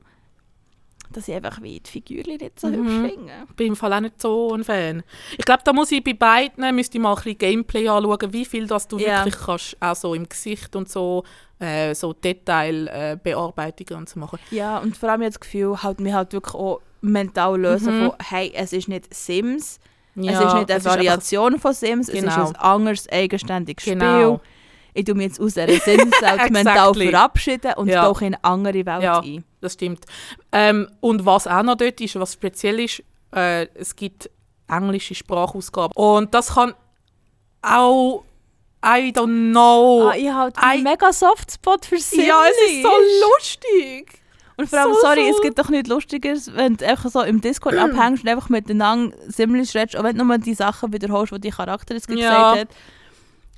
dass 1.10 1.26
ich 1.26 1.34
einfach 1.34 1.62
wie 1.62 1.80
die 1.80 1.90
Figürchen 1.90 2.36
nicht 2.36 2.60
so 2.60 2.66
Mhm. 2.68 2.74
hübsch 2.74 3.10
finde. 3.12 3.32
bin 3.56 3.68
im 3.68 3.76
Fall 3.76 3.94
auch 3.94 4.00
nicht 4.00 4.20
so 4.20 4.52
ein 4.52 4.62
Fan. 4.62 5.02
Ich 5.38 5.46
glaube, 5.46 5.62
da 5.64 5.72
muss 5.72 5.90
ich 5.90 6.04
bei 6.04 6.12
beiden 6.12 6.74
müsste 6.76 6.98
ich 6.98 7.02
mal 7.02 7.12
ein 7.14 7.22
bisschen 7.22 7.38
Gameplay 7.38 7.88
anschauen, 7.88 8.30
wie 8.30 8.44
viel 8.44 8.66
das 8.66 8.86
du 8.88 8.98
Ja. 8.98 9.24
wirklich 9.24 9.42
kannst, 9.42 9.76
auch 9.80 9.96
so 9.96 10.12
im 10.12 10.28
Gesicht 10.28 10.76
und 10.76 10.90
so, 10.90 11.24
äh, 11.60 11.94
so 11.94 12.12
Detailbearbeitungen 12.12 13.94
äh, 13.94 13.96
und 13.96 14.08
so 14.10 14.20
machen. 14.20 14.38
Ja, 14.50 14.76
und 14.78 14.98
vor 14.98 15.08
allem 15.08 15.22
jetzt 15.22 15.36
das 15.36 15.40
Gefühl, 15.40 15.82
halt, 15.82 15.98
wir 16.04 16.14
halt 16.14 16.34
wirklich 16.34 16.54
auch 16.54 16.82
mental 17.00 17.58
lösen 17.60 18.00
Mhm. 18.00 18.06
von, 18.10 18.16
hey, 18.28 18.52
es 18.54 18.72
ist 18.72 18.88
nicht 18.88 19.12
Sims, 19.14 19.78
Ja, 20.14 20.32
es 20.32 20.38
ist 20.38 20.44
nicht 20.44 20.52
eine 20.54 20.62
ist 20.64 20.70
einfach- 20.72 20.90
Variation 20.96 21.58
von 21.60 21.72
Sims, 21.72 22.08
es 22.08 22.14
ist 22.14 22.20
Genau. 22.34 22.48
ein 22.48 22.56
anderes, 22.56 23.08
eigenständiges 23.10 23.84
Genau. 23.84 24.36
Spiel. 24.38 24.40
Ich 24.94 25.04
tue 25.04 25.14
mich 25.14 25.26
jetzt 25.28 25.40
aus 25.40 25.54
dieser 25.54 25.68
Sims-Welt 25.80 26.50
mental 26.50 26.94
verabschieden 26.94 27.74
und 27.76 27.88
Ja. 27.88 28.02
tauche 28.04 28.26
in 28.26 28.34
eine 28.34 28.44
andere 28.44 28.84
Welt 28.86 29.02
Ja. 29.02 29.20
ein. 29.20 29.44
Das 29.60 29.74
stimmt. 29.74 30.04
Ähm, 30.50 30.88
und 31.00 31.24
was 31.24 31.46
auch 31.46 31.62
noch 31.62 31.76
dort 31.76 32.00
ist, 32.00 32.18
was 32.18 32.32
speziell 32.32 32.80
ist, 32.80 33.02
äh, 33.34 33.66
es 33.74 33.94
gibt 33.94 34.28
englische 34.68 35.14
Sprachausgaben. 35.14 35.92
Und 35.94 36.34
das 36.34 36.54
kann 36.54 36.74
auch, 37.62 38.24
I 38.84 39.12
don't 39.12 39.50
know. 39.52 40.08
Ah, 40.10 40.14
ich 40.16 40.28
habe 40.30 40.52
Ei- 40.56 40.74
einen 40.74 40.82
mega 40.84 41.12
Softspot 41.12 41.84
für 41.84 41.98
Sims. 41.98 42.26
ja, 42.26 42.42
es 42.48 42.72
ist 42.72 42.82
so 42.82 42.90
lustig. 43.34 44.20
Und 44.58 44.68
vor 44.68 44.78
allem, 44.80 44.92
so, 44.94 45.00
sorry, 45.00 45.22
so- 45.30 45.36
es 45.36 45.40
gibt 45.42 45.58
doch 45.58 45.68
nichts 45.70 45.88
Lustiges, 45.88 46.52
wenn 46.54 46.76
du 46.76 46.86
einfach 46.86 47.08
so 47.10 47.22
im 47.22 47.40
Discord 47.40 47.76
abhängst 47.76 48.24
und 48.24 48.28
einfach 48.28 48.48
miteinander 48.48 49.16
Sims 49.28 49.74
redest, 49.74 49.96
auch 49.96 50.02
wenn 50.04 50.18
du 50.18 50.24
nur 50.24 50.36
die 50.38 50.52
Sachen 50.54 50.92
wiederholst, 50.92 51.32
die 51.32 51.38
dein 51.40 51.52
Charakter 51.52 51.94
jetzt 51.94 52.10
Ja. 52.10 52.16
gesagt 52.16 52.58
hat. 52.60 52.68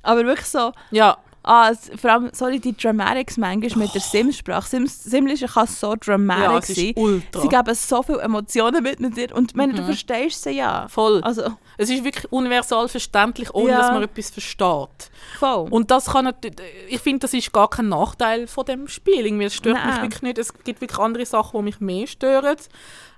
Aber 0.03 0.23
wirklich 0.25 0.47
so, 0.47 0.71
Ja, 0.91 1.17
ah, 1.43 1.71
vor 1.97 2.09
allem, 2.11 2.29
sorry, 2.33 2.59
die 2.59 2.75
Dramatics 2.75 3.37
manchmal 3.37 3.85
mit 3.85 3.93
der 3.95 4.01
Sims-Sprache. 4.01 4.67
Sims, 4.69 5.03
Simlish 5.03 5.41
kann 5.41 5.67
so 5.67 5.91
ja, 5.91 5.95
dramatic 5.97 6.69
es 6.69 6.75
sein. 6.75 6.93
ultra. 6.95 7.41
Sie 7.41 7.47
geben 7.47 7.75
so 7.75 8.03
viele 8.03 8.21
Emotionen 8.21 8.83
mit 8.83 8.99
mit 8.99 9.17
dir 9.17 9.35
und 9.35 9.53
du 9.55 9.61
Mhm. 9.61 9.85
verstehst 9.85 10.43
sie 10.43 10.51
ja. 10.51 10.87
Voll. 10.87 11.21
Also, 11.23 11.43
Es 11.77 11.89
ist 11.89 12.03
wirklich 12.03 12.31
universal 12.31 12.87
verständlich, 12.87 13.53
ohne 13.55 13.71
Ja. 13.71 13.77
dass 13.79 13.91
man 13.91 14.03
etwas 14.03 14.29
versteht. 14.29 15.09
voll. 15.39 15.67
Und 15.69 15.89
das 15.89 16.05
kann 16.07 16.25
natürlich, 16.25 16.59
ich 16.89 16.99
finde, 16.99 17.19
das 17.19 17.33
ist 17.33 17.51
gar 17.51 17.69
kein 17.69 17.89
Nachteil 17.89 18.45
von 18.47 18.65
dem 18.65 18.87
Spiel. 18.87 19.25
Irgendwie, 19.25 19.45
es 19.45 19.55
stört 19.55 19.75
mich 19.77 19.85
Nein. 19.95 20.01
wirklich 20.03 20.21
nicht. 20.21 20.37
Es 20.37 20.53
gibt 20.63 20.81
wirklich 20.81 20.99
andere 20.99 21.25
Sachen, 21.25 21.57
die 21.59 21.63
mich 21.63 21.79
mehr 21.79 22.05
stören. 22.07 22.57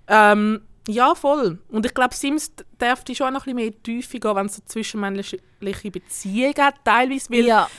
Ähm, 0.08 0.62
ja, 0.88 1.16
voll. 1.16 1.60
Und 1.70 1.86
ich 1.86 1.94
glaube, 1.94 2.14
Sims 2.14 2.56
d- 2.56 2.64
darf 2.78 3.04
die 3.06 3.16
schon 3.16 3.28
auch 3.28 3.32
noch 3.32 3.48
ein 3.48 3.56
bisschen 3.56 3.74
mehr 3.74 3.84
Tiefe 3.84 4.20
gehen, 4.20 4.36
wenn 4.36 4.46
es 4.48 4.56
so 4.58 4.62
zwischenmenschliche 4.66 5.92
Beziehungen 5.92 6.56
hat, 6.58 6.76
teilweise. 6.84 7.30
Weil 7.30 7.46
ja, 7.46 7.70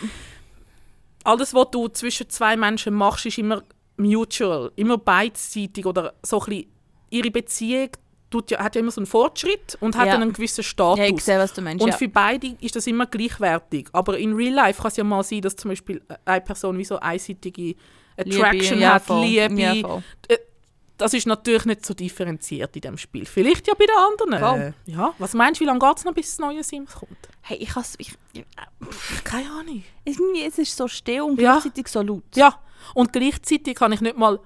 alles, 1.24 1.54
was 1.54 1.70
du 1.72 1.88
zwischen 1.88 2.28
zwei 2.28 2.56
Menschen 2.56 2.94
machst, 2.94 3.26
ist 3.26 3.38
immer 3.38 3.62
mutual, 3.96 4.72
immer 4.76 4.98
beidseitig 4.98 5.86
oder 5.86 6.14
so 6.22 6.40
ein 6.40 6.46
bisschen, 6.46 6.66
ihre 7.10 7.30
Beziehung 7.30 7.90
tut 8.30 8.50
ja, 8.50 8.58
hat 8.58 8.74
ja 8.74 8.80
immer 8.80 8.90
so 8.90 9.00
einen 9.00 9.06
Fortschritt 9.06 9.78
und 9.80 9.96
hat 9.96 10.06
Ja. 10.06 10.12
dann 10.14 10.22
einen 10.22 10.32
gewissen 10.32 10.64
Status. 10.64 10.98
ja, 10.98 11.06
ich 11.06 11.20
sehe, 11.20 11.38
was 11.38 11.52
du 11.52 11.62
meinst. 11.62 11.84
Und 11.84 11.94
für 11.94 12.08
beide 12.08 12.48
ist 12.60 12.74
das 12.74 12.86
immer 12.86 13.06
gleichwertig. 13.06 13.88
Aber 13.92 14.18
in 14.18 14.32
Real 14.34 14.54
Life 14.54 14.82
kann 14.82 14.88
es 14.90 14.96
ja 14.96 15.04
mal 15.04 15.22
sein, 15.22 15.40
dass 15.40 15.54
zum 15.54 15.70
Beispiel 15.70 16.02
eine 16.24 16.40
Person 16.40 16.76
wie 16.76 16.84
so 16.84 16.98
einseitige 16.98 17.76
Attraction 18.16 18.80
ja, 18.80 18.94
hat, 18.94 19.04
voll. 19.04 19.24
Liebe. 19.24 20.02
Das 20.96 21.12
ist 21.12 21.26
natürlich 21.26 21.64
nicht 21.64 21.84
so 21.84 21.92
differenziert 21.92 22.76
in 22.76 22.82
dem 22.82 22.98
Spiel. 22.98 23.26
Vielleicht 23.26 23.66
ja 23.66 23.74
bei 23.74 23.84
den 23.86 23.96
anderen. 24.36 24.60
Äh, 24.60 24.72
ja. 24.86 25.12
Was 25.18 25.34
meinst 25.34 25.60
du, 25.60 25.64
wie 25.64 25.66
lange 25.66 25.80
geht 25.80 25.98
es 25.98 26.04
noch, 26.04 26.14
bis 26.14 26.36
das 26.36 26.38
neue 26.38 26.62
Sims 26.62 26.92
kommt? 26.94 27.16
Hey, 27.42 27.56
ich 27.58 27.74
has, 27.74 27.94
ich, 27.98 28.12
ich, 28.32 28.44
Keine 29.24 29.50
Ahnung. 29.50 29.82
es 30.04 30.58
ist 30.58 30.76
so 30.76 30.86
still 30.86 31.22
und 31.22 31.40
Ja. 31.40 31.52
gleichzeitig 31.54 31.88
so 31.88 32.00
laut. 32.02 32.22
Ja, 32.36 32.60
und 32.94 33.12
gleichzeitig 33.12 33.74
kann 33.74 33.92
ich 33.92 34.00
nicht 34.00 34.16
mal 34.16 34.38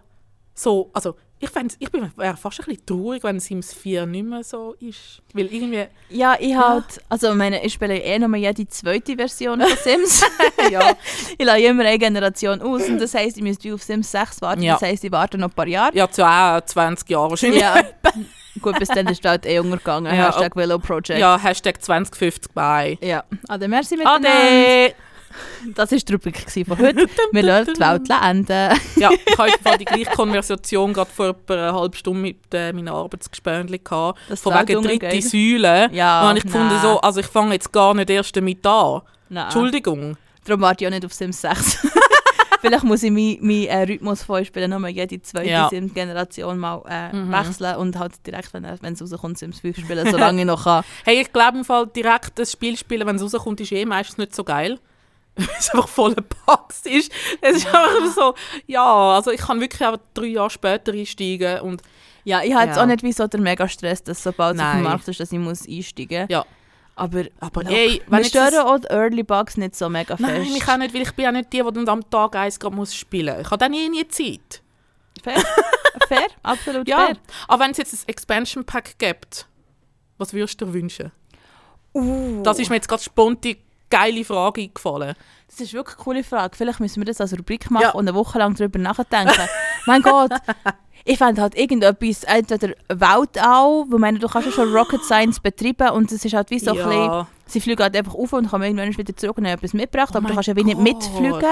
so, 0.54 0.90
also 0.94 1.16
ich, 1.40 1.50
ich 1.78 1.90
bin 1.90 2.10
fast 2.36 2.60
ein 2.60 2.66
bisschen 2.66 2.86
traurig, 2.86 3.22
wenn 3.22 3.38
Sims 3.38 3.72
4 3.72 4.06
nicht 4.06 4.24
mehr 4.24 4.42
so 4.42 4.74
ist. 4.80 5.22
Weil 5.32 5.46
irgendwie, 5.46 5.86
Ja, 6.10 6.36
ich 6.38 6.54
halt, 6.54 6.84
also 7.08 7.30
ich 7.30 7.36
meine, 7.36 7.64
ich 7.64 7.72
spiele 7.72 7.96
eh 7.98 8.18
noch 8.18 8.28
mal 8.28 8.38
jede 8.38 8.66
zweite 8.68 9.14
Version 9.16 9.60
von 9.60 9.76
Sims. 9.76 10.24
ja, 10.70 10.94
ich 11.36 11.44
lasse 11.44 11.60
immer 11.60 11.84
eine 11.84 11.98
Generation 11.98 12.60
aus 12.60 12.88
und 12.88 13.00
das 13.00 13.14
heisst, 13.14 13.36
ich 13.36 13.42
müsste 13.42 13.72
auf 13.72 13.82
Sims 13.82 14.10
6 14.10 14.42
warten. 14.42 14.62
Ja. 14.62 14.74
Das 14.74 14.82
heisst, 14.82 15.04
ich 15.04 15.12
warte 15.12 15.38
noch 15.38 15.48
ein 15.48 15.54
paar 15.54 15.68
Jahre. 15.68 15.96
ja, 15.96 16.10
zu 16.10 16.26
auch 16.26 16.60
20 16.60 17.08
Jahren 17.08 17.30
wahrscheinlich. 17.30 17.60
Ja. 17.60 17.82
Gut, 18.60 18.78
bis 18.80 18.88
dann 18.88 19.06
ist 19.06 19.24
halt 19.24 19.46
eh 19.46 19.60
untergegangen. 19.60 20.12
Ja, 20.12 20.28
Hashtag 20.28 20.56
Willow 20.56 20.78
Project. 20.78 21.20
Ja, 21.20 21.38
Hashtag 21.40 21.80
2050 21.80 22.52
bei. 22.52 22.98
Ja. 23.00 23.22
Ade, 23.46 23.68
merci 23.68 23.96
miteinander. 23.96 24.28
Ade! 24.28 24.94
Das 25.74 25.90
war 25.92 25.98
die 25.98 26.12
Rubrik 26.12 26.38
von 26.66 26.78
heute. 26.78 27.06
Wir 27.32 27.42
lassen 27.42 27.74
die 27.74 27.80
Welt 27.80 28.08
enden. 28.22 28.80
Ja, 28.96 29.10
ich 29.12 29.38
hatte 29.38 29.78
die 29.78 29.84
gleiche 29.84 30.10
Konversation 30.10 30.92
gerade 30.92 31.10
vor 31.10 31.28
etwa 31.28 31.54
einer 31.54 31.74
halben 31.74 31.94
Stunde 31.94 32.20
mit 32.20 32.38
äh, 32.52 32.72
meinen 32.72 32.88
Arbeitsgespöntchen 32.88 33.80
Von 33.86 34.14
wegen 34.54 34.66
dritte 34.66 34.78
untergeht. 34.78 35.24
Säule. 35.24 35.88
Ja, 35.92 36.20
Und 36.22 36.28
habe 36.28 36.38
ich 36.38 36.44
gefunden, 36.44 36.68
nein. 36.68 36.82
so, 36.82 37.00
also 37.00 37.20
ich 37.20 37.26
fange 37.26 37.54
jetzt 37.54 37.72
gar 37.72 37.94
nicht 37.94 38.10
erst 38.10 38.36
damit 38.36 38.66
an. 38.66 39.02
Nein. 39.28 39.44
Entschuldigung. 39.44 40.16
Darum 40.44 40.62
warte 40.62 40.84
ich 40.84 40.88
auch 40.88 40.92
nicht 40.92 41.04
auf 41.04 41.12
Sims 41.12 41.40
6. 41.42 41.86
Vielleicht 42.60 42.82
muss 42.82 43.04
ich 43.04 43.10
meinen 43.12 43.38
mein, 43.40 43.66
äh, 43.66 43.82
Rhythmus 43.84 44.24
von 44.24 44.44
spielen, 44.44 44.70
nochmal 44.70 44.90
jede 44.90 45.22
zweite 45.22 45.48
Ja. 45.48 45.68
Sims-Generation 45.68 46.58
mal 46.58 46.82
äh, 46.88 47.14
Mhm. 47.14 47.30
wechseln 47.30 47.76
und 47.76 47.96
halt 47.98 48.26
direkt, 48.26 48.52
wenn 48.52 48.64
wenn 48.64 48.94
es 48.94 49.00
rauskommt, 49.02 49.38
Sims 49.38 49.60
5 49.60 49.78
spielen, 49.78 50.10
solange 50.10 50.40
ich 50.40 50.46
noch 50.46 50.64
kann. 50.64 50.82
Hey, 51.04 51.20
ich 51.20 51.32
glaube 51.32 51.58
im 51.58 51.64
Fall 51.64 51.86
direkt 51.86 52.32
das 52.36 52.50
Spiel 52.50 52.76
spielen, 52.76 53.06
wenn 53.06 53.14
es 53.16 53.22
rauskommt, 53.22 53.60
ist 53.60 53.70
eh 53.70 53.84
meistens 53.84 54.18
nicht 54.18 54.34
so 54.34 54.42
geil. 54.42 54.80
Weil 55.46 55.48
es 55.58 55.70
einfach 55.70 55.88
voll 55.88 56.14
gepackt 56.14 56.84
ist. 56.86 57.12
Es 57.40 57.56
ist 57.58 57.66
einfach 57.66 58.12
so, 58.14 58.34
ja, 58.66 58.84
also 59.14 59.30
ich 59.30 59.40
kann 59.40 59.60
wirklich 59.60 59.82
einfach 59.86 60.00
drei 60.14 60.26
Jahre 60.26 60.50
später 60.50 60.92
einsteigen 60.92 61.60
und 61.60 61.80
Ja, 62.24 62.42
ich 62.42 62.52
habe 62.54 62.66
jetzt 62.66 62.76
Ja. 62.76 62.82
auch 62.82 62.86
nicht 62.86 63.02
wie 63.04 63.12
so 63.12 63.26
der 63.26 63.40
Mega-Stress, 63.40 64.02
dass 64.04 64.22
sobald 64.22 64.56
es 64.56 64.62
auf 64.62 64.72
dem. 64.72 64.82
Markt 64.82 65.06
ist, 65.08 65.20
dass 65.20 65.30
ich 65.32 65.38
muss 65.38 65.66
einsteigen 65.68 66.22
muss. 66.22 66.30
Ja. 66.30 66.44
Aber, 66.96 67.24
Aber 67.38 67.62
look, 67.62 67.72
ey, 67.72 68.02
wenn 68.08 68.18
wir 68.18 68.24
stören 68.24 68.58
auch 68.66 68.78
die 68.80 68.88
Early 68.88 69.22
Bugs 69.22 69.56
nicht 69.56 69.76
so 69.76 69.88
mega 69.88 70.16
fest. 70.16 70.28
Nein, 70.28 70.42
ich 70.42 70.68
auch 70.68 70.76
nicht, 70.78 70.92
weil 70.92 71.02
ich 71.02 71.12
bin 71.12 71.24
ja 71.26 71.30
nicht 71.32 71.52
die, 71.52 71.62
die 71.62 71.72
dann 71.72 71.88
am 71.88 72.10
Tag 72.10 72.34
eins 72.34 72.58
gerade 72.58 72.74
muss 72.74 72.92
spielen 72.92 73.36
muss. 73.36 73.46
Ich 73.46 73.50
habe 73.52 73.58
dann 73.58 73.72
eh 73.72 73.88
nie 73.88 74.06
Zeit. 74.08 74.60
Fair, 75.22 75.40
fair, 76.08 76.26
absolut 76.42 76.88
Ja, 76.88 77.06
fair. 77.06 77.16
aber 77.46 77.62
wenn 77.64 77.70
es 77.70 77.76
jetzt 77.78 77.94
ein 77.94 78.08
Expansion 78.08 78.64
Pack 78.64 78.98
gibt, 78.98 79.46
was 80.16 80.32
würdest 80.32 80.60
du 80.60 80.66
dir 80.66 80.72
wünschen? 80.74 81.12
Uh, 81.94 82.42
Das 82.42 82.58
ist 82.58 82.68
mir 82.68 82.76
jetzt 82.76 82.88
gerade 82.88 83.02
spontan 83.02 83.54
geile 83.90 84.24
Frage 84.24 84.62
eingefallen. 84.62 85.14
Das 85.48 85.60
ist 85.60 85.72
wirklich 85.72 85.96
eine 85.96 86.04
coole 86.04 86.24
Frage. 86.24 86.56
Vielleicht 86.56 86.80
müssen 86.80 87.00
wir 87.00 87.06
das 87.06 87.20
als 87.20 87.32
Rubrik 87.32 87.70
machen 87.70 87.82
Ja. 87.84 87.90
und 87.92 88.06
eine 88.08 88.14
Woche 88.14 88.38
lang 88.38 88.54
darüber 88.54 88.78
nachdenken. 88.78 89.32
mein 89.86 90.02
Gott, 90.02 90.30
ich 91.04 91.16
fände 91.18 91.40
halt 91.40 91.56
irgendetwas, 91.56 92.24
entweder 92.24 92.74
Weltall, 92.88 93.84
wo 93.88 93.98
meine, 93.98 94.18
du 94.18 94.28
kannst 94.28 94.46
ja 94.48 94.52
schon 94.52 94.72
Rocket 94.74 95.02
Science 95.04 95.40
betreiben 95.40 95.90
und 95.90 96.12
es 96.12 96.24
ist 96.24 96.34
halt 96.34 96.50
wie 96.50 96.58
so 96.58 96.72
ein 96.72 96.76
bisschen, 96.76 97.26
sie 97.46 97.60
fliegen 97.60 97.82
halt 97.82 97.96
einfach 97.96 98.14
auf 98.14 98.32
und 98.34 98.50
kommen 98.50 98.64
irgendwann 98.64 98.96
wieder 98.96 99.16
zurück 99.16 99.38
und 99.38 99.46
haben 99.46 99.54
etwas 99.54 99.72
mitgebracht, 99.72 100.10
Oh 100.14 100.18
aber 100.18 100.28
du 100.28 100.34
kannst 100.34 100.48
ja 100.48 100.56
wie 100.56 100.64
nicht 100.64 100.78
mitfliegen. 100.78 101.42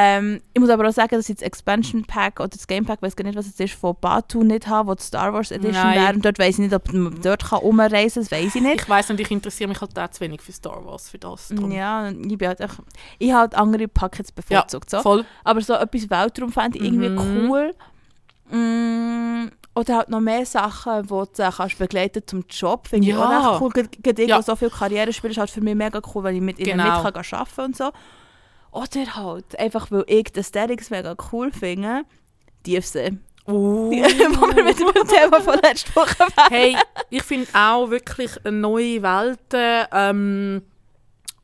Ähm, 0.00 0.40
ich 0.54 0.60
muss 0.60 0.70
aber 0.70 0.86
auch 0.88 0.92
sagen, 0.92 1.16
dass 1.16 1.28
ich 1.28 1.34
das 1.38 1.42
Expansion 1.42 2.04
Pack 2.04 2.38
oder 2.38 2.50
das 2.50 2.68
Game 2.68 2.84
Pack, 2.86 3.02
weiß 3.02 3.16
gar 3.16 3.24
nicht, 3.24 3.36
was 3.36 3.46
es 3.48 3.58
ist, 3.58 3.74
von 3.74 3.96
Batu 4.00 4.44
nicht 4.44 4.68
habe, 4.68 4.90
wo 4.90 4.94
die 4.94 5.02
Star 5.02 5.32
Wars 5.32 5.50
Edition 5.50 5.72
Nein. 5.82 6.00
wäre. 6.00 6.14
Und 6.14 6.24
dort 6.24 6.38
weiß 6.38 6.54
ich 6.54 6.58
nicht, 6.60 6.72
ob 6.72 6.92
man 6.92 7.20
dort 7.20 7.44
kann 7.44 7.58
umreisen 7.60 8.22
kann, 8.22 8.22
das 8.22 8.30
weiß 8.30 8.54
ich 8.54 8.62
nicht. 8.62 8.82
Ich 8.82 8.88
weiss 8.88 9.08
nicht, 9.08 9.18
ich 9.20 9.30
interessiere 9.32 9.68
mich 9.68 9.80
halt 9.80 9.98
auch 9.98 10.08
zu 10.10 10.20
wenig 10.20 10.40
für 10.40 10.52
Star 10.52 10.84
Wars, 10.86 11.08
für 11.10 11.18
das. 11.18 11.48
drum. 11.48 11.72
Ja, 11.72 12.08
ich 12.10 12.38
bin 12.38 12.46
halt 12.46 12.60
echt, 12.60 12.74
ich 13.18 13.30
habe 13.32 13.40
halt 13.40 13.54
andere 13.56 13.88
Packets 13.88 14.30
bevorzugt. 14.30 14.88
so. 14.88 15.00
Voll. 15.02 15.24
Aber 15.42 15.60
so 15.62 15.74
etwas 15.74 16.08
Weltraum 16.08 16.52
fände 16.52 16.78
ich 16.78 16.84
irgendwie 16.84 17.08
Mhm. 17.08 17.50
cool. 17.50 17.74
Mm, 18.50 19.48
oder 19.74 19.96
halt 19.96 20.08
noch 20.08 20.20
mehr 20.20 20.44
Sachen, 20.46 21.02
die 21.02 21.08
du 21.08 21.22
äh, 21.42 21.50
kannst 21.56 21.78
begleiten 21.78 22.22
zum 22.26 22.44
Job. 22.48 22.88
Finde 22.88 23.08
ich 23.08 23.14
Ja. 23.14 23.24
auch 23.24 23.52
recht 23.52 23.60
cool. 23.76 23.88
Gerade 24.02 24.22
ich, 24.22 24.28
Ja. 24.28 24.42
so 24.42 24.56
viel 24.56 24.70
Karriere 24.70 25.12
spielt, 25.12 25.32
ist 25.32 25.38
halt 25.38 25.50
für 25.50 25.60
mich 25.60 25.74
mega 25.74 26.00
cool, 26.14 26.24
weil 26.24 26.34
ich 26.36 26.40
mit 26.40 26.58
ihnen 26.58 26.78
Genau. 26.78 27.02
mit 27.04 27.14
kann 27.14 27.24
arbeiten 27.40 27.60
und 27.62 27.76
so. 27.76 27.90
Oder 28.78 29.16
halt, 29.16 29.58
einfach 29.58 29.90
weil 29.90 30.04
ich 30.06 30.32
die 30.32 30.38
Aesthetics 30.38 30.90
mega 30.90 31.16
cool 31.32 31.50
finde, 31.50 32.02
Tiefsee. 32.62 33.18
Uh. 33.44 33.90
Wo 33.90 34.54
wir 34.54 34.62
mit 34.62 34.78
dem 34.78 35.08
Thema 35.08 35.40
von 35.40 35.58
letzter 35.60 35.96
Woche 35.96 36.20
waren. 36.20 36.50
hey, 36.50 36.76
ich 37.10 37.22
finde 37.24 37.48
auch 37.54 37.90
wirklich 37.90 38.30
eine 38.44 38.56
neue 38.56 39.02
Welten 39.02 39.86
ähm, 39.90 40.62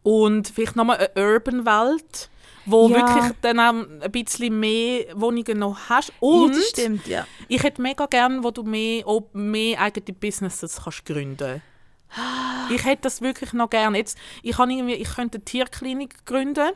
und 0.04 0.48
vielleicht 0.48 0.76
nochmal 0.76 0.98
eine 0.98 1.34
Urban-Welt, 1.34 2.28
wo 2.66 2.88
Ja. 2.88 2.96
wirklich 2.96 3.32
dann 3.40 3.58
auch 3.58 3.72
ein 4.02 4.12
bisschen 4.12 4.60
mehr 4.60 5.06
Wohnungen 5.14 5.58
noch 5.58 5.76
hast. 5.88 6.12
Und 6.20 6.52
ja, 6.52 6.58
das 6.58 6.68
stimmt, 6.68 7.06
ja. 7.08 7.26
ich 7.48 7.62
hätte 7.64 7.82
mega 7.82 8.06
gerne, 8.06 8.44
wo 8.44 8.50
du 8.52 8.62
mehr, 8.62 9.02
mehr 9.32 9.80
eigene 9.80 10.14
Businesses 10.14 10.82
kannst 10.84 11.04
gründen 11.04 11.62
Ich 12.70 12.84
hätte 12.84 13.02
das 13.02 13.20
wirklich 13.20 13.52
noch 13.52 13.70
gerne. 13.70 13.98
Jetzt, 13.98 14.18
ich, 14.42 14.58
irgendwie, 14.58 14.94
ich 14.94 15.08
könnte 15.14 15.38
eine 15.38 15.44
Tierklinik 15.44 16.24
gründen 16.26 16.70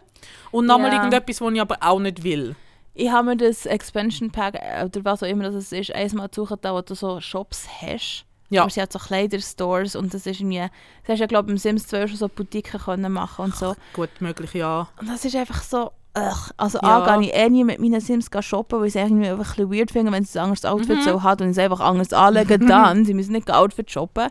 und 0.51 0.66
nochmal 0.66 0.90
Ja. 0.92 0.96
irgendetwas, 0.98 1.40
was 1.40 1.53
ich 1.53 1.61
aber 1.61 1.77
auch 1.81 1.98
nicht 2.01 2.22
will. 2.24 2.57
Ich 2.94 3.11
habe 3.11 3.29
mir 3.29 3.37
das 3.37 3.64
Expansion 3.66 4.31
Pack, 4.31 4.55
oder 4.85 5.05
was 5.05 5.22
auch 5.22 5.29
immer 5.29 5.51
das 5.51 5.72
ist, 5.72 5.94
einmal 5.94 6.29
gesucht, 6.29 6.59
da 6.62 6.74
wo 6.74 6.81
du 6.81 6.94
so 6.94 7.20
Shops 7.20 7.66
hast. 7.81 8.24
Ja. 8.51 8.62
Aber 8.62 8.70
sie 8.70 8.81
hat 8.83 8.92
so 8.92 8.98
Kleiderstores 8.98 9.94
und 9.94 10.12
das 10.14 10.27
ist 10.27 10.40
irgendwie... 10.40 10.66
Du 11.07 11.12
hast 11.12 11.18
ja, 11.20 11.27
glaube 11.27 11.48
ich, 11.48 11.53
im 11.53 11.59
Sims 11.59 11.87
2 11.87 12.07
schon 12.09 12.16
so 12.16 12.29
Boutiquen 12.29 12.81
können 12.81 13.12
machen 13.12 13.44
und 13.44 13.55
so. 13.55 13.77
Gut 13.92 14.09
möglich, 14.20 14.55
ja. 14.55 14.88
Und 15.01 15.09
das 15.09 15.24
ist 15.24 15.37
einfach 15.37 15.62
so... 15.62 15.92
ugh, 16.16 16.51
also 16.57 16.79
Ja. 16.83 17.05
A, 17.05 17.16
gehe 17.18 17.29
ich 17.29 17.35
eh 17.37 17.48
nie 17.51 17.62
mit 17.62 17.79
meinen 17.79 18.01
Sims 18.01 18.31
shoppen, 18.40 18.81
weil 18.81 18.88
ich 18.88 18.96
es 18.96 19.03
irgendwie 19.03 19.29
einfach 19.29 19.59
ein 19.59 19.68
bisschen 19.68 19.72
weird 19.79 19.90
finde, 19.90 20.11
wenn 20.12 20.24
sie 20.24 20.38
ein 20.38 20.44
anderes 20.44 20.64
Outfit 20.64 20.96
Mhm. 20.98 21.03
so 21.03 21.22
hat 21.22 21.42
und 21.42 21.51
es 21.51 21.59
einfach 21.59 21.81
anders 21.81 22.12
anlegen, 22.14 22.66
dann, 22.66 23.05
sie 23.05 23.14
müssen 23.14 23.33
nicht 23.33 23.51
Outfit 23.51 23.90
shoppen. 23.90 24.29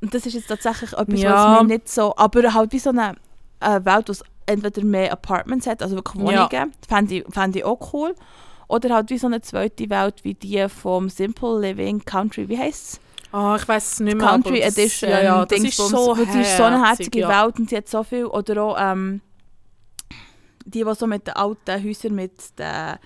Und 0.00 0.14
das 0.14 0.26
ist 0.26 0.34
jetzt 0.34 0.48
tatsächlich 0.48 0.92
etwas, 0.92 1.20
Ja. 1.20 1.34
was 1.56 1.62
mir 1.62 1.74
nicht 1.74 1.88
so, 1.88 2.16
aber 2.16 2.54
halt 2.54 2.72
wie 2.72 2.78
so 2.78 2.90
eine 2.90 3.16
äh, 3.60 3.80
Welt, 3.84 4.08
es 4.08 4.24
entweder 4.46 4.82
mehr 4.84 5.12
Apartments 5.12 5.66
hat, 5.66 5.82
also 5.82 5.96
wirklich 5.96 6.22
Ja. 6.24 6.48
Wohnungen, 6.50 6.72
fände 6.88 7.14
ich, 7.16 7.24
fände 7.30 7.58
ich 7.58 7.64
auch 7.64 7.92
cool. 7.92 8.14
Oder 8.68 8.94
halt 8.94 9.10
wie 9.10 9.18
so 9.18 9.26
eine 9.26 9.40
zweite 9.40 9.90
Welt, 9.90 10.22
wie 10.22 10.34
die 10.34 10.68
vom 10.68 11.08
Simple 11.08 11.60
Living 11.60 12.04
Country, 12.04 12.48
wie 12.48 12.58
heisst 12.58 12.94
es? 12.94 13.00
Ah, 13.32 13.56
ich 13.60 13.66
weiß 13.66 13.92
es 13.92 14.00
nicht 14.00 14.16
mehr. 14.16 14.26
Country 14.26 14.60
das, 14.60 14.76
Edition. 14.76 15.10
Ja, 15.10 15.22
ja, 15.22 15.46
das 15.46 15.60
ist 15.60 15.76
so 15.76 16.14
sie 16.14 16.40
ist 16.40 16.56
so 16.56 16.64
eine 16.64 16.78
herzig, 16.84 17.06
herzige 17.06 17.20
ja. 17.20 17.44
Welt 17.44 17.58
und 17.58 17.70
sie 17.70 17.76
hat 17.76 17.88
so 17.88 18.02
viel. 18.02 18.26
Oder 18.26 18.62
auch 18.62 18.76
ähm, 18.78 19.20
die, 20.64 20.84
die 20.84 20.94
so 20.94 21.06
mit 21.06 21.26
den 21.26 21.34
alten 21.34 21.84
Häusern 21.84 22.14
mit 22.14 22.58
den 22.58 22.96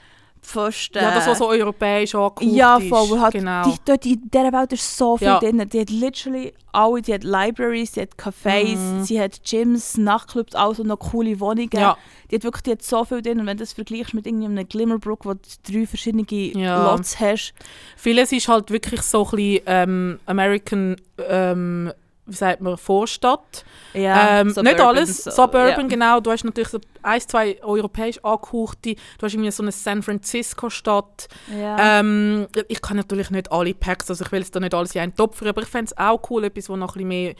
Pfosten. 0.45 0.99
Ja, 1.03 1.15
das, 1.15 1.27
was 1.27 1.39
so 1.39 1.49
europäisch 1.49 2.15
angehaucht 2.15 2.43
Ja, 2.43 2.77
ist. 2.77 2.89
voll. 2.89 3.09
wo 3.11 3.21
Halt, 3.21 3.33
genau. 3.33 3.65
die, 3.65 3.75
dort 3.85 4.05
in 4.07 4.31
dieser 4.33 4.53
Welt 4.53 4.73
ist 4.73 4.97
so 4.97 5.17
viel 5.17 5.27
Ja. 5.29 5.39
drin. 5.41 5.67
Die 5.69 5.81
hat 5.81 5.91
literally 5.91 6.53
alle, 6.73 7.01
die 7.03 7.15
hat 7.15 7.25
Libraries, 7.25 7.95
sie 7.95 8.03
hat 8.03 8.17
Cafés, 8.17 8.77
Mhm. 8.77 9.05
sie 9.05 9.21
hat 9.21 9.43
Gyms, 9.45 9.97
Nachtclubs, 9.97 10.55
also 10.55 10.83
noch 10.83 10.99
coole 10.99 11.41
Wohnungen. 11.41 11.71
ja, 11.73 11.97
Die 12.31 12.37
hat 12.37 12.45
wirklich 12.45 12.63
die 12.63 12.73
hat 12.73 12.83
so 12.83 13.05
viel 13.05 13.23
drin. 13.23 13.41
Und 13.41 13.47
wenn 13.47 13.57
du 13.57 13.63
das 13.63 13.73
vergleichst 13.73 14.13
mit 14.15 14.27
irgendeinem 14.27 14.69
Glimmerbrook, 14.69 15.25
wo 15.25 15.35
du 15.35 15.41
drei 15.71 15.87
verschiedene 15.87 16.25
Ja. 16.29 16.85
Lots 16.93 17.19
hast. 17.21 17.55
vieles 17.97 18.31
ist 18.33 18.49
halt 18.49 18.71
wirklich 18.71 19.03
so 19.03 19.25
ein 19.25 19.31
bisschen 19.37 19.61
ähm, 19.67 20.19
American, 20.27 20.97
ähm, 21.29 21.93
wie 22.27 22.35
sagt 22.35 22.61
man, 22.63 22.77
Vorstadt. 22.79 23.65
ähm, 24.41 24.47
nicht 24.49 24.81
alles, 24.81 25.25
so, 25.25 25.31
Suburban, 25.31 25.69
ja. 25.83 25.87
genau. 25.87 26.21
Du 26.21 26.31
hast 26.31 26.45
natürlich 26.45 26.69
so 26.71 26.81
ein, 27.03 27.21
zwei 27.21 27.63
europäisch 27.63 28.19
angehauchte. 28.25 28.95
Du 29.19 29.23
hast 29.27 29.35
irgendwie 29.35 29.51
so 29.51 29.63
eine 29.63 29.73
San 29.73 30.03
Francisco-Stadt. 30.03 31.29
Ja. 31.55 32.01
Ähm, 32.01 32.47
ich 32.69 32.81
kann 32.81 32.97
natürlich 32.97 33.31
nicht 33.31 33.51
alle 33.53 33.75
Packs, 33.75 34.09
also 34.11 34.25
ich 34.25 34.33
will 34.33 34.43
es 34.43 34.51
da 34.51 34.61
nicht 34.61 34.75
alles 34.75 34.95
in 34.95 35.01
einen 35.03 35.15
Topf, 35.15 35.43
aber 35.43 35.63
ich 35.63 35.69
fände 35.69 35.91
es 35.93 35.99
auch 35.99 36.21
cool, 36.31 36.45
etwas, 36.45 36.69
wo 36.69 36.77
noch 36.77 36.97
ein 36.97 37.07
bisschen 37.07 37.09
mehr 37.09 37.35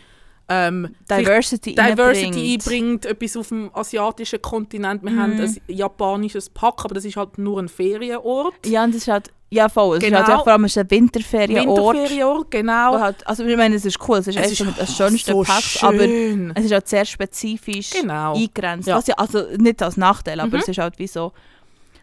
ähm, 0.49 0.95
Diversity, 1.11 1.75
Diversity 1.75 2.53
einbringt, 2.55 3.07
etwas 3.07 3.37
auf 3.39 3.49
dem 3.49 3.71
asiatischen 3.75 4.43
Kontinent. 4.43 5.03
Wir 5.03 5.11
Mhm. 5.13 5.19
haben 5.23 5.41
ein 5.41 5.61
japanisches 5.69 6.51
Pack, 6.51 6.85
aber 6.85 6.95
das 6.95 7.07
ist 7.07 7.17
halt 7.17 7.39
nur 7.39 7.59
ein 7.59 7.69
Ferienort. 7.69 8.55
Ja, 8.67 8.85
und 8.85 8.91
das 8.95 9.03
ist 9.03 9.09
halt, 9.09 9.31
ja 9.55 9.69
voll, 9.69 9.97
es 9.99 10.03
Genau. 10.05 10.21
ist 10.21 10.27
halt 10.27 10.39
auch 10.39 10.45
vor 10.45 10.53
allem 10.53 10.65
ein 10.65 10.91
Winterferienort. 10.91 11.79
Winterferienort, 11.95 12.51
genau. 12.51 12.99
halt, 13.01 13.27
also 13.27 13.45
ich 13.45 13.57
meine, 13.57 13.77
es 13.77 13.85
ist 13.85 13.99
cool, 14.09 14.19
es 14.19 14.27
ist 14.27 14.37
Es 14.37 14.53
ist 14.53 14.65
mit 14.65 14.79
das 14.79 14.97
schönste 14.97 15.33
so 15.33 15.45
aber 15.87 15.99
schön. 16.05 16.53
es 16.55 16.65
ist 16.65 16.73
halt 16.73 16.89
sehr 16.89 17.05
spezifisch 17.05 17.91
Genau. 17.91 18.35
eingegrenzt. 18.35 18.89
Ja. 18.89 19.01
Ja, 19.07 19.15
also 19.17 19.45
nicht 19.57 19.83
als 19.83 19.97
Nachteil, 19.97 20.41
aber 20.41 20.57
Mhm. 20.57 20.63
es 20.63 20.69
ist 20.69 20.79
halt 20.79 20.99
wie 20.99 21.07
so, 21.07 21.33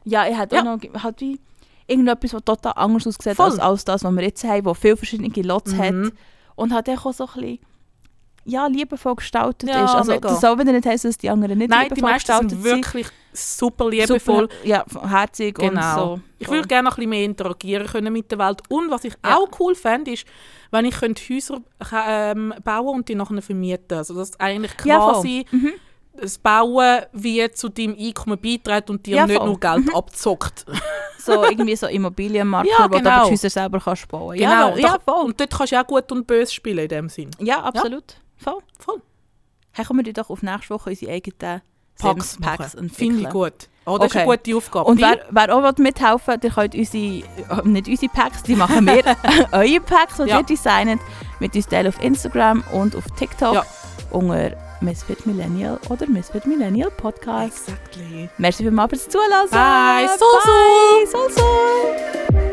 ja, 0.06 0.28
ich 0.28 0.38
hätte 0.38 0.56
Ja. 0.56 0.62
auch 0.62 0.66
noch 0.66 1.04
halt 1.04 1.20
wie 1.22 1.40
irgendetwas, 1.88 2.34
was 2.34 2.44
total 2.44 2.74
anders 2.76 3.06
aussieht 3.06 3.40
als, 3.40 3.60
als 3.60 3.86
das, 3.86 4.04
was 4.04 4.12
wir 4.16 4.24
jetzt 4.24 4.44
haben, 4.44 4.66
wo 4.66 4.74
viele 4.74 4.98
verschiedene 4.98 5.30
Lots 5.48 5.74
hat 5.76 5.92
Mhm. 5.94 6.12
und 6.56 6.74
hat 6.74 6.90
auch 6.90 7.12
so 7.14 7.26
ein 7.26 7.42
bisschen 7.42 7.60
ja, 8.46 8.66
liebevoll 8.66 9.16
gestaltet 9.16 9.70
Ja, 9.70 9.86
ist. 9.86 9.92
Also 9.94 10.12
mega. 10.14 10.30
das 10.30 10.42
soll 10.42 10.58
wieder 10.58 10.72
nicht 10.72 10.86
heißen, 10.88 11.10
dass 11.12 11.18
die 11.20 11.30
anderen 11.30 11.60
nicht 11.60 11.70
Nein, 11.70 11.90
die 11.90 11.96
liebevoll 11.96 12.12
meisten 12.12 12.28
gestaltet 12.28 12.50
sind 12.50 12.64
wirklich 12.64 13.08
super 13.34 13.90
liebevoll. 13.90 14.50
Super, 14.50 14.56
ja, 14.68 14.86
herzig 15.08 15.56
Genau. 15.56 15.70
und 16.14 16.18
so. 16.18 16.22
Ich 16.40 16.50
würde 16.50 16.68
gerne 16.68 16.84
noch 16.90 16.94
ein 16.94 16.96
bisschen 16.98 17.10
mehr 17.10 17.24
interagieren 17.26 17.88
können 17.88 18.12
mit 18.14 18.32
der 18.32 18.40
Welt. 18.40 18.62
Und 18.70 18.90
was 18.90 19.04
ich 19.04 19.14
Ja. 19.26 19.38
auch 19.38 19.48
cool 19.60 19.76
fände, 19.76 20.12
ist, 20.12 20.26
wenn 20.72 20.86
ich 20.86 20.96
könnte 21.00 21.22
Häuser 21.34 21.62
ähm, 22.06 22.54
bauen 22.64 22.96
und 22.98 23.10
die 23.10 23.16
nachher 23.16 23.42
vermieten. 23.42 23.94
Also 23.98 24.16
dass 24.16 24.40
eigentlich 24.40 24.72
Ja, 24.84 24.98
quasi 24.98 25.46
Mhm. 25.52 25.72
das 26.14 26.38
Bauen 26.38 27.02
wie 27.14 27.50
zu 27.52 27.70
deinem 27.70 27.96
Einkommen 27.98 28.40
beiträgt 28.40 28.90
und 28.90 29.06
dir 29.06 29.18
Ja, 29.18 29.28
nicht 29.28 29.38
voll. 29.38 29.48
nur 29.48 29.60
Geld 29.60 29.94
abzockt. 29.96 30.66
So 31.24 31.44
irgendwie 31.44 31.76
so 31.76 31.86
Immobilienmakler, 31.86 32.72
Ja, 32.80 32.86
wo 32.86 32.88
du 32.88 32.98
genau. 32.98 33.10
aber 33.12 33.26
die 33.26 33.32
Häuser 33.34 33.50
selber 33.52 33.80
kannst 33.80 34.08
bauen. 34.08 34.36
Genau. 34.36 34.70
Ja, 34.70 34.76
ja, 34.76 35.00
voll. 35.06 35.26
Und 35.26 35.40
dort 35.40 35.52
kannst 35.56 35.72
du 35.72 35.80
auch 35.80 35.86
gut 35.86 36.12
und 36.12 36.26
böse 36.26 36.52
spielen 36.52 36.80
in 36.80 36.88
dem 36.88 37.10
Sinn. 37.10 37.30
Ja, 37.38 37.62
absolut. 37.62 38.16
Voll. 38.38 38.58
Voll. 38.80 39.04
Hey, 39.72 39.86
kommen 39.86 40.04
wir 40.04 40.14
doch 40.14 40.32
auf 40.32 40.42
nächste 40.42 40.72
Woche 40.72 40.90
unsere 40.90 41.12
eigenen 41.12 41.62
Packs, 42.02 42.38
Packs 42.42 42.76
machen. 42.76 42.90
Finde 42.90 43.22
ich 43.22 43.30
gut. 43.30 43.54
Oh, 43.86 43.98
das 43.98 44.08
ist 44.08 44.12
Okay. 44.16 44.20
eine 44.30 44.38
gute 44.38 44.56
Aufgabe. 44.58 44.86
Und 44.90 45.02
wer, 45.02 45.20
wer 45.32 45.56
auch 45.56 45.78
mithelfen 45.78 46.34
will, 46.36 46.40
ihr 46.44 46.52
könnt 46.52 46.76
unsere, 46.76 47.04
äh, 47.04 47.24
nicht 47.68 47.88
unsere 47.88 48.12
Packs, 48.12 48.44
die 48.44 48.56
machen 48.56 48.86
wir, 48.86 49.04
eure 49.52 49.80
Packs, 49.80 50.18
die 50.18 50.30
Ja. 50.30 50.38
ihr 50.40 50.44
designet, 50.44 51.00
mit 51.40 51.56
uns 51.56 51.68
teilen 51.68 51.88
auf 51.88 52.02
Instagram 52.02 52.64
und 52.74 52.96
auf 52.96 53.06
TikTok 53.18 53.56
Ja. 53.56 53.66
unter 54.12 54.52
Misfit 54.82 55.26
Millennial 55.26 55.80
oder 55.90 56.08
Misfit 56.08 56.46
Millennial 56.46 56.92
Podcast. 56.92 57.70
Exactly. 57.70 58.30
Merci 58.38 58.64
vielmals 58.64 58.90
fürs 58.92 59.10
Zuhören. 59.10 59.50
Bye. 59.50 60.10
So, 60.18 60.26
Bye. 60.46 61.08
So, 61.12 61.30
so. 61.30 62.51